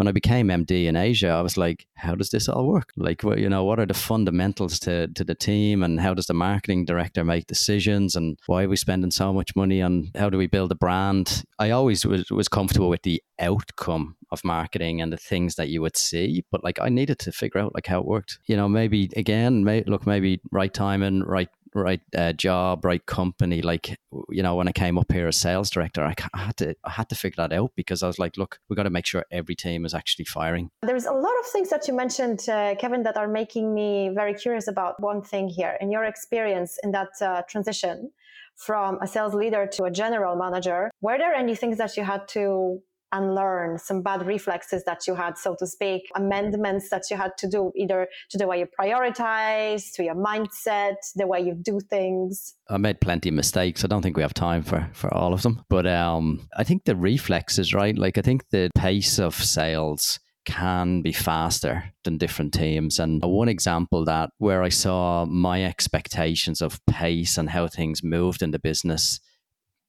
when 0.00 0.08
I 0.08 0.12
became 0.12 0.48
MD 0.48 0.86
in 0.86 0.96
Asia, 0.96 1.28
I 1.28 1.42
was 1.42 1.58
like, 1.58 1.86
how 1.94 2.14
does 2.14 2.30
this 2.30 2.48
all 2.48 2.66
work? 2.66 2.90
Like, 2.96 3.22
you 3.22 3.50
know, 3.50 3.64
what 3.64 3.78
are 3.78 3.84
the 3.84 3.92
fundamentals 3.92 4.78
to, 4.80 5.08
to 5.08 5.24
the 5.24 5.34
team 5.34 5.82
and 5.82 6.00
how 6.00 6.14
does 6.14 6.24
the 6.24 6.32
marketing 6.32 6.86
director 6.86 7.22
make 7.22 7.46
decisions 7.46 8.16
and 8.16 8.38
why 8.46 8.64
are 8.64 8.68
we 8.70 8.76
spending 8.76 9.10
so 9.10 9.30
much 9.30 9.54
money 9.54 9.82
on 9.82 10.10
how 10.14 10.30
do 10.30 10.38
we 10.38 10.46
build 10.46 10.72
a 10.72 10.74
brand? 10.74 11.44
I 11.58 11.68
always 11.68 12.06
was, 12.06 12.30
was 12.30 12.48
comfortable 12.48 12.88
with 12.88 13.02
the 13.02 13.22
outcome 13.38 14.16
of 14.30 14.42
marketing 14.42 15.02
and 15.02 15.12
the 15.12 15.18
things 15.18 15.56
that 15.56 15.68
you 15.68 15.82
would 15.82 15.98
see, 15.98 16.46
but 16.50 16.64
like 16.64 16.78
I 16.80 16.88
needed 16.88 17.18
to 17.18 17.32
figure 17.32 17.60
out 17.60 17.74
like 17.74 17.86
how 17.86 18.00
it 18.00 18.06
worked. 18.06 18.38
You 18.46 18.56
know, 18.56 18.70
maybe 18.70 19.10
again, 19.16 19.64
may, 19.64 19.82
look, 19.82 20.06
maybe 20.06 20.40
right 20.50 20.72
time 20.72 21.02
and 21.02 21.26
right 21.26 21.50
right 21.74 22.00
uh, 22.16 22.32
job, 22.32 22.84
right 22.84 23.04
company. 23.06 23.62
Like 23.62 23.96
you 24.28 24.42
know, 24.42 24.56
when 24.56 24.68
I 24.68 24.72
came 24.72 24.98
up 24.98 25.10
here 25.12 25.28
as 25.28 25.36
sales 25.36 25.70
director, 25.70 26.02
I, 26.02 26.14
had 26.34 26.56
to 26.58 26.74
I 26.84 26.90
had 26.90 27.08
to 27.10 27.14
figure 27.14 27.36
that 27.36 27.52
out 27.52 27.72
because 27.76 28.02
I 28.02 28.06
was 28.06 28.18
like, 28.18 28.36
look, 28.36 28.58
we 28.68 28.76
got 28.76 28.84
to 28.84 28.90
make 28.90 29.06
sure 29.06 29.24
every 29.30 29.54
team 29.54 29.84
is 29.84 29.94
actually 29.94 30.24
firing. 30.24 30.70
There's 30.82 31.06
a 31.06 31.12
lot 31.12 31.32
of 31.40 31.46
things 31.46 31.70
that 31.70 31.86
you 31.88 31.94
mentioned, 31.94 32.48
uh, 32.48 32.74
Kevin, 32.76 33.02
that 33.04 33.16
are 33.16 33.28
making 33.28 33.74
me 33.74 34.10
very 34.14 34.34
curious 34.34 34.68
about 34.68 35.00
one 35.00 35.22
thing 35.22 35.48
here. 35.48 35.76
In 35.80 35.90
your 35.90 36.04
experience 36.04 36.78
in 36.82 36.92
that 36.92 37.10
uh, 37.20 37.42
transition 37.48 38.10
from 38.56 38.98
a 39.00 39.06
sales 39.06 39.34
leader 39.34 39.66
to 39.66 39.84
a 39.84 39.90
general 39.90 40.36
manager, 40.36 40.90
were 41.00 41.16
there 41.16 41.32
any 41.32 41.54
things 41.54 41.78
that 41.78 41.96
you 41.96 42.04
had 42.04 42.28
to 42.28 42.82
unlearn 43.12 43.78
some 43.78 44.02
bad 44.02 44.26
reflexes 44.26 44.84
that 44.84 45.06
you 45.06 45.14
had, 45.14 45.38
so 45.38 45.56
to 45.58 45.66
speak, 45.66 46.10
amendments 46.14 46.90
that 46.90 47.04
you 47.10 47.16
had 47.16 47.36
to 47.38 47.48
do, 47.48 47.72
either 47.76 48.08
to 48.30 48.38
the 48.38 48.46
way 48.46 48.58
you 48.60 48.66
prioritize, 48.66 49.92
to 49.94 50.04
your 50.04 50.14
mindset, 50.14 50.96
the 51.16 51.26
way 51.26 51.40
you 51.40 51.54
do 51.54 51.80
things? 51.80 52.54
I 52.68 52.76
made 52.76 53.00
plenty 53.00 53.28
of 53.28 53.34
mistakes. 53.34 53.84
I 53.84 53.88
don't 53.88 54.02
think 54.02 54.16
we 54.16 54.22
have 54.22 54.34
time 54.34 54.62
for, 54.62 54.88
for 54.92 55.12
all 55.12 55.32
of 55.32 55.42
them. 55.42 55.64
But 55.68 55.86
um, 55.86 56.48
I 56.56 56.64
think 56.64 56.84
the 56.84 56.96
reflexes, 56.96 57.74
right? 57.74 57.96
Like, 57.96 58.18
I 58.18 58.22
think 58.22 58.48
the 58.50 58.70
pace 58.74 59.18
of 59.18 59.34
sales 59.34 60.20
can 60.46 61.02
be 61.02 61.12
faster 61.12 61.92
than 62.04 62.18
different 62.18 62.54
teams. 62.54 62.98
And 62.98 63.22
one 63.22 63.48
example 63.48 64.04
that 64.06 64.30
where 64.38 64.62
I 64.62 64.68
saw 64.68 65.26
my 65.26 65.64
expectations 65.64 66.62
of 66.62 66.84
pace 66.86 67.36
and 67.36 67.50
how 67.50 67.68
things 67.68 68.02
moved 68.02 68.42
in 68.42 68.50
the 68.50 68.58
business, 68.58 69.20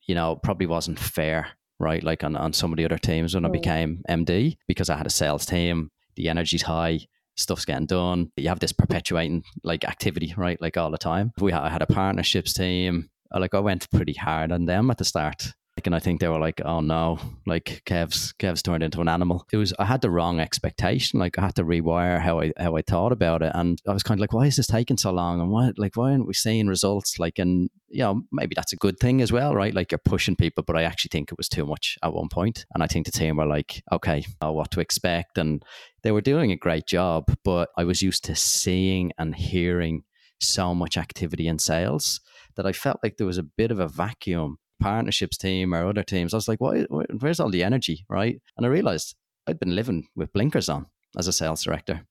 you 0.05 0.13
know, 0.13 0.35
probably 0.35 0.67
wasn't 0.67 0.99
fair 0.99 1.51
right? 1.81 2.03
Like 2.03 2.23
on, 2.23 2.35
on 2.35 2.53
some 2.53 2.71
of 2.71 2.77
the 2.77 2.85
other 2.85 2.97
teams 2.97 3.35
when 3.35 3.45
I 3.45 3.49
mm. 3.49 3.53
became 3.53 4.03
MD, 4.09 4.57
because 4.67 4.89
I 4.89 4.97
had 4.97 5.07
a 5.07 5.11
sales 5.11 5.45
team, 5.45 5.89
the 6.15 6.29
energy's 6.29 6.63
high, 6.63 6.99
stuff's 7.35 7.65
getting 7.65 7.85
done. 7.85 8.31
You 8.37 8.49
have 8.49 8.59
this 8.59 8.71
perpetuating 8.71 9.43
like 9.63 9.83
activity, 9.83 10.33
right? 10.37 10.61
Like 10.61 10.77
all 10.77 10.91
the 10.91 10.97
time. 10.97 11.31
We 11.39 11.51
had, 11.51 11.63
I 11.63 11.69
had 11.69 11.81
a 11.81 11.87
partnerships 11.87 12.53
team. 12.53 13.09
Uh, 13.33 13.39
like 13.39 13.53
I 13.53 13.59
went 13.59 13.89
pretty 13.91 14.13
hard 14.13 14.51
on 14.51 14.65
them 14.65 14.91
at 14.91 14.97
the 14.97 15.05
start 15.05 15.53
and 15.85 15.95
I 15.95 15.99
think 15.99 16.19
they 16.19 16.27
were 16.27 16.39
like, 16.39 16.61
"Oh 16.63 16.79
no!" 16.79 17.17
Like 17.47 17.81
Kev's 17.85 18.33
Kev's 18.33 18.61
turned 18.61 18.83
into 18.83 19.01
an 19.01 19.07
animal. 19.07 19.45
It 19.51 19.57
was 19.57 19.73
I 19.79 19.85
had 19.85 20.01
the 20.01 20.11
wrong 20.11 20.39
expectation. 20.39 21.19
Like 21.19 21.39
I 21.39 21.41
had 21.41 21.55
to 21.55 21.63
rewire 21.63 22.19
how 22.19 22.39
I 22.39 22.51
how 22.57 22.75
I 22.75 22.81
thought 22.81 23.11
about 23.11 23.41
it, 23.41 23.51
and 23.55 23.81
I 23.87 23.93
was 23.93 24.03
kind 24.03 24.19
of 24.19 24.21
like, 24.21 24.33
"Why 24.33 24.45
is 24.45 24.57
this 24.57 24.67
taking 24.67 24.97
so 24.97 25.11
long?" 25.11 25.41
And 25.41 25.49
why 25.49 25.71
like 25.77 25.95
why 25.95 26.11
aren't 26.11 26.27
we 26.27 26.33
seeing 26.33 26.67
results? 26.67 27.17
Like, 27.19 27.39
and 27.39 27.69
you 27.89 28.03
know 28.03 28.21
maybe 28.31 28.53
that's 28.55 28.73
a 28.73 28.77
good 28.77 28.99
thing 28.99 29.21
as 29.21 29.31
well, 29.31 29.55
right? 29.55 29.73
Like 29.73 29.91
you're 29.91 29.99
pushing 30.05 30.35
people, 30.35 30.63
but 30.65 30.77
I 30.77 30.83
actually 30.83 31.09
think 31.11 31.31
it 31.31 31.37
was 31.37 31.49
too 31.49 31.65
much 31.65 31.97
at 32.03 32.13
one 32.13 32.29
point. 32.29 32.65
and 32.73 32.83
I 32.83 32.87
think 32.87 33.05
the 33.05 33.11
team 33.11 33.37
were 33.37 33.45
like, 33.45 33.81
"Okay, 33.91 34.25
oh, 34.41 34.51
what 34.51 34.71
to 34.71 34.81
expect," 34.81 35.37
and 35.37 35.63
they 36.03 36.11
were 36.11 36.21
doing 36.21 36.51
a 36.51 36.57
great 36.57 36.85
job, 36.87 37.25
but 37.43 37.69
I 37.77 37.85
was 37.85 38.01
used 38.01 38.23
to 38.25 38.35
seeing 38.35 39.11
and 39.17 39.35
hearing 39.35 40.03
so 40.39 40.73
much 40.75 40.97
activity 40.97 41.47
in 41.47 41.59
sales 41.59 42.19
that 42.55 42.65
I 42.65 42.73
felt 42.73 42.99
like 43.03 43.17
there 43.17 43.27
was 43.27 43.37
a 43.37 43.43
bit 43.43 43.71
of 43.71 43.79
a 43.79 43.87
vacuum 43.87 44.57
partnerships 44.81 45.37
team 45.37 45.73
or 45.73 45.87
other 45.87 46.03
teams, 46.03 46.33
I 46.33 46.37
was 46.37 46.47
like, 46.47 46.59
Why, 46.59 46.85
where's 47.19 47.39
all 47.39 47.49
the 47.49 47.63
energy, 47.63 48.05
right? 48.09 48.41
And 48.57 48.65
I 48.65 48.69
realized 48.69 49.15
I'd 49.47 49.59
been 49.59 49.75
living 49.75 50.07
with 50.15 50.33
blinkers 50.33 50.69
on 50.69 50.87
as 51.17 51.27
a 51.27 51.33
sales 51.33 51.63
director. 51.63 52.05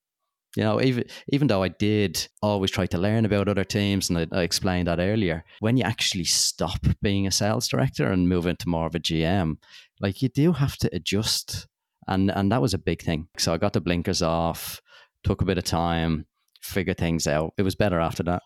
You 0.56 0.64
know, 0.64 0.80
even 0.80 1.04
even 1.28 1.46
though 1.46 1.62
I 1.62 1.68
did 1.68 2.26
always 2.42 2.72
try 2.72 2.87
to 2.87 2.98
learn 2.98 3.24
about 3.24 3.48
other 3.48 3.62
teams, 3.62 4.11
and 4.11 4.18
I, 4.18 4.26
I, 4.33 4.42
explained 4.42 4.88
that 4.88 4.98
earlier, 4.98 5.44
when 5.61 5.76
you 5.76 5.85
actually 5.85 6.24
stop 6.24 6.80
being 7.02 7.26
a 7.26 7.30
sales 7.30 7.68
director 7.68 8.11
and 8.11 8.28
move 8.28 8.46
into 8.46 8.68
more 8.68 8.87
of 8.87 8.96
a 8.96 8.98
GM, 8.98 9.59
like 10.00 10.22
you 10.22 10.28
do 10.28 10.52
have 10.52 10.76
to 10.78 10.90
adjust, 10.92 11.68
and 12.09 12.33
and 12.33 12.50
that 12.50 12.62
was 12.62 12.74
a 12.74 12.78
big 12.78 13.00
thing. 13.00 13.28
So 13.38 13.54
I 13.54 13.59
got 13.59 13.74
the 13.74 13.80
blinkers 13.80 14.22
off, 14.22 14.80
took 15.22 15.40
a 15.40 15.44
bit 15.44 15.59
of 15.59 15.64
time, 15.64 16.26
figure 16.61 16.94
things 16.94 17.27
out. 17.27 17.53
It 17.57 17.62
was 17.62 17.75
better 17.75 18.01
after 18.01 18.23
that. 18.25 18.42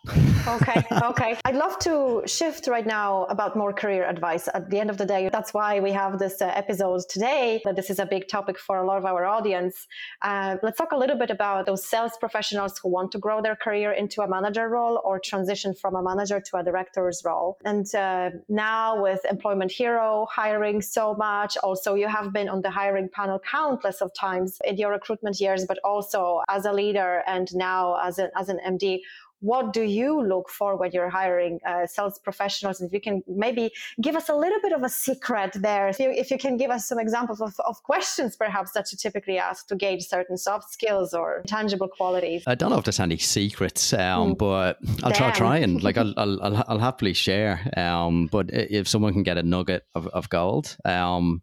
okay, 0.46 0.82
okay. 1.02 1.36
I'd 1.44 1.56
love 1.56 1.78
to 1.80 2.22
shift 2.26 2.66
right 2.66 2.86
now 2.86 3.24
about 3.24 3.56
more 3.56 3.72
career 3.72 4.08
advice. 4.08 4.48
At 4.54 4.70
the 4.70 4.78
end 4.78 4.90
of 4.90 4.98
the 4.98 5.06
day, 5.06 5.28
that's 5.30 5.52
why 5.52 5.80
we 5.80 5.92
have 5.92 6.18
this 6.18 6.40
uh, 6.40 6.46
episode 6.54 7.02
today. 7.08 7.60
That 7.64 7.76
this 7.76 7.90
is 7.90 7.98
a 7.98 8.06
big 8.06 8.28
topic 8.28 8.58
for 8.58 8.78
a 8.78 8.86
lot 8.86 8.98
of 8.98 9.04
our 9.04 9.24
audience. 9.24 9.86
Uh, 10.22 10.56
let's 10.62 10.78
talk 10.78 10.92
a 10.92 10.96
little 10.96 11.18
bit 11.18 11.30
about 11.30 11.66
those 11.66 11.84
sales 11.84 12.12
professionals 12.18 12.78
who 12.78 12.88
want 12.88 13.12
to 13.12 13.18
grow 13.18 13.42
their 13.42 13.56
career 13.56 13.92
into 13.92 14.22
a 14.22 14.28
manager 14.28 14.68
role 14.68 15.00
or 15.04 15.18
transition 15.18 15.74
from 15.74 15.96
a 15.96 16.02
manager 16.02 16.40
to 16.40 16.56
a 16.56 16.62
director's 16.62 17.22
role. 17.24 17.58
And 17.64 17.92
uh, 17.94 18.30
now 18.48 19.02
with 19.02 19.24
Employment 19.28 19.72
Hero 19.72 20.26
hiring 20.30 20.80
so 20.82 21.14
much, 21.14 21.56
also 21.58 21.94
you 21.94 22.08
have 22.08 22.32
been 22.32 22.48
on 22.48 22.62
the 22.62 22.70
hiring 22.70 23.08
panel 23.08 23.40
countless 23.40 24.00
of 24.00 24.12
times 24.14 24.58
in 24.64 24.76
your 24.76 24.92
recruitment 24.92 25.40
years, 25.40 25.64
but 25.66 25.78
also 25.84 26.42
as 26.48 26.64
a 26.64 26.72
leader 26.72 27.22
and 27.26 27.48
now 27.54 27.94
as, 28.04 28.18
a, 28.18 28.30
as 28.36 28.48
an 28.48 28.58
MD, 28.66 29.00
what 29.44 29.74
do 29.74 29.82
you 29.82 30.22
look 30.22 30.48
for 30.48 30.74
when 30.76 30.90
you're 30.92 31.10
hiring 31.10 31.60
uh, 31.66 31.86
sales 31.86 32.18
professionals? 32.18 32.80
And 32.80 32.88
If 32.88 32.94
you 32.94 33.00
can 33.00 33.22
maybe 33.28 33.70
give 34.00 34.16
us 34.16 34.30
a 34.30 34.34
little 34.34 34.58
bit 34.62 34.72
of 34.72 34.82
a 34.82 34.88
secret 34.88 35.50
there, 35.54 35.86
if 35.88 35.98
you, 35.98 36.10
if 36.10 36.30
you 36.30 36.38
can 36.38 36.56
give 36.56 36.70
us 36.70 36.88
some 36.88 36.98
examples 36.98 37.42
of, 37.42 37.54
of 37.66 37.82
questions 37.82 38.36
perhaps 38.36 38.72
that 38.72 38.90
you 38.90 38.96
typically 38.96 39.36
ask 39.36 39.66
to 39.68 39.76
gauge 39.76 40.04
certain 40.06 40.38
soft 40.38 40.72
skills 40.72 41.12
or 41.12 41.42
tangible 41.46 41.88
qualities. 41.88 42.42
I 42.46 42.54
don't 42.54 42.70
know 42.70 42.78
if 42.78 42.84
there's 42.84 43.00
any 43.00 43.18
secrets, 43.18 43.92
um, 43.92 44.32
mm. 44.34 44.38
but 44.38 44.78
I'll 45.02 45.12
Damn. 45.12 45.34
try 45.34 45.58
and 45.58 45.82
Like 45.82 45.98
I'll, 46.02 46.14
I'll, 46.16 46.64
I'll, 46.66 46.78
happily 46.78 47.12
share. 47.12 47.70
Um, 47.76 48.28
but 48.32 48.48
if 48.50 48.88
someone 48.88 49.12
can 49.12 49.24
get 49.24 49.36
a 49.36 49.42
nugget 49.42 49.82
of, 49.94 50.06
of 50.08 50.30
gold, 50.30 50.74
um, 50.86 51.42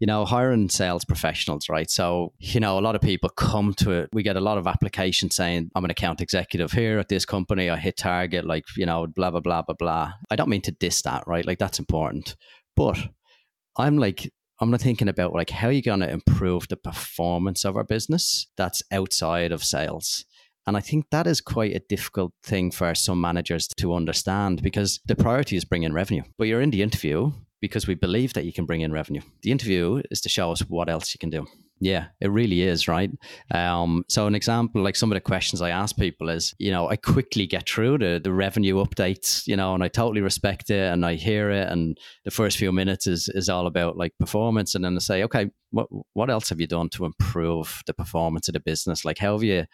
you 0.00 0.06
know, 0.06 0.24
hiring 0.24 0.68
sales 0.68 1.04
professionals, 1.04 1.68
right? 1.68 1.90
So, 1.90 2.32
you 2.38 2.58
know, 2.58 2.78
a 2.78 2.80
lot 2.80 2.96
of 2.96 3.02
people 3.02 3.28
come 3.28 3.74
to 3.74 3.92
it. 3.92 4.08
We 4.12 4.22
get 4.22 4.36
a 4.36 4.40
lot 4.40 4.58
of 4.58 4.66
applications 4.66 5.36
saying, 5.36 5.70
I'm 5.74 5.84
an 5.84 5.90
account 5.90 6.20
executive 6.20 6.72
here 6.72 6.98
at 6.98 7.08
this 7.08 7.26
company. 7.26 7.70
I 7.70 7.76
hit 7.76 7.98
target, 7.98 8.46
like, 8.46 8.64
you 8.76 8.86
know, 8.86 9.06
blah, 9.06 9.30
blah, 9.30 9.40
blah, 9.40 9.62
blah, 9.62 9.74
blah. 9.78 10.12
I 10.30 10.36
don't 10.36 10.48
mean 10.48 10.62
to 10.62 10.72
diss 10.72 11.02
that, 11.02 11.24
right? 11.26 11.46
Like, 11.46 11.58
that's 11.58 11.78
important. 11.78 12.34
But 12.76 12.98
I'm 13.76 13.98
like, 13.98 14.32
I'm 14.60 14.70
not 14.70 14.80
thinking 14.80 15.08
about 15.08 15.32
like 15.32 15.48
how 15.48 15.68
are 15.68 15.72
you 15.72 15.82
going 15.82 16.00
to 16.00 16.10
improve 16.10 16.68
the 16.68 16.76
performance 16.76 17.64
of 17.64 17.76
our 17.76 17.84
business 17.84 18.46
that's 18.58 18.82
outside 18.92 19.52
of 19.52 19.64
sales. 19.64 20.26
And 20.66 20.76
I 20.76 20.80
think 20.80 21.06
that 21.10 21.26
is 21.26 21.40
quite 21.40 21.74
a 21.74 21.82
difficult 21.88 22.32
thing 22.44 22.70
for 22.70 22.94
some 22.94 23.20
managers 23.20 23.66
to 23.78 23.94
understand 23.94 24.62
because 24.62 25.00
the 25.06 25.16
priority 25.16 25.56
is 25.56 25.64
bringing 25.64 25.94
revenue. 25.94 26.22
But 26.36 26.48
you're 26.48 26.60
in 26.60 26.70
the 26.70 26.82
interview 26.82 27.32
because 27.60 27.86
we 27.86 27.94
believe 27.94 28.32
that 28.34 28.44
you 28.44 28.52
can 28.52 28.66
bring 28.66 28.80
in 28.80 28.92
revenue. 28.92 29.22
The 29.42 29.50
interview 29.50 30.02
is 30.10 30.20
to 30.22 30.28
show 30.28 30.52
us 30.52 30.60
what 30.60 30.88
else 30.88 31.14
you 31.14 31.18
can 31.18 31.30
do. 31.30 31.46
Yeah, 31.82 32.08
it 32.20 32.30
really 32.30 32.60
is, 32.60 32.86
right? 32.86 33.10
Um, 33.52 34.04
so, 34.06 34.26
an 34.26 34.34
example, 34.34 34.82
like 34.82 34.96
some 34.96 35.10
of 35.10 35.16
the 35.16 35.20
questions 35.22 35.62
I 35.62 35.70
ask 35.70 35.96
people 35.96 36.28
is, 36.28 36.54
you 36.58 36.70
know, 36.70 36.90
I 36.90 36.96
quickly 36.96 37.46
get 37.46 37.66
through 37.66 37.98
the, 37.98 38.20
the 38.22 38.34
revenue 38.34 38.84
updates, 38.84 39.46
you 39.46 39.56
know, 39.56 39.74
and 39.74 39.82
I 39.82 39.88
totally 39.88 40.20
respect 40.20 40.68
it 40.68 40.92
and 40.92 41.06
I 41.06 41.14
hear 41.14 41.50
it. 41.50 41.68
And 41.70 41.96
the 42.26 42.30
first 42.30 42.58
few 42.58 42.70
minutes 42.70 43.06
is, 43.06 43.30
is 43.30 43.48
all 43.48 43.66
about 43.66 43.96
like 43.96 44.12
performance. 44.18 44.74
And 44.74 44.84
then 44.84 44.94
I 44.94 44.98
say, 44.98 45.22
okay, 45.24 45.50
what, 45.70 45.88
what 46.12 46.28
else 46.28 46.50
have 46.50 46.60
you 46.60 46.66
done 46.66 46.90
to 46.90 47.06
improve 47.06 47.82
the 47.86 47.94
performance 47.94 48.46
of 48.48 48.52
the 48.52 48.60
business? 48.60 49.06
Like, 49.06 49.16
how 49.16 49.32
have 49.32 49.42
you, 49.42 49.64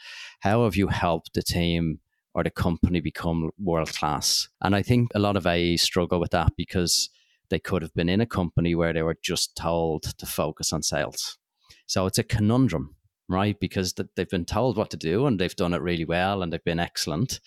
how 0.40 0.62
have 0.62 0.76
you 0.76 0.86
helped 0.86 1.34
the 1.34 1.42
team 1.42 1.98
or 2.34 2.44
the 2.44 2.50
company 2.50 3.00
become 3.00 3.50
world 3.58 3.92
class? 3.92 4.48
And 4.62 4.76
I 4.76 4.82
think 4.82 5.10
a 5.16 5.18
lot 5.18 5.36
of 5.36 5.44
AEs 5.44 5.82
struggle 5.82 6.20
with 6.20 6.30
that 6.30 6.52
because 6.56 7.10
they 7.50 7.58
could 7.58 7.82
have 7.82 7.94
been 7.94 8.08
in 8.08 8.20
a 8.20 8.26
company 8.26 8.74
where 8.74 8.92
they 8.92 9.02
were 9.02 9.18
just 9.22 9.56
told 9.56 10.02
to 10.18 10.26
focus 10.26 10.72
on 10.72 10.82
sales. 10.82 11.38
So 11.86 12.06
it's 12.06 12.18
a 12.18 12.24
conundrum, 12.24 12.96
right? 13.28 13.58
Because 13.58 13.94
they've 14.16 14.28
been 14.28 14.44
told 14.44 14.76
what 14.76 14.90
to 14.90 14.96
do 14.96 15.26
and 15.26 15.38
they've 15.38 15.54
done 15.56 15.74
it 15.74 15.82
really 15.82 16.04
well 16.04 16.42
and 16.42 16.52
they've 16.52 16.64
been 16.64 16.80
excellent. 16.80 17.40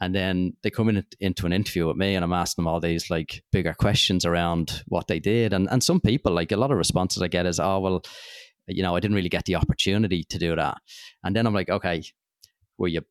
And 0.00 0.14
then 0.14 0.54
they 0.62 0.70
come 0.70 0.88
in 0.88 1.04
into 1.20 1.46
an 1.46 1.52
interview 1.52 1.86
with 1.86 1.96
me 1.96 2.14
and 2.14 2.24
I'm 2.24 2.32
asking 2.32 2.64
them 2.64 2.68
all 2.68 2.80
these 2.80 3.10
like 3.10 3.42
bigger 3.52 3.74
questions 3.74 4.24
around 4.24 4.82
what 4.86 5.06
they 5.06 5.20
did. 5.20 5.52
And, 5.52 5.68
and 5.70 5.82
some 5.82 6.00
people, 6.00 6.32
like 6.32 6.52
a 6.52 6.56
lot 6.56 6.72
of 6.72 6.76
responses 6.76 7.22
I 7.22 7.28
get 7.28 7.46
is, 7.46 7.60
oh, 7.60 7.78
well, 7.78 8.02
you 8.66 8.82
know, 8.82 8.96
I 8.96 9.00
didn't 9.00 9.14
really 9.14 9.28
get 9.28 9.44
the 9.44 9.54
opportunity 9.54 10.24
to 10.24 10.38
do 10.38 10.56
that. 10.56 10.78
And 11.22 11.34
then 11.34 11.46
I'm 11.46 11.54
like, 11.54 11.70
okay, 11.70 12.02
were 12.78 12.88
you 12.88 13.02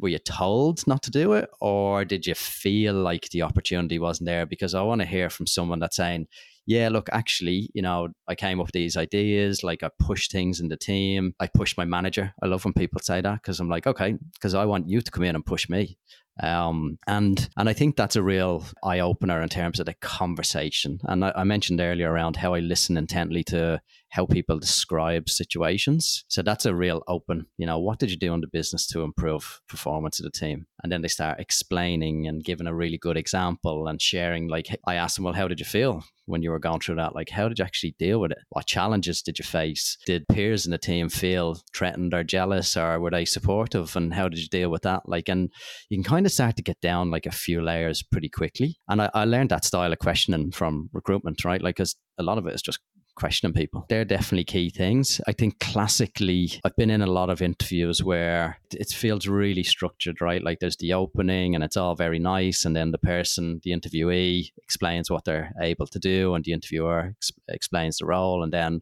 were 0.00 0.08
you 0.08 0.18
told 0.18 0.86
not 0.86 1.02
to 1.02 1.10
do 1.10 1.32
it 1.32 1.48
or 1.60 2.04
did 2.04 2.26
you 2.26 2.34
feel 2.34 2.94
like 2.94 3.28
the 3.30 3.42
opportunity 3.42 3.98
wasn't 3.98 4.26
there? 4.26 4.46
Because 4.46 4.74
i 4.74 4.82
want 4.82 5.00
to 5.00 5.06
hear 5.06 5.30
from 5.30 5.46
someone 5.46 5.78
that's 5.78 5.96
saying 5.96 6.26
yeah 6.66 6.88
look 6.88 7.08
actually 7.12 7.70
you 7.74 7.82
know 7.82 8.08
i 8.28 8.34
came 8.34 8.60
up 8.60 8.66
with 8.66 8.72
these 8.72 8.96
ideas 8.96 9.62
like 9.62 9.82
i 9.84 9.90
pushed 10.00 10.32
things 10.32 10.58
in 10.58 10.68
the 10.68 10.76
team 10.76 11.32
i 11.40 11.46
pushed 11.46 11.78
my 11.78 11.84
manager. 11.84 12.34
I 12.42 12.46
love 12.46 12.64
when 12.64 12.74
people 12.74 13.00
say 13.00 13.20
that 13.20 13.42
because 13.42 13.60
i'm 13.60 13.68
like 13.68 13.86
okay 13.86 14.16
because 14.34 14.54
i 14.54 14.64
want 14.64 14.88
you 14.88 15.00
to 15.00 15.10
come 15.10 15.24
in 15.24 15.34
and 15.34 15.46
push 15.46 15.68
me. 15.68 15.98
Um, 16.42 16.98
and 17.06 17.48
and 17.56 17.66
I 17.66 17.72
think 17.72 17.96
that's 17.96 18.16
a 18.16 18.22
real 18.22 18.62
eye 18.84 19.00
opener 19.00 19.40
in 19.40 19.48
terms 19.48 19.80
of 19.80 19.86
the 19.86 19.94
conversation. 19.94 21.00
And 21.04 21.24
I, 21.24 21.32
I, 21.34 21.44
mentioned 21.44 21.80
earlier 21.80 22.12
around 22.12 22.36
how 22.36 22.52
I 22.52 22.58
listen 22.58 22.98
intently 22.98 23.42
to 23.44 23.80
how 24.10 24.26
people 24.26 24.58
describe 24.58 25.28
situations. 25.28 26.24
So 26.28 26.42
that's 26.42 26.66
a 26.66 26.74
real 26.74 27.02
open. 27.08 27.46
You 27.58 27.66
know, 27.66 27.78
what 27.78 27.98
did 27.98 28.10
you 28.10 28.16
do 28.16 28.32
in 28.34 28.40
the 28.40 28.46
business 28.46 28.86
to 28.88 29.02
improve 29.02 29.60
performance 29.68 30.18
of 30.18 30.24
the 30.24 30.30
team? 30.30 30.66
And 30.82 30.92
then 30.92 31.02
they 31.02 31.08
start 31.08 31.40
explaining 31.40 32.26
and 32.26 32.44
giving 32.44 32.66
a 32.66 32.74
really 32.74 32.98
good 32.98 33.16
example 33.16 33.88
and 33.88 34.00
sharing. 34.00 34.48
Like 34.48 34.68
I 34.86 34.94
asked 34.94 35.16
them, 35.16 35.24
well, 35.24 35.34
how 35.34 35.48
did 35.48 35.58
you 35.58 35.66
feel 35.66 36.04
when 36.26 36.42
you 36.42 36.50
were 36.50 36.58
going 36.58 36.80
through 36.80 36.96
that? 36.96 37.14
Like, 37.14 37.30
how 37.30 37.48
did 37.48 37.58
you 37.58 37.64
actually 37.64 37.94
deal 37.98 38.20
with 38.20 38.32
it? 38.32 38.38
What 38.50 38.66
challenges 38.66 39.22
did 39.22 39.38
you 39.38 39.44
face? 39.44 39.96
Did 40.06 40.28
peers 40.28 40.66
in 40.66 40.72
the 40.72 40.78
team 40.78 41.08
feel 41.08 41.58
threatened 41.74 42.14
or 42.14 42.24
jealous, 42.24 42.76
or 42.76 43.00
were 43.00 43.10
they 43.10 43.24
supportive? 43.24 43.96
And 43.96 44.14
how 44.14 44.28
did 44.28 44.38
you 44.38 44.48
deal 44.48 44.70
with 44.70 44.82
that? 44.82 45.02
Like, 45.06 45.28
and 45.28 45.50
you 45.88 45.96
can 45.96 46.04
kind 46.04 46.26
of 46.26 46.32
start 46.32 46.56
to 46.56 46.62
get 46.62 46.80
down 46.80 47.10
like 47.10 47.26
a 47.26 47.32
few 47.32 47.62
layers 47.62 48.02
pretty 48.02 48.28
quickly. 48.28 48.76
And 48.88 49.02
I, 49.02 49.10
I 49.14 49.24
learned 49.24 49.50
that 49.50 49.64
style 49.64 49.92
of 49.92 49.98
questioning 49.98 50.52
from 50.52 50.90
recruitment, 50.92 51.44
right? 51.44 51.62
Like, 51.62 51.76
because 51.76 51.96
a 52.18 52.22
lot 52.22 52.38
of 52.38 52.46
it 52.46 52.54
is 52.54 52.62
just 52.62 52.80
questioning 53.16 53.54
people. 53.54 53.86
They're 53.88 54.04
definitely 54.04 54.44
key 54.44 54.70
things. 54.70 55.20
I 55.26 55.32
think 55.32 55.58
classically, 55.58 56.52
I've 56.64 56.76
been 56.76 56.90
in 56.90 57.02
a 57.02 57.06
lot 57.06 57.30
of 57.30 57.42
interviews 57.42 58.04
where 58.04 58.58
it 58.70 58.88
feels 58.88 59.26
really 59.26 59.62
structured, 59.64 60.20
right? 60.20 60.42
Like 60.42 60.60
there's 60.60 60.76
the 60.76 60.92
opening 60.92 61.54
and 61.54 61.64
it's 61.64 61.76
all 61.76 61.96
very 61.96 62.18
nice. 62.18 62.64
And 62.64 62.76
then 62.76 62.92
the 62.92 62.98
person, 62.98 63.60
the 63.64 63.72
interviewee, 63.72 64.50
explains 64.62 65.10
what 65.10 65.24
they're 65.24 65.52
able 65.60 65.86
to 65.88 65.98
do, 65.98 66.34
and 66.34 66.44
the 66.44 66.52
interviewer 66.52 67.14
ex- 67.16 67.32
explains 67.48 67.98
the 67.98 68.06
role. 68.06 68.42
And 68.42 68.52
then 68.52 68.80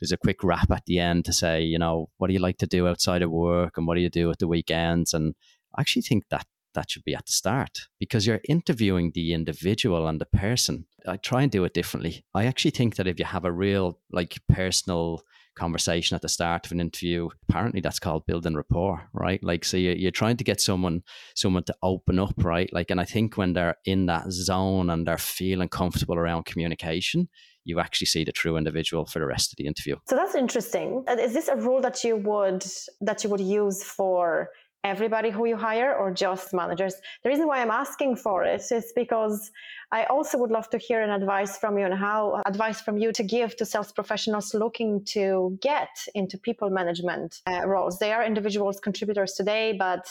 there's 0.00 0.12
a 0.12 0.16
quick 0.16 0.44
wrap 0.44 0.70
at 0.70 0.84
the 0.86 0.98
end 0.98 1.24
to 1.24 1.32
say, 1.32 1.62
you 1.62 1.78
know, 1.78 2.08
what 2.18 2.28
do 2.28 2.32
you 2.32 2.40
like 2.40 2.58
to 2.58 2.66
do 2.66 2.86
outside 2.86 3.22
of 3.22 3.30
work 3.30 3.76
and 3.76 3.86
what 3.86 3.94
do 3.94 4.00
you 4.00 4.10
do 4.10 4.30
at 4.30 4.38
the 4.38 4.48
weekends? 4.48 5.14
And 5.14 5.34
I 5.76 5.80
actually 5.80 6.02
think 6.02 6.24
that 6.30 6.46
that 6.74 6.90
should 6.90 7.04
be 7.04 7.14
at 7.14 7.26
the 7.26 7.32
start 7.32 7.88
because 7.98 8.26
you're 8.26 8.40
interviewing 8.48 9.12
the 9.14 9.32
individual 9.32 10.06
and 10.06 10.20
the 10.20 10.26
person. 10.26 10.86
I 11.06 11.16
try 11.16 11.42
and 11.42 11.50
do 11.50 11.64
it 11.64 11.74
differently. 11.74 12.24
I 12.34 12.46
actually 12.46 12.72
think 12.72 12.96
that 12.96 13.06
if 13.06 13.18
you 13.18 13.24
have 13.24 13.44
a 13.44 13.52
real, 13.52 13.98
like, 14.10 14.38
personal 14.48 15.22
conversation 15.54 16.14
at 16.14 16.22
the 16.22 16.28
start 16.28 16.64
of 16.64 16.70
an 16.70 16.80
interview 16.80 17.28
apparently 17.48 17.80
that's 17.80 17.98
called 17.98 18.24
building 18.26 18.54
rapport 18.54 19.08
right 19.12 19.42
like 19.42 19.64
so 19.64 19.76
you, 19.76 19.90
you're 19.90 20.12
trying 20.12 20.36
to 20.36 20.44
get 20.44 20.60
someone 20.60 21.02
someone 21.34 21.64
to 21.64 21.74
open 21.82 22.16
up 22.16 22.32
right 22.44 22.72
like 22.72 22.92
and 22.92 23.00
i 23.00 23.04
think 23.04 23.36
when 23.36 23.54
they're 23.54 23.74
in 23.84 24.06
that 24.06 24.30
zone 24.30 24.88
and 24.88 25.04
they're 25.04 25.18
feeling 25.18 25.68
comfortable 25.68 26.14
around 26.14 26.44
communication 26.44 27.28
you 27.68 27.78
actually 27.78 28.06
see 28.06 28.24
the 28.24 28.32
true 28.32 28.56
individual 28.56 29.04
for 29.04 29.18
the 29.18 29.26
rest 29.26 29.52
of 29.52 29.56
the 29.58 29.66
interview. 29.66 29.94
So 30.08 30.16
that's 30.16 30.34
interesting. 30.34 31.04
Is 31.06 31.34
this 31.34 31.48
a 31.48 31.56
rule 31.56 31.82
that 31.82 32.02
you 32.02 32.16
would 32.16 32.64
that 33.02 33.22
you 33.22 33.30
would 33.30 33.42
use 33.42 33.84
for 33.84 34.48
everybody 34.84 35.30
who 35.30 35.46
you 35.46 35.56
hire 35.56 35.94
or 35.94 36.12
just 36.12 36.54
managers? 36.54 36.94
The 37.22 37.28
reason 37.28 37.46
why 37.46 37.60
I'm 37.60 37.70
asking 37.70 38.16
for 38.16 38.44
it 38.44 38.62
is 38.70 38.92
because 38.94 39.50
I 39.92 40.04
also 40.04 40.38
would 40.38 40.50
love 40.50 40.68
to 40.70 40.78
hear 40.78 41.02
an 41.02 41.10
advice 41.10 41.58
from 41.58 41.78
you 41.78 41.84
and 41.84 41.94
how 41.94 42.42
advice 42.46 42.80
from 42.80 42.98
you 42.98 43.12
to 43.12 43.22
give 43.22 43.56
to 43.56 43.64
sales 43.64 43.92
professionals 43.92 44.54
looking 44.54 45.04
to 45.06 45.58
get 45.62 45.88
into 46.14 46.38
people 46.38 46.70
management 46.70 47.40
uh, 47.46 47.66
roles. 47.66 47.98
They 47.98 48.12
are 48.12 48.24
individuals 48.24 48.80
contributors 48.80 49.32
today, 49.32 49.74
but 49.78 50.06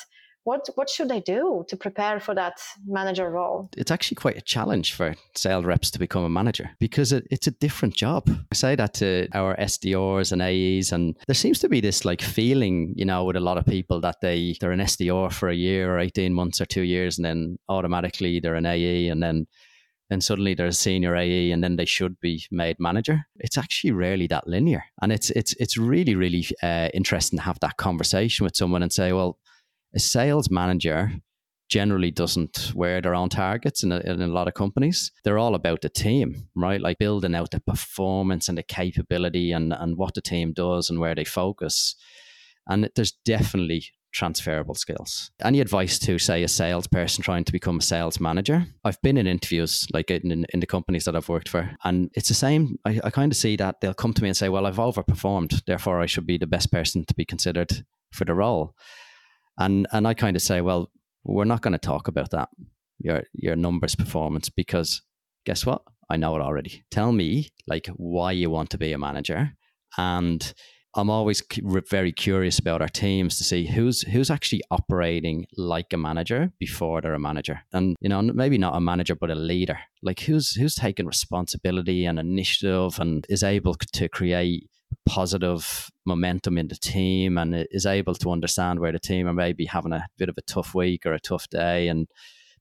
what 0.47 0.69
what 0.75 0.89
should 0.89 1.09
they 1.09 1.19
do 1.19 1.65
to 1.67 1.75
prepare 1.75 2.21
for 2.21 2.33
that 2.33 2.61
manager 2.87 3.29
role? 3.29 3.69
It's 3.75 3.91
actually 3.91 4.15
quite 4.15 4.37
a 4.37 4.41
challenge 4.41 4.93
for 4.93 5.13
sales 5.35 5.65
reps 5.65 5.91
to 5.91 5.99
become 5.99 6.23
a 6.23 6.29
manager 6.29 6.69
because 6.79 7.11
it, 7.11 7.27
it's 7.29 7.47
a 7.47 7.51
different 7.51 7.95
job. 7.95 8.29
I 8.29 8.55
say 8.55 8.75
that 8.77 8.93
to 8.95 9.27
our 9.33 9.57
SDRs 9.57 10.31
and 10.31 10.41
AEs, 10.41 10.93
and 10.93 11.17
there 11.27 11.35
seems 11.35 11.59
to 11.59 11.69
be 11.69 11.81
this 11.81 12.05
like 12.05 12.21
feeling, 12.21 12.93
you 12.95 13.03
know, 13.03 13.25
with 13.25 13.35
a 13.35 13.41
lot 13.41 13.57
of 13.57 13.65
people 13.65 13.99
that 14.01 14.21
they 14.21 14.55
they're 14.61 14.71
an 14.71 14.79
SDR 14.79 15.33
for 15.33 15.49
a 15.49 15.61
year 15.67 15.93
or 15.93 15.99
eighteen 15.99 16.33
months 16.33 16.61
or 16.61 16.65
two 16.65 16.83
years, 16.83 17.17
and 17.17 17.25
then 17.25 17.59
automatically 17.67 18.39
they're 18.39 18.55
an 18.55 18.65
AE, 18.65 19.09
and 19.09 19.21
then 19.21 19.47
then 20.09 20.21
suddenly 20.21 20.53
they're 20.53 20.67
a 20.67 20.83
senior 20.87 21.17
AE 21.17 21.51
and 21.51 21.61
then 21.61 21.75
they 21.75 21.83
should 21.83 22.17
be 22.21 22.45
made 22.49 22.77
manager. 22.79 23.25
It's 23.35 23.57
actually 23.57 23.91
rarely 23.91 24.27
that 24.27 24.47
linear. 24.47 24.85
And 25.01 25.11
it's 25.11 25.29
it's 25.31 25.53
it's 25.59 25.77
really, 25.77 26.15
really 26.15 26.45
uh, 26.63 26.87
interesting 26.93 27.39
to 27.39 27.43
have 27.43 27.59
that 27.59 27.75
conversation 27.75 28.45
with 28.45 28.55
someone 28.55 28.83
and 28.83 28.93
say, 28.93 29.11
well, 29.11 29.37
a 29.97 29.99
sales 29.99 30.51
manager 30.51 31.11
generally 31.69 32.11
doesn't 32.11 32.71
wear 32.75 33.01
their 33.01 33.15
own 33.15 33.29
targets 33.29 33.83
in 33.83 33.91
a, 33.91 33.99
in 34.01 34.21
a 34.21 34.27
lot 34.27 34.47
of 34.47 34.53
companies. 34.53 35.11
They're 35.23 35.39
all 35.39 35.55
about 35.55 35.81
the 35.81 35.89
team, 35.89 36.47
right? 36.55 36.79
Like 36.79 36.99
building 36.99 37.33
out 37.33 37.49
the 37.49 37.59
performance 37.59 38.47
and 38.47 38.57
the 38.57 38.63
capability 38.63 39.51
and, 39.51 39.73
and 39.73 39.97
what 39.97 40.13
the 40.13 40.21
team 40.21 40.53
does 40.53 40.91
and 40.91 40.99
where 40.99 41.15
they 41.15 41.25
focus. 41.25 41.95
And 42.67 42.89
there's 42.95 43.13
definitely 43.25 43.85
transferable 44.13 44.75
skills. 44.75 45.31
Any 45.43 45.61
advice 45.61 45.97
to, 45.99 46.19
say, 46.19 46.43
a 46.43 46.47
salesperson 46.47 47.23
trying 47.23 47.45
to 47.45 47.51
become 47.51 47.79
a 47.79 47.81
sales 47.81 48.19
manager? 48.19 48.67
I've 48.85 49.01
been 49.01 49.17
in 49.17 49.25
interviews, 49.25 49.87
like 49.93 50.11
in, 50.11 50.45
in 50.53 50.59
the 50.59 50.67
companies 50.67 51.05
that 51.05 51.15
I've 51.15 51.27
worked 51.29 51.49
for, 51.49 51.71
and 51.83 52.11
it's 52.13 52.29
the 52.29 52.35
same. 52.35 52.77
I, 52.85 53.01
I 53.03 53.09
kind 53.09 53.31
of 53.31 53.37
see 53.37 53.55
that 53.55 53.81
they'll 53.81 53.95
come 53.95 54.13
to 54.13 54.21
me 54.21 54.29
and 54.29 54.37
say, 54.37 54.49
Well, 54.49 54.67
I've 54.67 54.77
overperformed, 54.77 55.63
therefore 55.65 56.01
I 56.01 56.05
should 56.05 56.27
be 56.27 56.37
the 56.37 56.47
best 56.47 56.71
person 56.71 57.03
to 57.05 57.15
be 57.15 57.25
considered 57.25 57.85
for 58.11 58.25
the 58.25 58.35
role. 58.35 58.75
And 59.57 59.87
and 59.91 60.07
I 60.07 60.13
kind 60.13 60.35
of 60.35 60.41
say, 60.41 60.61
well, 60.61 60.91
we're 61.23 61.45
not 61.45 61.61
going 61.61 61.73
to 61.73 61.77
talk 61.79 62.07
about 62.07 62.31
that 62.31 62.49
your 62.99 63.23
your 63.33 63.55
numbers 63.55 63.95
performance 63.95 64.49
because 64.49 65.01
guess 65.45 65.65
what? 65.65 65.81
I 66.09 66.17
know 66.17 66.35
it 66.35 66.41
already. 66.41 66.83
Tell 66.89 67.11
me 67.11 67.49
like 67.67 67.87
why 67.95 68.31
you 68.31 68.49
want 68.49 68.69
to 68.71 68.77
be 68.77 68.93
a 68.93 68.97
manager, 68.97 69.53
and 69.97 70.53
I'm 70.95 71.09
always 71.09 71.43
very 71.89 72.11
curious 72.11 72.59
about 72.59 72.81
our 72.81 72.87
teams 72.87 73.37
to 73.37 73.43
see 73.43 73.65
who's 73.67 74.01
who's 74.01 74.31
actually 74.31 74.61
operating 74.71 75.45
like 75.57 75.91
a 75.93 75.97
manager 75.97 76.51
before 76.59 77.01
they're 77.01 77.13
a 77.13 77.19
manager, 77.19 77.61
and 77.73 77.95
you 78.01 78.09
know 78.09 78.21
maybe 78.21 78.57
not 78.57 78.75
a 78.75 78.81
manager 78.81 79.15
but 79.15 79.29
a 79.29 79.35
leader. 79.35 79.79
Like 80.01 80.21
who's 80.21 80.53
who's 80.53 80.75
taking 80.75 81.05
responsibility 81.05 82.05
and 82.05 82.19
initiative 82.19 82.99
and 82.99 83.25
is 83.29 83.43
able 83.43 83.75
to 83.75 84.09
create 84.09 84.69
positive 85.05 85.89
momentum 86.07 86.57
in 86.57 86.69
the 86.69 86.75
team 86.75 87.37
and 87.37 87.67
is 87.71 87.85
able 87.85 88.15
to 88.15 88.31
understand 88.31 88.79
where 88.79 88.91
the 88.91 88.99
team 88.99 89.27
are 89.27 89.33
maybe 89.33 89.65
having 89.65 89.93
a 89.93 90.07
bit 90.17 90.29
of 90.29 90.37
a 90.37 90.41
tough 90.41 90.73
week 90.73 91.05
or 91.05 91.13
a 91.13 91.19
tough 91.19 91.47
day 91.49 91.87
and 91.87 92.07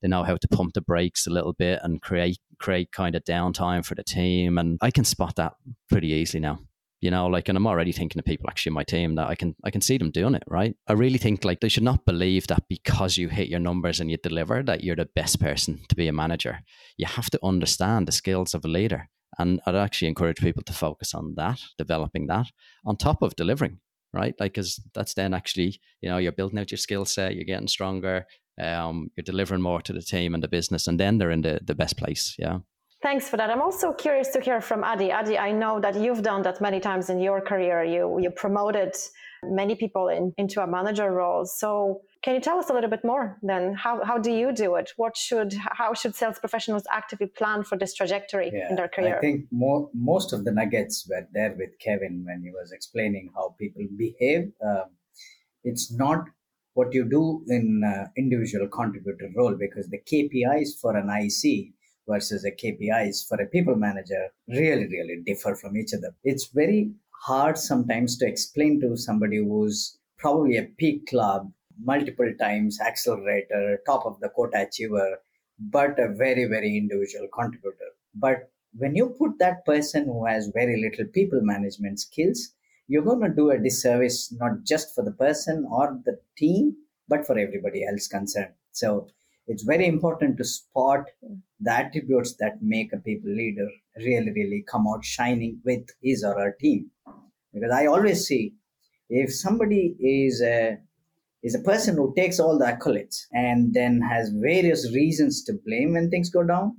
they 0.03 0.09
know 0.09 0.25
how 0.25 0.37
to 0.37 0.49
pump 0.49 0.75
the 0.75 0.83
brakes 0.83 1.27
a 1.27 1.31
little 1.31 1.55
bit 1.55 1.81
and 1.83 2.03
create 2.03 2.39
create 2.59 2.93
kind 2.93 3.15
of 3.15 3.25
downtime 3.25 3.85
for 3.85 3.95
the 3.95 4.05
team. 4.05 4.59
And 4.59 4.79
I 4.83 4.91
can 4.91 5.05
spot 5.05 5.37
that 5.37 5.55
pretty 5.89 6.09
easily 6.09 6.41
now 6.41 6.59
you 7.01 7.11
know 7.11 7.27
like 7.27 7.49
and 7.49 7.59
i'm 7.59 7.67
already 7.67 7.93
thinking 7.93 8.19
of 8.19 8.25
people 8.25 8.49
actually 8.49 8.71
in 8.71 8.75
my 8.75 8.83
team 8.83 9.17
that 9.17 9.29
i 9.29 9.35
can 9.35 9.55
i 9.65 9.71
can 9.71 9.83
see 9.83 9.99
them 9.99 10.11
doing 10.11 10.35
it 10.35 10.43
right? 10.47 10.75
I 10.89 10.95
really 10.95 11.19
think 11.19 11.45
like 11.45 11.61
they 11.61 11.69
should 11.69 11.83
not 11.83 12.07
believe 12.07 12.47
that 12.47 12.65
because 12.69 13.19
you 13.19 13.29
hit 13.29 13.49
your 13.49 13.61
numbers 13.61 14.01
and 14.01 14.11
you 14.11 14.17
deliver 14.17 14.63
that 14.63 14.83
you're 14.83 14.97
the 14.97 15.09
best 15.15 15.41
person 15.41 15.81
to 15.89 15.95
be 15.95 16.09
a 16.09 16.13
manager. 16.13 16.61
You 16.97 17.07
have 17.07 17.31
to 17.31 17.39
understand 17.43 18.07
the 18.07 18.13
skills 18.13 18.55
of 18.55 18.65
a 18.65 18.69
leader 18.69 19.09
and 19.39 19.61
I'd 19.67 19.75
actually 19.75 20.09
encourage 20.09 20.39
people 20.39 20.63
to 20.65 20.73
focus 20.73 21.15
on 21.15 21.35
that, 21.37 21.61
developing 21.79 22.27
that 22.29 22.47
on 22.85 22.97
top 22.97 23.23
of 23.23 23.37
delivering, 23.37 23.79
right? 24.13 24.35
Like, 24.41 24.55
because 24.55 24.81
that's 24.95 25.15
then 25.15 25.35
actually, 25.35 25.81
you 26.01 26.09
know, 26.09 26.19
you're 26.19 26.33
building 26.33 26.59
out 26.59 26.71
your 26.71 26.79
skill 26.79 27.05
set, 27.05 27.35
you're 27.35 27.45
getting 27.45 27.69
stronger, 27.69 28.27
um, 28.61 29.11
you're 29.17 29.25
delivering 29.25 29.63
more 29.63 29.83
to 29.83 29.93
the 29.93 30.03
team 30.03 30.35
and 30.35 30.43
the 30.43 30.49
business, 30.49 30.87
and 30.87 30.99
then 30.99 31.19
they're 31.19 31.31
in 31.31 31.43
the, 31.43 31.61
the 31.65 31.75
best 31.75 31.97
place. 31.99 32.35
Yeah. 32.39 32.59
Thanks 33.03 33.29
for 33.29 33.37
that. 33.37 33.51
I'm 33.51 33.61
also 33.61 33.93
curious 33.93 34.29
to 34.31 34.41
hear 34.41 34.61
from 34.61 34.83
Adi. 34.83 35.13
Adi, 35.13 35.39
I 35.39 35.53
know 35.53 35.79
that 35.81 35.95
you've 35.95 36.23
done 36.23 36.43
that 36.43 36.61
many 36.61 36.81
times 36.81 37.11
in 37.11 37.21
your 37.21 37.41
career. 37.41 37.85
You 37.85 38.19
you 38.21 38.31
promoted 38.31 38.95
many 39.45 39.75
people 39.75 40.09
in, 40.09 40.33
into 40.39 40.63
a 40.63 40.67
manager 40.67 41.11
role. 41.11 41.45
So 41.45 42.03
can 42.23 42.35
you 42.35 42.41
tell 42.41 42.59
us 42.59 42.71
a 42.71 42.73
little 42.73 42.91
bit 42.91 43.05
more 43.05 43.39
then? 43.43 43.75
How, 43.75 44.03
how 44.05 44.19
do 44.19 44.31
you 44.31 44.53
do 44.53 44.75
it? 44.77 44.91
What 44.97 45.17
should, 45.17 45.55
how 45.55 45.95
should 45.95 46.15
sales 46.15 46.39
professionals 46.39 46.85
actively 46.91 47.27
plan 47.27 47.63
for 47.63 47.79
this 47.79 47.95
trajectory 47.95 48.51
yeah, 48.53 48.71
in 48.71 48.77
their 48.77 48.89
career? 48.89 49.19
I 49.19 49.21
think 49.21 49.47
more, 49.51 49.91
most 49.95 50.33
of 50.33 50.45
the 50.45 50.53
nuggets 50.53 51.09
were 51.09 51.27
there 51.33 51.55
with 51.59 51.79
Kevin 51.81 52.25
when 52.27 52.43
he 52.43 52.51
was 52.51 52.73
explaining 52.73 53.31
how 53.35 53.55
people 53.59 53.83
behave. 53.97 54.53
Um, 54.65 54.87
it's 55.65 55.93
not 55.93 56.25
what 56.75 56.93
you 56.93 57.09
do 57.09 57.43
in 57.49 57.83
uh, 57.85 58.09
individual 58.17 58.69
contributor 58.69 59.31
role 59.35 59.57
because 59.59 59.89
the 59.89 59.99
KPIs 59.99 60.79
for 60.81 60.97
an 60.97 61.09
IC 61.09 61.73
versus 62.09 62.43
the 62.43 62.53
KPIs 62.53 63.27
for 63.27 63.41
a 63.41 63.47
people 63.47 63.77
manager 63.77 64.29
really, 64.49 64.87
really 64.87 65.23
differ 65.25 65.55
from 65.55 65.77
each 65.77 65.93
other. 65.95 66.15
It's 66.23 66.49
very 66.49 66.91
hard 67.23 67.59
sometimes 67.59 68.17
to 68.19 68.27
explain 68.27 68.81
to 68.81 68.97
somebody 68.97 69.39
who's 69.39 69.99
probably 70.19 70.57
a 70.57 70.71
peak 70.79 71.07
club 71.07 71.51
multiple 71.83 72.33
times 72.39 72.81
accelerator, 72.81 73.81
top 73.87 74.07
of 74.07 74.19
the 74.21 74.29
quota 74.29 74.67
achiever, 74.67 75.19
but 75.59 75.99
a 75.99 76.09
very, 76.09 76.45
very 76.45 76.77
individual 76.77 77.29
contributor. 77.35 77.91
But 78.15 78.51
when 78.79 78.95
you 78.95 79.15
put 79.19 79.39
that 79.39 79.65
person 79.65 80.05
who 80.05 80.27
has 80.27 80.51
very 80.55 80.81
little 80.81 81.07
people 81.13 81.41
management 81.43 82.01
skills, 82.01 82.51
you're 82.89 83.03
going 83.03 83.21
to 83.21 83.29
do 83.29 83.51
a 83.51 83.59
disservice 83.59 84.33
not 84.33 84.63
just 84.65 84.95
for 84.95 85.03
the 85.03 85.13
person 85.13 85.67
or 85.71 85.99
the 86.05 86.19
team, 86.37 86.77
but 87.09 87.27
for 87.27 87.39
everybody 87.39 87.85
else 87.85 88.07
concerned. 88.07 88.53
So 88.73 89.09
it's 89.47 89.63
very 89.63 89.87
important 89.87 90.37
to 90.39 90.45
spot 90.45 91.07
the 91.61 91.73
attributes 91.73 92.35
that 92.35 92.63
make 92.63 92.93
a 92.93 92.99
people 92.99 93.31
leader 93.31 93.69
really, 93.97 94.33
really 94.33 94.65
come 94.69 94.87
out 94.87 95.05
shining 95.05 95.61
with 95.65 95.87
his 96.03 96.23
or 96.25 96.35
her 96.35 96.57
team. 96.61 96.91
Because 97.57 97.73
I 97.73 97.87
always 97.87 98.27
see 98.27 98.53
if 99.09 99.35
somebody 99.35 99.97
is 99.99 100.43
a 100.43 100.77
is 101.43 101.55
a 101.55 101.61
person 101.61 101.95
who 101.97 102.13
takes 102.15 102.39
all 102.39 102.59
the 102.59 102.67
accolades 102.67 103.27
and 103.33 103.73
then 103.73 104.01
has 104.03 104.31
various 104.31 104.93
reasons 104.93 105.43
to 105.45 105.55
blame 105.65 105.95
when 105.95 106.11
things 106.11 106.29
go 106.29 106.43
down. 106.43 106.77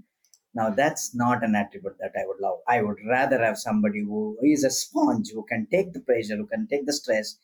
Now, 0.53 0.69
that's 0.69 1.15
not 1.15 1.43
an 1.43 1.55
attribute 1.55 1.97
that 1.99 2.11
I 2.19 2.27
would 2.27 2.39
love. 2.39 2.59
I 2.67 2.81
would 2.81 2.97
rather 3.07 3.43
have 3.43 3.57
somebody 3.57 4.01
who 4.01 4.37
is 4.43 4.63
a 4.63 4.69
sponge, 4.69 5.29
who 5.33 5.45
can 5.49 5.67
take 5.71 5.93
the 5.93 6.01
pressure, 6.01 6.35
who 6.35 6.47
can 6.47 6.67
take 6.67 6.85
the 6.85 6.93
stress, 6.93 7.37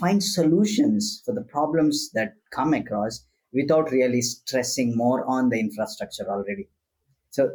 find 0.00 0.22
solutions 0.22 1.22
for 1.24 1.32
the 1.32 1.42
problems 1.42 2.10
that 2.12 2.34
come 2.50 2.74
across 2.74 3.24
without 3.52 3.90
really 3.90 4.20
stressing 4.20 4.96
more 4.96 5.24
on 5.26 5.48
the 5.48 5.60
infrastructure 5.60 6.28
already. 6.28 6.68
So, 7.30 7.50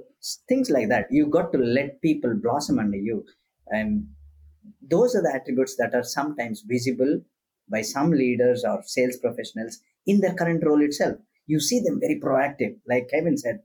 things 0.48 0.70
like 0.70 0.90
that, 0.90 1.08
you 1.12 1.28
got 1.28 1.52
to 1.52 1.58
let 1.58 2.02
people 2.02 2.34
blossom 2.36 2.80
under 2.80 2.98
you. 2.98 3.26
And 3.68 4.08
those 4.82 5.16
are 5.16 5.22
the 5.22 5.34
attributes 5.34 5.76
that 5.78 5.94
are 5.94 6.04
sometimes 6.04 6.62
visible 6.62 7.22
by 7.70 7.82
some 7.82 8.12
leaders 8.12 8.64
or 8.64 8.82
sales 8.84 9.18
professionals 9.18 9.80
in 10.06 10.22
their 10.22 10.34
current 10.34 10.64
role 10.66 10.82
itself. 10.82 11.18
You 11.48 11.60
see 11.60 11.80
them 11.80 12.00
very 12.00 12.20
proactive. 12.20 12.78
Like 12.88 13.10
Kevin 13.10 13.38
said, 13.38 13.62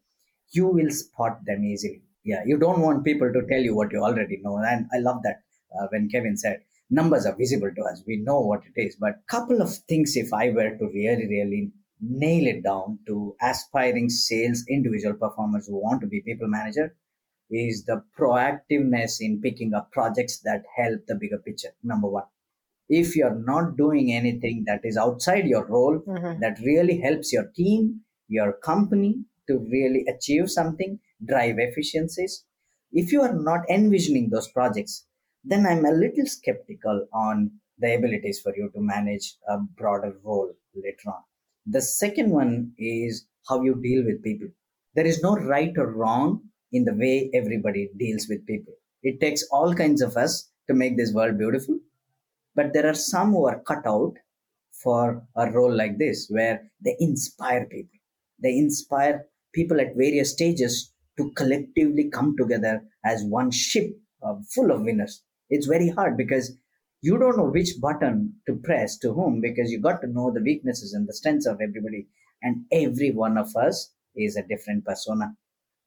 you 0.50 0.66
will 0.66 0.90
spot 0.90 1.44
them 1.44 1.64
easily. 1.64 2.02
Yeah, 2.24 2.42
you 2.46 2.58
don't 2.58 2.80
want 2.80 3.04
people 3.04 3.32
to 3.32 3.46
tell 3.46 3.60
you 3.60 3.74
what 3.74 3.92
you 3.92 4.02
already 4.02 4.40
know. 4.42 4.56
And 4.58 4.86
I 4.92 4.98
love 4.98 5.22
that 5.24 5.42
uh, 5.78 5.86
when 5.90 6.08
Kevin 6.08 6.36
said, 6.36 6.60
numbers 6.90 7.26
are 7.26 7.36
visible 7.36 7.70
to 7.74 7.82
us. 7.82 8.02
We 8.06 8.18
know 8.18 8.40
what 8.40 8.62
it 8.74 8.80
is. 8.80 8.96
But 8.96 9.16
couple 9.28 9.60
of 9.60 9.74
things, 9.88 10.16
if 10.16 10.32
I 10.32 10.50
were 10.50 10.76
to 10.76 10.86
really, 10.86 11.26
really 11.28 11.72
nail 12.00 12.46
it 12.46 12.62
down 12.62 12.98
to 13.06 13.34
aspiring 13.42 14.08
sales 14.08 14.64
individual 14.68 15.14
performers 15.14 15.66
who 15.66 15.76
want 15.82 16.00
to 16.02 16.06
be 16.06 16.22
people 16.22 16.48
manager, 16.48 16.94
is 17.50 17.84
the 17.84 18.02
proactiveness 18.18 19.20
in 19.20 19.40
picking 19.40 19.74
up 19.74 19.92
projects 19.92 20.38
that 20.40 20.62
help 20.76 21.00
the 21.06 21.14
bigger 21.14 21.38
picture. 21.38 21.74
Number 21.82 22.08
one 22.08 22.24
if 22.88 23.16
you're 23.16 23.34
not 23.34 23.76
doing 23.76 24.12
anything 24.12 24.64
that 24.66 24.80
is 24.84 24.96
outside 24.96 25.46
your 25.46 25.64
role 25.66 26.00
mm-hmm. 26.06 26.40
that 26.40 26.58
really 26.64 27.00
helps 27.00 27.32
your 27.32 27.46
team 27.56 28.00
your 28.28 28.52
company 28.52 29.16
to 29.46 29.58
really 29.70 30.04
achieve 30.06 30.50
something 30.50 30.98
drive 31.26 31.56
efficiencies 31.58 32.44
if 32.92 33.10
you 33.10 33.22
are 33.22 33.34
not 33.34 33.68
envisioning 33.70 34.28
those 34.30 34.48
projects 34.48 35.06
then 35.44 35.66
i'm 35.66 35.84
a 35.84 35.92
little 35.92 36.26
skeptical 36.26 37.06
on 37.12 37.50
the 37.78 37.94
abilities 37.94 38.40
for 38.40 38.54
you 38.56 38.70
to 38.74 38.80
manage 38.80 39.34
a 39.48 39.58
broader 39.58 40.14
role 40.22 40.52
later 40.74 41.08
on 41.08 41.22
the 41.66 41.80
second 41.80 42.30
one 42.30 42.72
is 42.78 43.26
how 43.48 43.62
you 43.62 43.74
deal 43.82 44.04
with 44.04 44.22
people 44.22 44.48
there 44.94 45.06
is 45.06 45.22
no 45.22 45.36
right 45.36 45.72
or 45.78 45.90
wrong 45.92 46.42
in 46.74 46.84
the 46.84 46.94
way 47.04 47.30
everybody 47.40 47.84
deals 48.04 48.26
with 48.28 48.46
people 48.46 48.74
It 49.10 49.20
takes 49.22 49.44
all 49.56 49.74
kinds 49.80 50.02
of 50.02 50.16
us 50.16 50.50
to 50.68 50.74
make 50.74 50.96
this 50.96 51.12
world 51.12 51.38
beautiful. 51.38 51.78
But 52.56 52.72
there 52.72 52.86
are 52.88 52.94
some 52.94 53.32
who 53.32 53.46
are 53.46 53.60
cut 53.60 53.86
out 53.86 54.14
for 54.82 55.26
a 55.36 55.50
role 55.50 55.74
like 55.74 55.98
this, 55.98 56.28
where 56.30 56.70
they 56.84 56.96
inspire 57.00 57.66
people. 57.66 57.98
They 58.42 58.56
inspire 58.58 59.26
people 59.54 59.80
at 59.80 59.96
various 59.96 60.32
stages 60.32 60.92
to 61.18 61.30
collectively 61.32 62.10
come 62.10 62.36
together 62.36 62.82
as 63.04 63.24
one 63.24 63.50
ship 63.50 63.90
uh, 64.22 64.36
full 64.54 64.70
of 64.72 64.82
winners. 64.82 65.22
It's 65.50 65.66
very 65.66 65.90
hard 65.90 66.16
because 66.16 66.56
you 67.02 67.18
don't 67.18 67.36
know 67.36 67.50
which 67.50 67.80
button 67.80 68.34
to 68.48 68.56
press 68.56 68.98
to 68.98 69.12
whom 69.12 69.40
because 69.40 69.70
you 69.70 69.80
got 69.80 70.00
to 70.02 70.08
know 70.08 70.30
the 70.32 70.42
weaknesses 70.42 70.94
and 70.94 71.06
the 71.08 71.14
strengths 71.14 71.46
of 71.46 71.60
everybody. 71.60 72.08
And 72.42 72.64
every 72.72 73.10
one 73.10 73.36
of 73.38 73.54
us 73.56 73.92
is 74.16 74.36
a 74.36 74.46
different 74.46 74.84
persona. 74.84 75.36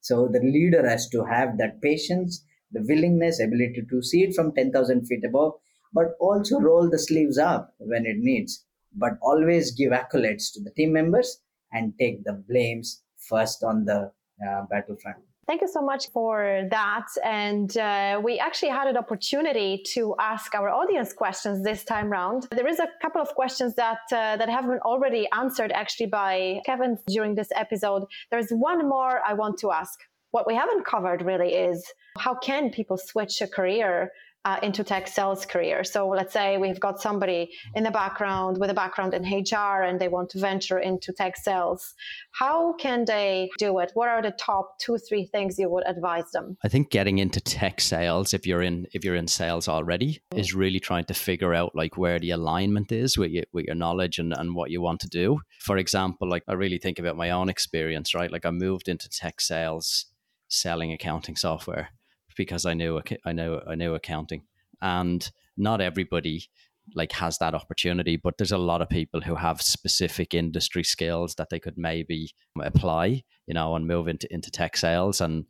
So 0.02 0.28
the 0.28 0.40
leader 0.40 0.88
has 0.88 1.10
to 1.10 1.24
have 1.26 1.58
that 1.58 1.82
patience, 1.82 2.44
the 2.72 2.84
willingness, 2.88 3.40
ability 3.40 3.84
to 3.90 4.02
see 4.02 4.24
it 4.24 4.36
from 4.36 4.54
10,000 4.56 5.06
feet 5.06 5.24
above, 5.26 5.54
but 5.94 6.16
also 6.20 6.60
roll 6.60 6.90
the 6.90 7.00
sleeves 7.00 7.38
up 7.38 7.74
when 7.80 8.06
it 8.06 8.18
needs. 8.18 8.66
But 8.94 9.18
always 9.22 9.72
give 9.72 9.92
accolades 9.92 10.52
to 10.54 10.62
the 10.64 10.72
team 10.72 10.94
members 10.94 11.42
and 11.72 11.94
take 12.00 12.24
the 12.24 12.34
blames 12.34 13.04
first 13.30 13.64
on 13.64 13.86
the 13.86 14.12
uh, 14.48 14.64
battlefront. 14.70 15.27
Thank 15.48 15.62
you 15.62 15.70
so 15.70 15.82
much 15.82 16.12
for 16.12 16.68
that. 16.72 17.08
And 17.24 17.78
uh, 17.78 18.20
we 18.22 18.38
actually 18.38 18.68
had 18.72 18.88
an 18.88 18.98
opportunity 18.98 19.82
to 19.94 20.14
ask 20.20 20.54
our 20.54 20.70
audience 20.70 21.14
questions 21.14 21.64
this 21.64 21.86
time 21.86 22.10
round. 22.10 22.48
There 22.52 22.68
is 22.68 22.80
a 22.80 22.90
couple 23.02 23.22
of 23.22 23.30
questions 23.30 23.74
that 23.76 24.00
uh, 24.12 24.36
that 24.36 24.50
have 24.50 24.68
been 24.68 24.80
already 24.80 25.26
answered 25.32 25.72
actually 25.72 26.08
by 26.08 26.60
Kevin 26.66 26.98
during 27.08 27.36
this 27.36 27.48
episode. 27.56 28.04
There's 28.30 28.50
one 28.50 28.90
more 28.90 29.22
I 29.26 29.34
want 29.36 29.58
to 29.60 29.72
ask. 29.72 29.98
What 30.32 30.46
we 30.46 30.54
haven't 30.54 30.86
covered 30.86 31.22
really 31.22 31.54
is 31.54 31.82
how 32.18 32.36
can 32.36 32.70
people 32.70 32.98
switch 32.98 33.40
a 33.42 33.48
career 33.48 34.12
uh, 34.48 34.58
into 34.64 34.82
tech 34.82 35.10
sales 35.10 35.46
career. 35.46 35.84
So 35.84 36.08
let's 36.08 36.32
say 36.32 36.58
we've 36.58 36.80
got 36.80 37.02
somebody 37.02 37.52
in 37.76 37.84
the 37.84 37.92
background 37.92 38.58
with 38.60 38.70
a 38.70 38.74
background 38.74 39.14
in 39.14 39.24
HR 39.24 39.84
and 39.84 40.00
they 40.00 40.08
want 40.08 40.30
to 40.30 40.40
venture 40.40 40.80
into 40.80 41.12
tech 41.12 41.36
sales. 41.36 41.94
How 42.32 42.72
can 42.74 43.04
they 43.04 43.50
do 43.58 43.78
it? 43.80 43.92
What 43.94 44.08
are 44.08 44.22
the 44.22 44.32
top 44.32 44.80
two, 44.80 44.98
three 45.00 45.26
things 45.26 45.60
you 45.60 45.70
would 45.70 45.86
advise 45.86 46.32
them? 46.32 46.56
I 46.64 46.70
think 46.70 46.92
getting 46.92 47.18
into 47.18 47.42
tech 47.42 47.82
sales, 47.82 48.34
if 48.34 48.48
you're 48.48 48.62
in 48.62 48.88
if 48.94 49.04
you're 49.04 49.18
in 49.18 49.28
sales 49.28 49.68
already, 49.68 50.22
is 50.34 50.54
really 50.54 50.80
trying 50.80 51.06
to 51.06 51.14
figure 51.14 51.54
out 51.54 51.76
like 51.76 51.98
where 51.98 52.18
the 52.18 52.32
alignment 52.32 52.94
is 52.94 53.18
with 53.18 53.32
your, 53.32 53.44
with 53.52 53.66
your 53.66 53.76
knowledge 53.76 54.18
and, 54.18 54.32
and 54.32 54.56
what 54.56 54.72
you 54.72 54.82
want 54.82 55.02
to 55.02 55.10
do. 55.10 55.42
For 55.60 55.76
example, 55.76 56.30
like 56.30 56.44
I 56.48 56.54
really 56.54 56.78
think 56.78 57.00
about 57.00 57.18
my 57.18 57.32
own 57.32 57.50
experience, 57.50 58.16
right? 58.16 58.32
Like 58.32 58.46
I 58.46 58.52
moved 58.52 58.88
into 58.88 59.10
tech 59.10 59.42
sales 59.42 60.06
selling 60.48 60.94
accounting 60.94 61.36
software 61.36 61.90
because 62.38 62.66
I 62.66 62.74
knew 62.74 63.02
I 63.26 63.34
know 63.34 63.62
I 63.68 63.76
knew 63.76 63.94
accounting, 63.96 64.44
and 64.82 65.30
not 65.58 65.82
everybody 65.82 66.50
like 66.96 67.12
has 67.12 67.38
that 67.38 67.54
opportunity 67.54 68.16
but 68.16 68.38
there's 68.38 68.54
a 68.54 68.58
lot 68.58 68.82
of 68.82 68.88
people 68.88 69.20
who 69.20 69.36
have 69.36 69.62
specific 69.62 70.34
industry 70.34 70.86
skills 70.86 71.36
that 71.36 71.50
they 71.50 71.60
could 71.60 71.78
maybe 71.78 72.32
apply 72.62 73.22
you 73.46 73.54
know 73.54 73.76
and 73.76 73.88
move 73.88 74.08
into 74.08 74.32
into 74.34 74.52
tech 74.52 74.78
sales. 74.78 75.22
And 75.22 75.46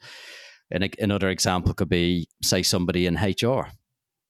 and 0.72 0.96
another 1.00 1.30
example 1.30 1.74
could 1.74 1.90
be 1.90 2.28
say 2.44 2.64
somebody 2.64 3.06
in 3.06 3.16
hr 3.16 3.68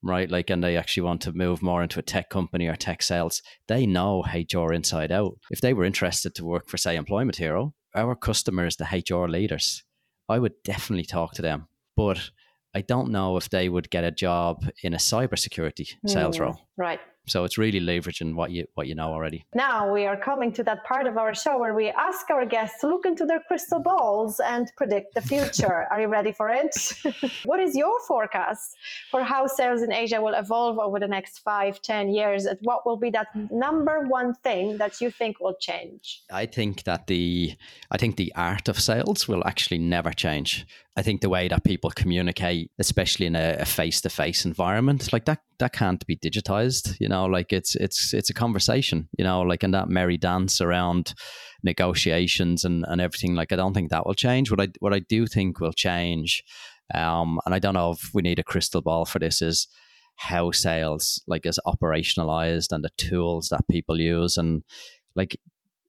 right? 0.00 0.30
Like 0.30 0.48
and 0.48 0.62
they 0.62 0.76
actually 0.76 1.02
want 1.02 1.22
to 1.22 1.32
move 1.32 1.60
more 1.60 1.82
into 1.82 1.98
a 1.98 2.02
tech 2.02 2.30
company 2.30 2.68
or 2.68 2.76
tech 2.76 3.02
sales. 3.02 3.42
They 3.66 3.84
know 3.84 4.24
hr 4.32 4.72
inside 4.72 5.10
out. 5.10 5.38
If 5.50 5.60
they 5.60 5.74
were 5.74 5.84
interested 5.84 6.34
to 6.36 6.44
work 6.44 6.68
for 6.68 6.76
say 6.76 6.96
employment 6.96 7.36
hero 7.36 7.74
our 7.94 8.14
customers 8.14 8.76
the 8.76 8.84
hr 8.84 9.28
leaders. 9.28 9.84
I 10.28 10.38
would 10.38 10.52
definitely 10.62 11.06
talk 11.06 11.32
to 11.34 11.42
them. 11.42 11.68
But 11.96 12.30
I 12.78 12.82
don't 12.82 13.10
know 13.10 13.36
if 13.36 13.50
they 13.50 13.68
would 13.68 13.90
get 13.90 14.04
a 14.04 14.12
job 14.12 14.64
in 14.84 14.94
a 14.94 14.98
cybersecurity 14.98 15.96
sales 16.06 16.36
mm, 16.36 16.42
role. 16.42 16.60
Right. 16.76 17.00
So 17.26 17.44
it's 17.44 17.58
really 17.58 17.80
leveraging 17.80 18.34
what 18.34 18.50
you 18.52 18.66
what 18.74 18.86
you 18.86 18.94
know 18.94 19.10
already. 19.12 19.44
Now 19.54 19.92
we 19.92 20.06
are 20.06 20.16
coming 20.16 20.52
to 20.52 20.62
that 20.62 20.84
part 20.84 21.06
of 21.06 21.16
our 21.18 21.34
show 21.34 21.58
where 21.58 21.74
we 21.74 21.88
ask 21.88 22.30
our 22.30 22.46
guests 22.46 22.80
to 22.80 22.88
look 22.88 23.04
into 23.04 23.26
their 23.26 23.40
crystal 23.48 23.80
balls 23.80 24.40
and 24.40 24.70
predict 24.76 25.14
the 25.14 25.20
future. 25.20 25.86
are 25.90 26.00
you 26.00 26.08
ready 26.08 26.32
for 26.32 26.48
it? 26.48 26.74
what 27.44 27.60
is 27.60 27.76
your 27.76 27.96
forecast 28.06 28.76
for 29.10 29.22
how 29.22 29.46
sales 29.46 29.82
in 29.82 29.92
Asia 29.92 30.20
will 30.22 30.34
evolve 30.34 30.78
over 30.78 30.98
the 30.98 31.08
next 31.08 31.40
five, 31.40 31.82
ten 31.82 32.08
years? 32.08 32.46
And 32.46 32.58
what 32.62 32.86
will 32.86 32.96
be 32.96 33.10
that 33.10 33.28
number 33.50 34.04
one 34.06 34.34
thing 34.46 34.78
that 34.78 35.00
you 35.00 35.10
think 35.10 35.40
will 35.40 35.56
change? 35.60 36.22
I 36.32 36.46
think 36.46 36.84
that 36.84 37.08
the 37.08 37.56
I 37.90 37.98
think 37.98 38.16
the 38.16 38.32
art 38.34 38.68
of 38.68 38.80
sales 38.80 39.28
will 39.28 39.46
actually 39.46 39.78
never 39.78 40.12
change. 40.12 40.66
I 40.98 41.02
think 41.02 41.20
the 41.20 41.28
way 41.28 41.46
that 41.46 41.62
people 41.62 41.90
communicate, 41.90 42.72
especially 42.80 43.26
in 43.26 43.36
a 43.36 43.64
face 43.64 44.00
to 44.00 44.10
face 44.10 44.44
environment, 44.44 45.12
like 45.12 45.26
that 45.26 45.42
that 45.60 45.72
can't 45.72 46.04
be 46.08 46.16
digitized 46.16 46.96
you 46.98 47.08
know? 47.08 47.26
Like 47.26 47.52
it's 47.52 47.76
it's 47.76 48.12
it's 48.12 48.30
a 48.30 48.34
conversation 48.34 49.08
you 49.16 49.24
know? 49.24 49.42
Like 49.42 49.62
in 49.62 49.70
that 49.70 49.88
merry 49.88 50.16
dance 50.16 50.60
around 50.60 51.14
negotiations 51.62 52.64
and 52.64 52.84
and 52.88 53.00
everything 53.00 53.36
like 53.36 53.52
i 53.52 53.56
don't 53.56 53.74
think 53.74 53.90
that 53.90 54.06
will 54.06 54.14
change. 54.14 54.50
What 54.50 54.60
i 54.60 54.68
what 54.80 54.92
i 54.92 54.98
do 54.98 55.28
think 55.28 55.60
will 55.60 55.72
change 55.72 56.42
um 56.92 57.38
and 57.46 57.54
i 57.54 57.60
don't 57.60 57.74
know 57.74 57.92
if 57.92 58.10
we 58.12 58.22
need 58.22 58.40
a 58.40 58.50
crystal 58.50 58.82
ball 58.82 59.04
for 59.04 59.20
this 59.20 59.40
is 59.40 59.68
how 60.16 60.50
sales 60.50 61.22
like 61.28 61.46
is 61.46 61.60
operationalized 61.64 62.72
and 62.72 62.82
the 62.82 62.90
tools 62.96 63.50
that 63.50 63.68
people 63.70 64.00
use. 64.00 64.36
And 64.36 64.64
like 65.14 65.40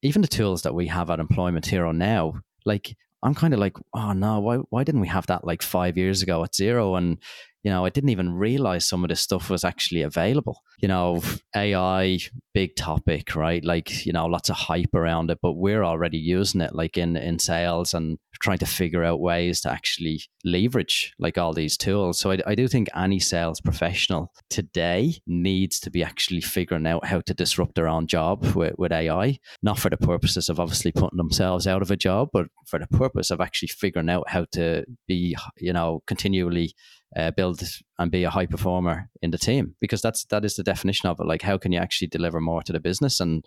even 0.04 0.22
the 0.22 0.28
tools 0.28 0.62
that 0.62 0.76
we 0.76 0.86
have 0.86 1.10
at 1.10 1.20
employment 1.20 1.66
here 1.66 1.82
hero 1.82 1.92
now 1.92 2.34
like 2.64 2.96
I'm 3.22 3.36
kind 3.36 3.54
of 3.54 3.60
like, 3.60 3.78
oh 3.94 4.14
no, 4.14 4.40
why 4.40 4.58
why 4.70 4.84
didn't 4.84 5.02
we 5.02 5.08
have 5.08 5.28
that 5.28 5.46
like 5.46 5.62
five 5.62 5.98
years 5.98 6.22
ago 6.22 6.44
at 6.44 6.54
Xero? 6.54 6.98
And 6.98 7.18
you 7.64 7.72
know, 7.72 7.84
I 7.86 7.90
didn't 7.90 8.10
even 8.10 8.34
realize 8.34 8.88
some 8.88 9.04
of 9.04 9.10
this 9.10 9.20
stuff 9.20 9.50
was 9.50 9.66
actually 9.66 10.02
available. 10.04 10.62
You 10.80 10.88
know, 10.88 11.22
AI, 11.56 12.20
big 12.54 12.76
topic, 12.78 13.36
right? 13.36 13.64
Like, 13.64 14.06
you 14.06 14.14
know, 14.14 14.28
lots 14.28 14.50
of 14.50 14.56
hype 14.56 14.96
around 14.96 15.30
it, 15.30 15.40
but 15.42 15.54
we're 15.54 15.84
already 15.84 16.18
using 16.18 16.62
it 16.62 16.74
like 16.74 16.98
in, 16.98 17.18
in 17.18 17.38
sales 17.38 17.94
and 17.94 18.18
trying 18.40 18.58
to 18.58 18.66
figure 18.66 19.04
out 19.04 19.20
ways 19.20 19.62
to 19.62 19.72
actually 19.72 20.22
leverage 20.46 21.14
like 21.20 21.38
all 21.38 21.54
these 21.54 21.76
tools. 21.78 22.20
So 22.20 22.32
I, 22.32 22.40
I 22.48 22.56
do 22.56 22.68
think 22.68 22.88
any 22.96 23.20
sales 23.20 23.60
professional 23.60 24.32
today 24.50 25.16
needs 25.28 25.80
to 25.82 25.92
be 25.92 26.04
actually 26.04 26.42
figuring 26.42 26.88
out 26.88 27.06
how 27.06 27.22
to 27.22 27.34
disrupt 27.34 27.76
their 27.76 27.88
own 27.88 28.08
job 28.08 28.46
with, 28.56 28.76
with 28.78 28.92
AI, 28.92 29.40
not 29.62 29.78
for 29.78 29.90
the 29.90 29.98
purposes 29.98 30.50
of 30.50 30.60
obviously 30.60 30.92
putting 30.92 31.18
themselves 31.18 31.68
out 31.68 31.82
of 31.82 31.92
a 31.92 31.98
job, 31.98 32.30
but 32.32 32.48
for 32.66 32.80
the 32.80 32.88
purpose 32.88 33.30
of 33.32 33.42
actually 33.42 33.68
figuring 33.68 34.10
out 34.10 34.30
how 34.30 34.46
to 34.54 34.86
be, 35.08 35.36
you 35.58 35.74
know, 35.74 36.02
continually 36.08 36.74
uh, 37.16 37.32
build 37.32 37.62
and 37.98 38.12
be 38.12 38.24
a 38.24 38.30
high 38.30 38.46
performer 38.46 39.10
in 39.22 39.32
the 39.32 39.38
team. 39.38 39.76
Because 39.82 40.02
that's 40.02 40.26
that 40.26 40.46
is 40.46 40.56
the 40.56 40.64
definition 40.64 41.10
of 41.10 41.20
it. 41.20 41.26
Like 41.28 41.42
how 41.42 41.58
can 41.58 41.72
you 41.72 41.80
actually 41.80 42.08
deliver 42.08 42.40
more 42.40 42.62
to 42.64 42.72
the 42.72 42.80
business? 42.80 43.20
And 43.20 43.44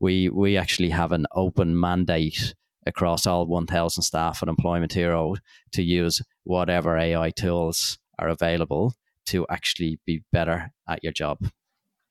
we 0.00 0.28
we 0.28 0.56
actually 0.56 0.90
have 0.90 1.12
an 1.12 1.26
open 1.34 1.78
mandate 1.78 2.54
across 2.86 3.26
all 3.26 3.46
1000 3.46 4.02
staff 4.02 4.42
and 4.42 4.48
employment 4.48 4.92
hero 4.92 5.34
to 5.72 5.82
use 5.82 6.22
whatever 6.44 6.96
ai 6.96 7.30
tools 7.30 7.98
are 8.18 8.28
available 8.28 8.94
to 9.26 9.46
actually 9.50 9.98
be 10.06 10.22
better 10.32 10.72
at 10.88 11.02
your 11.02 11.12
job. 11.12 11.38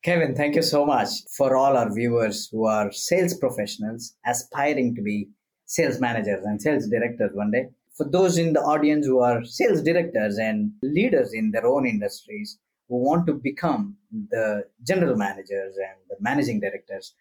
Kevin 0.02 0.34
thank 0.36 0.54
you 0.54 0.62
so 0.62 0.86
much 0.86 1.08
for 1.36 1.56
all 1.56 1.76
our 1.76 1.92
viewers 1.92 2.48
who 2.52 2.66
are 2.66 2.92
sales 2.92 3.34
professionals 3.34 4.14
aspiring 4.24 4.94
to 4.94 5.02
be 5.02 5.28
sales 5.64 5.98
managers 6.00 6.44
and 6.44 6.62
sales 6.62 6.88
directors 6.88 7.30
one 7.34 7.50
day. 7.50 7.68
For 7.96 8.08
those 8.08 8.38
in 8.38 8.52
the 8.52 8.60
audience 8.60 9.06
who 9.06 9.20
are 9.20 9.44
sales 9.44 9.82
directors 9.82 10.38
and 10.38 10.72
leaders 10.82 11.32
in 11.32 11.50
their 11.50 11.66
own 11.66 11.86
industries 11.86 12.58
who 12.88 12.96
want 12.96 13.26
to 13.26 13.34
become 13.34 13.96
the 14.30 14.64
general 14.86 15.16
managers 15.16 15.74
and 15.76 15.96
the 16.08 16.16
managing 16.20 16.60
directors, 16.60 17.14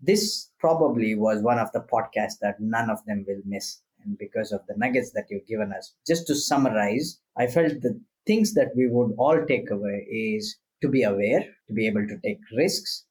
this 0.00 0.50
probably 0.58 1.14
was 1.14 1.42
one 1.42 1.58
of 1.58 1.70
the 1.72 1.80
podcasts 1.92 2.38
that 2.40 2.60
none 2.60 2.90
of 2.90 3.04
them 3.06 3.24
will 3.26 3.42
miss. 3.44 3.80
And 4.04 4.16
because 4.18 4.50
of 4.52 4.62
the 4.66 4.74
nuggets 4.76 5.12
that 5.12 5.26
you've 5.28 5.46
given 5.46 5.72
us, 5.72 5.94
just 6.06 6.26
to 6.28 6.34
summarize, 6.34 7.20
I 7.36 7.46
felt 7.46 7.82
the 7.82 8.00
things 8.26 8.54
that 8.54 8.70
we 8.74 8.88
would 8.88 9.14
all 9.18 9.44
take 9.46 9.70
away 9.70 10.06
is 10.10 10.56
to 10.80 10.88
be 10.88 11.02
aware, 11.02 11.44
to 11.68 11.74
be 11.74 11.86
able 11.86 12.06
to 12.06 12.18
take 12.24 12.40
risks. 12.56 13.04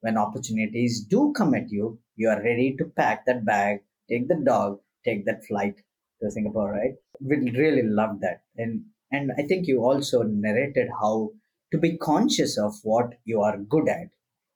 When 0.00 0.16
opportunities 0.16 1.04
do 1.04 1.32
come 1.36 1.54
at 1.54 1.70
you, 1.70 1.98
you 2.14 2.28
are 2.28 2.42
ready 2.42 2.76
to 2.78 2.84
pack 2.84 3.26
that 3.26 3.44
bag, 3.44 3.80
take 4.08 4.28
the 4.28 4.36
dog, 4.36 4.78
take 5.04 5.24
that 5.26 5.44
flight, 5.46 5.82
to 6.22 6.30
Singapore, 6.30 6.72
right? 6.72 6.94
We 7.20 7.50
really 7.50 7.82
love 7.82 8.20
that. 8.20 8.42
And 8.56 8.84
and 9.12 9.32
I 9.38 9.42
think 9.42 9.66
you 9.66 9.84
also 9.84 10.22
narrated 10.22 10.88
how 11.00 11.30
to 11.72 11.78
be 11.78 11.96
conscious 11.96 12.58
of 12.58 12.74
what 12.82 13.14
you 13.24 13.40
are 13.40 13.56
good 13.58 13.88
at 13.88 14.08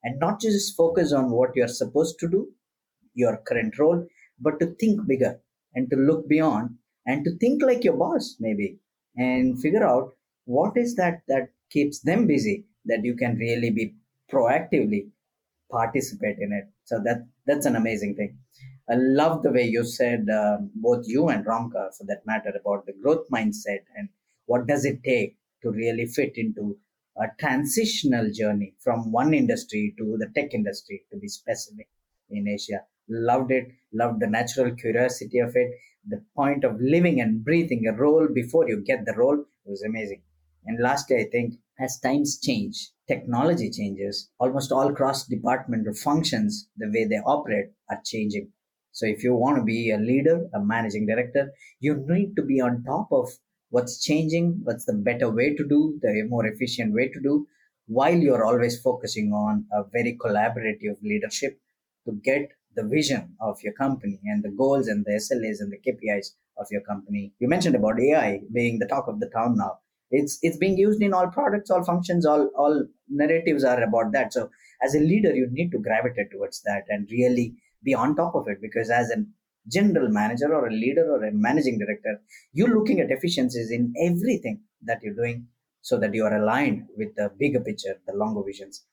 and 0.03 0.19
not 0.19 0.41
just 0.41 0.77
focus 0.77 1.13
on 1.13 1.31
what 1.31 1.51
you're 1.55 1.69
supposed 1.69 2.19
to 2.21 2.29
do, 2.29 2.49
your 3.15 3.37
current 3.47 3.79
role, 3.79 4.07
but 4.41 4.59
to 4.61 4.67
think 4.81 5.07
bigger 5.07 5.41
and 5.75 5.91
to 5.91 5.97
look 5.97 6.29
beyond 6.29 6.71
and 7.07 7.25
to 7.25 7.37
think 7.39 7.63
like 7.63 7.85
your 7.85 7.97
boss, 7.97 8.37
maybe, 8.41 8.79
and 9.17 9.61
figure 9.61 9.85
out 9.85 10.15
what 10.45 10.77
is 10.77 10.97
that 10.97 11.23
that 11.29 11.51
keeps 11.71 12.01
them 12.01 12.27
busy 12.27 12.65
that 12.87 13.05
you 13.05 13.15
can 13.15 13.37
really 13.37 13.71
be 13.71 13.95
proactively 14.33 15.09
participate 15.71 16.39
in 16.39 16.53
it. 16.53 16.65
So 16.85 17.01
that 17.05 17.27
that's 17.47 17.67
an 17.67 17.77
amazing 17.77 18.17
thing. 18.17 18.39
I 18.91 18.95
love 18.95 19.43
the 19.43 19.53
way 19.53 19.65
you 19.65 19.85
said, 19.85 20.29
uh, 20.29 20.59
both 20.75 21.07
you 21.07 21.29
and 21.29 21.45
Romka 21.47 21.97
for 21.97 22.05
that 22.09 22.27
matter, 22.27 22.53
about 22.59 22.87
the 22.87 22.93
growth 22.93 23.29
mindset 23.31 23.83
and 23.97 24.09
what 24.47 24.67
does 24.67 24.85
it 24.85 25.05
take 25.05 25.37
to 25.63 25.71
really 25.71 26.07
fit 26.07 26.33
into 26.37 26.77
a 27.21 27.27
transitional 27.39 28.31
journey 28.33 28.75
from 28.81 29.13
one 29.13 29.35
industry 29.35 29.95
to 29.99 30.17
the 30.19 30.29
tech 30.35 30.55
industry 30.55 31.05
to 31.13 31.19
be 31.19 31.29
specific 31.29 31.89
in 32.31 32.49
Asia. 32.49 32.81
Loved 33.09 33.51
it, 33.53 33.69
loved 33.93 34.21
the 34.21 34.27
natural 34.27 34.75
curiosity 34.75 35.39
of 35.39 35.55
it, 35.55 35.71
the 36.09 36.25
point 36.35 36.65
of 36.65 36.81
living 36.81 37.21
and 37.21 37.45
breathing 37.45 37.87
a 37.87 37.93
role 37.93 38.27
before 38.33 38.69
you 38.69 38.83
get 38.83 39.05
the 39.05 39.15
role 39.15 39.45
was 39.65 39.83
amazing. 39.83 40.23
And 40.65 40.81
lastly, 40.81 41.17
I 41.17 41.29
think 41.31 41.55
as 41.79 41.99
times 42.01 42.39
change, 42.41 42.91
technology 43.07 43.71
changes, 43.71 44.31
almost 44.39 44.73
all 44.73 44.93
cross 44.93 45.27
departmental 45.27 45.95
functions, 45.95 46.69
the 46.77 46.91
way 46.93 47.05
they 47.05 47.17
operate 47.17 47.71
are 47.91 48.01
changing. 48.05 48.53
So 48.93 49.07
if 49.07 49.23
you 49.23 49.35
want 49.35 49.57
to 49.59 49.63
be 49.63 49.91
a 49.91 49.99
leader, 49.99 50.49
a 50.55 50.61
managing 50.61 51.07
director, 51.07 51.53
you 51.81 52.05
need 52.07 52.35
to 52.37 52.43
be 52.43 52.61
on 52.61 52.83
top 52.85 53.09
of 53.13 53.31
what's 53.71 54.03
changing, 54.03 54.61
what's 54.65 54.85
the 54.85 54.93
better 54.93 55.31
way 55.31 55.55
to 55.55 55.67
do, 55.67 55.99
the 56.03 56.25
more 56.29 56.47
efficient 56.47 56.93
way 56.93 57.09
to 57.09 57.21
do, 57.21 57.47
while 57.87 58.15
you're 58.15 58.45
always 58.45 58.81
focusing 58.81 59.33
on 59.33 59.67
a 59.73 59.83
very 59.93 60.17
collaborative 60.25 60.97
leadership 61.03 61.59
to 62.07 62.13
get 62.23 62.51
the 62.77 62.85
vision 62.85 63.35
of 63.41 63.61
your 63.63 63.73
company 63.73 64.21
and 64.25 64.43
the 64.45 64.51
goals 64.51 64.87
and 64.87 65.05
the 65.05 65.13
SLAs 65.13 65.61
and 65.61 65.73
the 65.73 65.79
KPIs 65.79 66.29
of 66.57 66.67
your 66.71 66.83
company. 66.83 67.33
You 67.39 67.49
mentioned 67.49 67.75
about 67.75 68.01
AI 68.01 68.41
being 68.53 68.79
the 68.79 68.87
talk 68.87 69.09
of 69.09 69.19
the 69.21 69.29
town 69.31 69.57
now. 69.57 69.79
It's 70.11 70.39
it's 70.43 70.57
being 70.57 70.77
used 70.77 71.03
in 71.03 71.15
all 71.15 71.29
products, 71.29 71.71
all 71.71 71.85
functions, 71.85 72.27
all 72.27 72.51
all 72.57 72.87
narratives 73.09 73.65
are 73.65 73.83
about 73.83 74.13
that. 74.13 74.33
So 74.33 74.51
as 74.83 74.95
a 74.95 75.01
leader, 75.01 75.35
you 75.35 75.49
need 75.51 75.71
to 75.73 75.79
gravitate 75.79 76.31
towards 76.33 76.63
that 76.63 76.85
and 76.89 77.09
really 77.11 77.57
be 77.83 77.95
on 77.95 78.17
top 78.17 78.35
of 78.35 78.49
it 78.49 78.61
because 78.61 78.91
as 78.91 79.11
a 79.11 79.25
general 79.69 80.09
manager 80.09 80.55
or 80.55 80.67
a 80.67 80.73
leader 80.73 81.11
or 81.11 81.25
a 81.25 81.33
managing 81.33 81.79
director, 81.79 82.21
you're 82.53 82.75
looking 82.75 83.01
at 83.01 83.11
efficiencies 83.11 83.71
in 83.71 83.93
everything 84.01 84.61
that 84.83 85.01
you're 85.03 85.15
doing 85.15 85.47
so 85.83 85.99
that 85.99 86.15
you 86.15 86.25
are 86.25 86.37
aligned 86.37 86.85
with 86.97 87.15
the 87.17 87.31
bigger 87.39 87.61
picture, 87.61 88.01
the 88.07 88.15
longer 88.15 88.43
visions. 88.45 88.85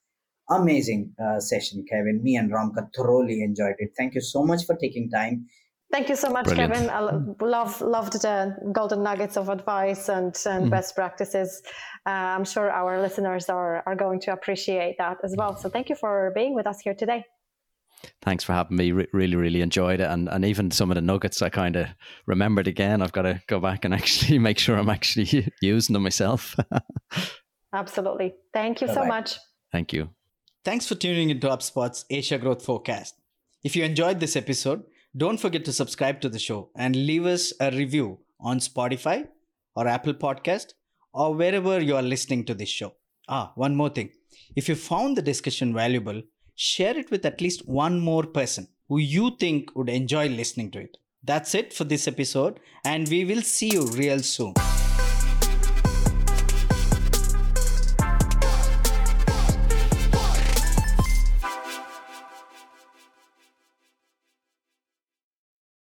Amazing 0.50 1.14
uh, 1.22 1.40
session, 1.40 1.86
Kevin. 1.90 2.24
Me 2.24 2.38
and 2.38 2.52
Romka 2.52 2.88
thoroughly 2.96 3.44
enjoyed 3.44 3.76
it. 3.80 3.92
Thank 3.98 4.16
you 4.16 4.22
so 4.22 4.46
much 4.46 4.66
for 4.66 4.76
taking 4.78 5.10
time. 5.10 5.48
Thank 5.92 6.10
you 6.10 6.16
so 6.16 6.30
much, 6.30 6.46
Brilliant. 6.46 6.74
Kevin. 6.74 6.90
I 6.90 7.00
love 7.46 7.82
loved 7.82 8.22
the 8.22 8.56
golden 8.74 9.04
nuggets 9.04 9.38
of 9.38 9.48
advice 9.48 10.10
and, 10.10 10.36
and 10.46 10.68
mm. 10.68 10.70
best 10.70 10.96
practices. 10.96 11.62
Uh, 12.06 12.10
I'm 12.10 12.44
sure 12.44 12.70
our 12.70 13.02
listeners 13.02 13.48
are 13.50 13.84
are 13.86 13.96
going 13.96 14.20
to 14.22 14.34
appreciate 14.34 14.98
that 14.98 15.18
as 15.24 15.34
well. 15.38 15.56
So 15.56 15.70
thank 15.70 15.88
you 15.90 15.96
for 15.96 16.32
being 16.36 16.54
with 16.54 16.68
us 16.68 16.82
here 16.82 16.94
today. 16.94 17.24
Thanks 18.22 18.44
for 18.44 18.54
having 18.54 18.78
me. 18.78 18.92
Re- 18.92 19.08
really, 19.14 19.36
really 19.36 19.62
enjoyed 19.62 20.00
it, 20.00 20.10
and 20.10 20.30
and 20.30 20.46
even 20.46 20.72
some 20.72 20.92
of 20.92 20.96
the 20.96 21.02
nuggets 21.02 21.42
I 21.42 21.50
kind 21.50 21.76
of 21.76 21.88
remembered 22.26 22.68
again. 22.68 23.02
I've 23.02 23.12
got 23.12 23.24
to 23.24 23.42
go 23.48 23.60
back 23.60 23.86
and 23.86 23.94
actually 24.00 24.40
make 24.40 24.60
sure 24.60 24.78
I'm 24.78 24.90
actually 24.90 25.52
using 25.62 25.94
them 25.94 26.04
myself. 26.04 26.56
Absolutely. 27.74 28.34
Thank 28.54 28.82
you 28.82 28.88
Bye-bye. 28.88 29.02
so 29.02 29.08
much. 29.08 29.38
Thank 29.72 29.94
you. 29.94 30.10
Thanks 30.64 30.88
for 30.88 30.96
tuning 30.96 31.30
into 31.30 31.48
HubSpot's 31.48 32.06
Asia 32.10 32.38
Growth 32.38 32.64
Forecast. 32.64 33.16
If 33.64 33.76
you 33.76 33.84
enjoyed 33.84 34.20
this 34.20 34.36
episode, 34.36 34.84
don't 35.16 35.38
forget 35.40 35.66
to 35.66 35.74
subscribe 35.74 36.22
to 36.22 36.30
the 36.30 36.40
show 36.40 36.70
and 36.76 36.96
leave 36.96 37.26
us 37.26 37.54
a 37.60 37.72
review 37.72 38.20
on 38.40 38.60
Spotify 38.60 39.28
or 39.76 39.88
Apple 39.88 40.14
Podcast 40.14 40.74
or 41.14 41.34
wherever 41.34 41.82
you 41.82 41.96
are 41.96 42.02
listening 42.02 42.46
to 42.46 42.54
this 42.54 42.70
show. 42.70 42.94
Ah, 43.28 43.52
one 43.56 43.76
more 43.76 43.90
thing. 43.90 44.10
If 44.56 44.70
you 44.70 44.76
found 44.76 45.18
the 45.18 45.22
discussion 45.22 45.74
valuable, 45.74 46.22
share 46.58 46.98
it 46.98 47.12
with 47.12 47.24
at 47.24 47.40
least 47.40 47.68
one 47.68 48.00
more 48.00 48.24
person 48.24 48.68
who 48.90 48.98
you 48.98 49.38
think 49.40 49.76
would 49.76 49.90
enjoy 49.90 50.28
listening 50.28 50.72
to 50.72 50.80
it. 50.80 50.98
That's 51.24 51.54
it 51.54 51.72
for 51.72 51.84
this 51.84 52.08
episode, 52.08 52.60
and 52.84 53.08
we 53.08 53.26
will 53.26 53.44
see 53.44 53.70
you 53.70 53.86
real 53.88 54.20
soon. 54.20 54.54